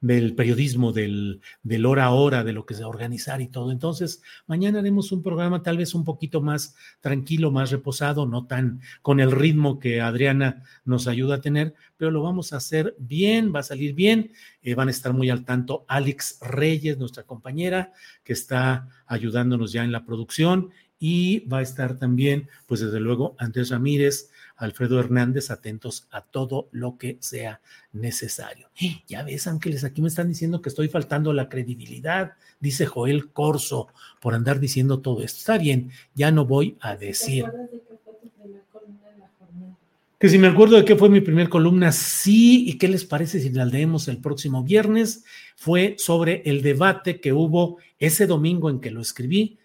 del 0.00 0.34
periodismo, 0.34 0.92
del, 0.92 1.40
del 1.62 1.86
hora 1.86 2.04
a 2.04 2.10
hora, 2.10 2.44
de 2.44 2.52
lo 2.52 2.64
que 2.64 2.74
se 2.74 2.84
organizar 2.84 3.40
y 3.40 3.48
todo. 3.48 3.72
Entonces, 3.72 4.22
mañana 4.46 4.78
haremos 4.78 5.10
un 5.12 5.22
programa 5.22 5.62
tal 5.62 5.76
vez 5.76 5.94
un 5.94 6.04
poquito 6.04 6.40
más 6.40 6.76
tranquilo, 7.00 7.50
más 7.50 7.70
reposado, 7.70 8.26
no 8.26 8.46
tan 8.46 8.80
con 9.02 9.20
el 9.20 9.32
ritmo 9.32 9.78
que 9.78 10.00
Adriana 10.00 10.62
nos 10.84 11.08
ayuda 11.08 11.36
a 11.36 11.40
tener, 11.40 11.74
pero 11.96 12.10
lo 12.10 12.22
vamos 12.22 12.52
a 12.52 12.58
hacer 12.58 12.94
bien, 12.98 13.52
va 13.54 13.60
a 13.60 13.64
salir 13.64 13.94
bien. 13.94 14.30
Eh, 14.62 14.74
van 14.74 14.88
a 14.88 14.92
estar 14.92 15.12
muy 15.12 15.30
al 15.30 15.44
tanto 15.44 15.84
Alex 15.88 16.38
Reyes, 16.42 16.98
nuestra 16.98 17.24
compañera, 17.24 17.92
que 18.22 18.32
está 18.32 18.88
ayudándonos 19.06 19.72
ya 19.72 19.82
en 19.82 19.92
la 19.92 20.04
producción, 20.04 20.70
y 20.98 21.46
va 21.46 21.58
a 21.58 21.62
estar 21.62 21.96
también, 21.96 22.48
pues 22.66 22.80
desde 22.80 23.00
luego, 23.00 23.36
Andrés 23.38 23.70
Ramírez, 23.70 24.30
Alfredo 24.58 24.98
Hernández, 24.98 25.50
atentos 25.50 26.08
a 26.10 26.20
todo 26.20 26.68
lo 26.72 26.98
que 26.98 27.16
sea 27.20 27.60
necesario. 27.92 28.68
Ya 29.06 29.22
ves, 29.22 29.46
Ángeles, 29.46 29.84
aquí 29.84 30.02
me 30.02 30.08
están 30.08 30.28
diciendo 30.28 30.60
que 30.60 30.68
estoy 30.68 30.88
faltando 30.88 31.32
la 31.32 31.48
credibilidad, 31.48 32.32
dice 32.60 32.84
Joel 32.84 33.30
Corso, 33.30 33.88
por 34.20 34.34
andar 34.34 34.60
diciendo 34.60 35.00
todo 35.00 35.22
esto. 35.22 35.38
Está 35.38 35.58
bien, 35.58 35.90
ya 36.14 36.30
no 36.30 36.44
voy 36.44 36.76
a 36.80 36.96
decir. 36.96 37.46
Que 40.18 40.28
si 40.28 40.36
me 40.36 40.48
acuerdo 40.48 40.76
de 40.76 40.84
qué 40.84 40.96
fue 40.96 41.08
mi 41.08 41.20
primer 41.20 41.48
columna, 41.48 41.92
sí, 41.92 42.68
y 42.68 42.76
qué 42.76 42.88
les 42.88 43.04
parece 43.04 43.40
si 43.40 43.50
la 43.50 43.64
leemos 43.64 44.08
el 44.08 44.18
próximo 44.18 44.64
viernes, 44.64 45.24
fue 45.54 45.94
sobre 45.96 46.42
el 46.44 46.60
debate 46.60 47.20
que 47.20 47.32
hubo 47.32 47.78
ese 48.00 48.26
domingo 48.26 48.68
en 48.68 48.80
que 48.80 48.90
lo 48.90 49.00
escribí, 49.00 49.58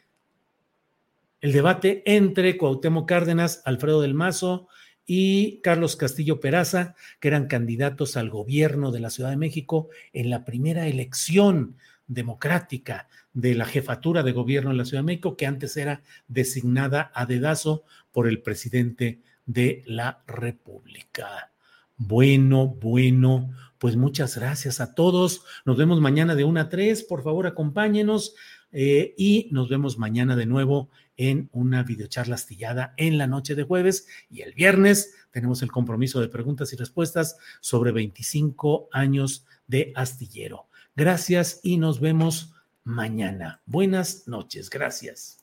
el 1.41 1.51
debate 1.51 2.03
entre 2.05 2.55
Cuauhtémoc 2.55 3.05
Cárdenas, 3.05 3.63
Alfredo 3.65 3.99
del 3.99 4.13
Mazo 4.13 4.69
y 5.05 5.59
Carlos 5.61 5.95
Castillo 5.95 6.39
Peraza, 6.39 6.95
que 7.19 7.27
eran 7.27 7.47
candidatos 7.47 8.17
al 8.17 8.29
gobierno 8.29 8.91
de 8.91 8.99
la 8.99 9.09
Ciudad 9.09 9.29
de 9.29 9.37
México 9.37 9.89
en 10.13 10.29
la 10.29 10.45
primera 10.45 10.87
elección 10.87 11.77
democrática 12.07 13.07
de 13.33 13.55
la 13.55 13.65
jefatura 13.65 14.23
de 14.23 14.31
gobierno 14.31 14.71
en 14.71 14.77
la 14.77 14.85
Ciudad 14.85 15.01
de 15.01 15.07
México, 15.07 15.35
que 15.35 15.45
antes 15.45 15.75
era 15.77 16.01
designada 16.27 17.11
a 17.13 17.25
dedazo 17.25 17.83
por 18.11 18.27
el 18.27 18.41
presidente 18.41 19.21
de 19.45 19.83
la 19.85 20.23
República. 20.27 21.51
Bueno, 21.97 22.67
bueno, 22.67 23.51
pues 23.83 23.97
muchas 23.97 24.37
gracias 24.37 24.79
a 24.79 24.95
todos. 24.95 25.43
Nos 25.65 25.75
vemos 25.75 25.99
mañana 25.99 26.35
de 26.35 26.45
1 26.45 26.57
a 26.57 26.69
3. 26.69 27.03
Por 27.03 27.21
favor, 27.21 27.47
acompáñenos 27.47 28.33
eh, 28.71 29.13
y 29.17 29.49
nos 29.51 29.67
vemos 29.67 29.97
mañana 29.97 30.37
de 30.37 30.45
nuevo 30.45 30.89
en 31.17 31.49
una 31.51 31.83
videocharla 31.83 32.35
astillada 32.35 32.93
en 32.95 33.17
la 33.17 33.27
noche 33.27 33.55
de 33.55 33.63
jueves. 33.63 34.07
Y 34.29 34.39
el 34.39 34.53
viernes 34.53 35.13
tenemos 35.31 35.63
el 35.63 35.71
compromiso 35.73 36.21
de 36.21 36.29
preguntas 36.29 36.71
y 36.71 36.77
respuestas 36.77 37.35
sobre 37.59 37.91
25 37.91 38.87
años 38.93 39.45
de 39.67 39.91
astillero. 39.97 40.69
Gracias 40.95 41.59
y 41.61 41.75
nos 41.75 41.99
vemos 41.99 42.53
mañana. 42.85 43.63
Buenas 43.65 44.29
noches. 44.29 44.69
Gracias. 44.69 45.42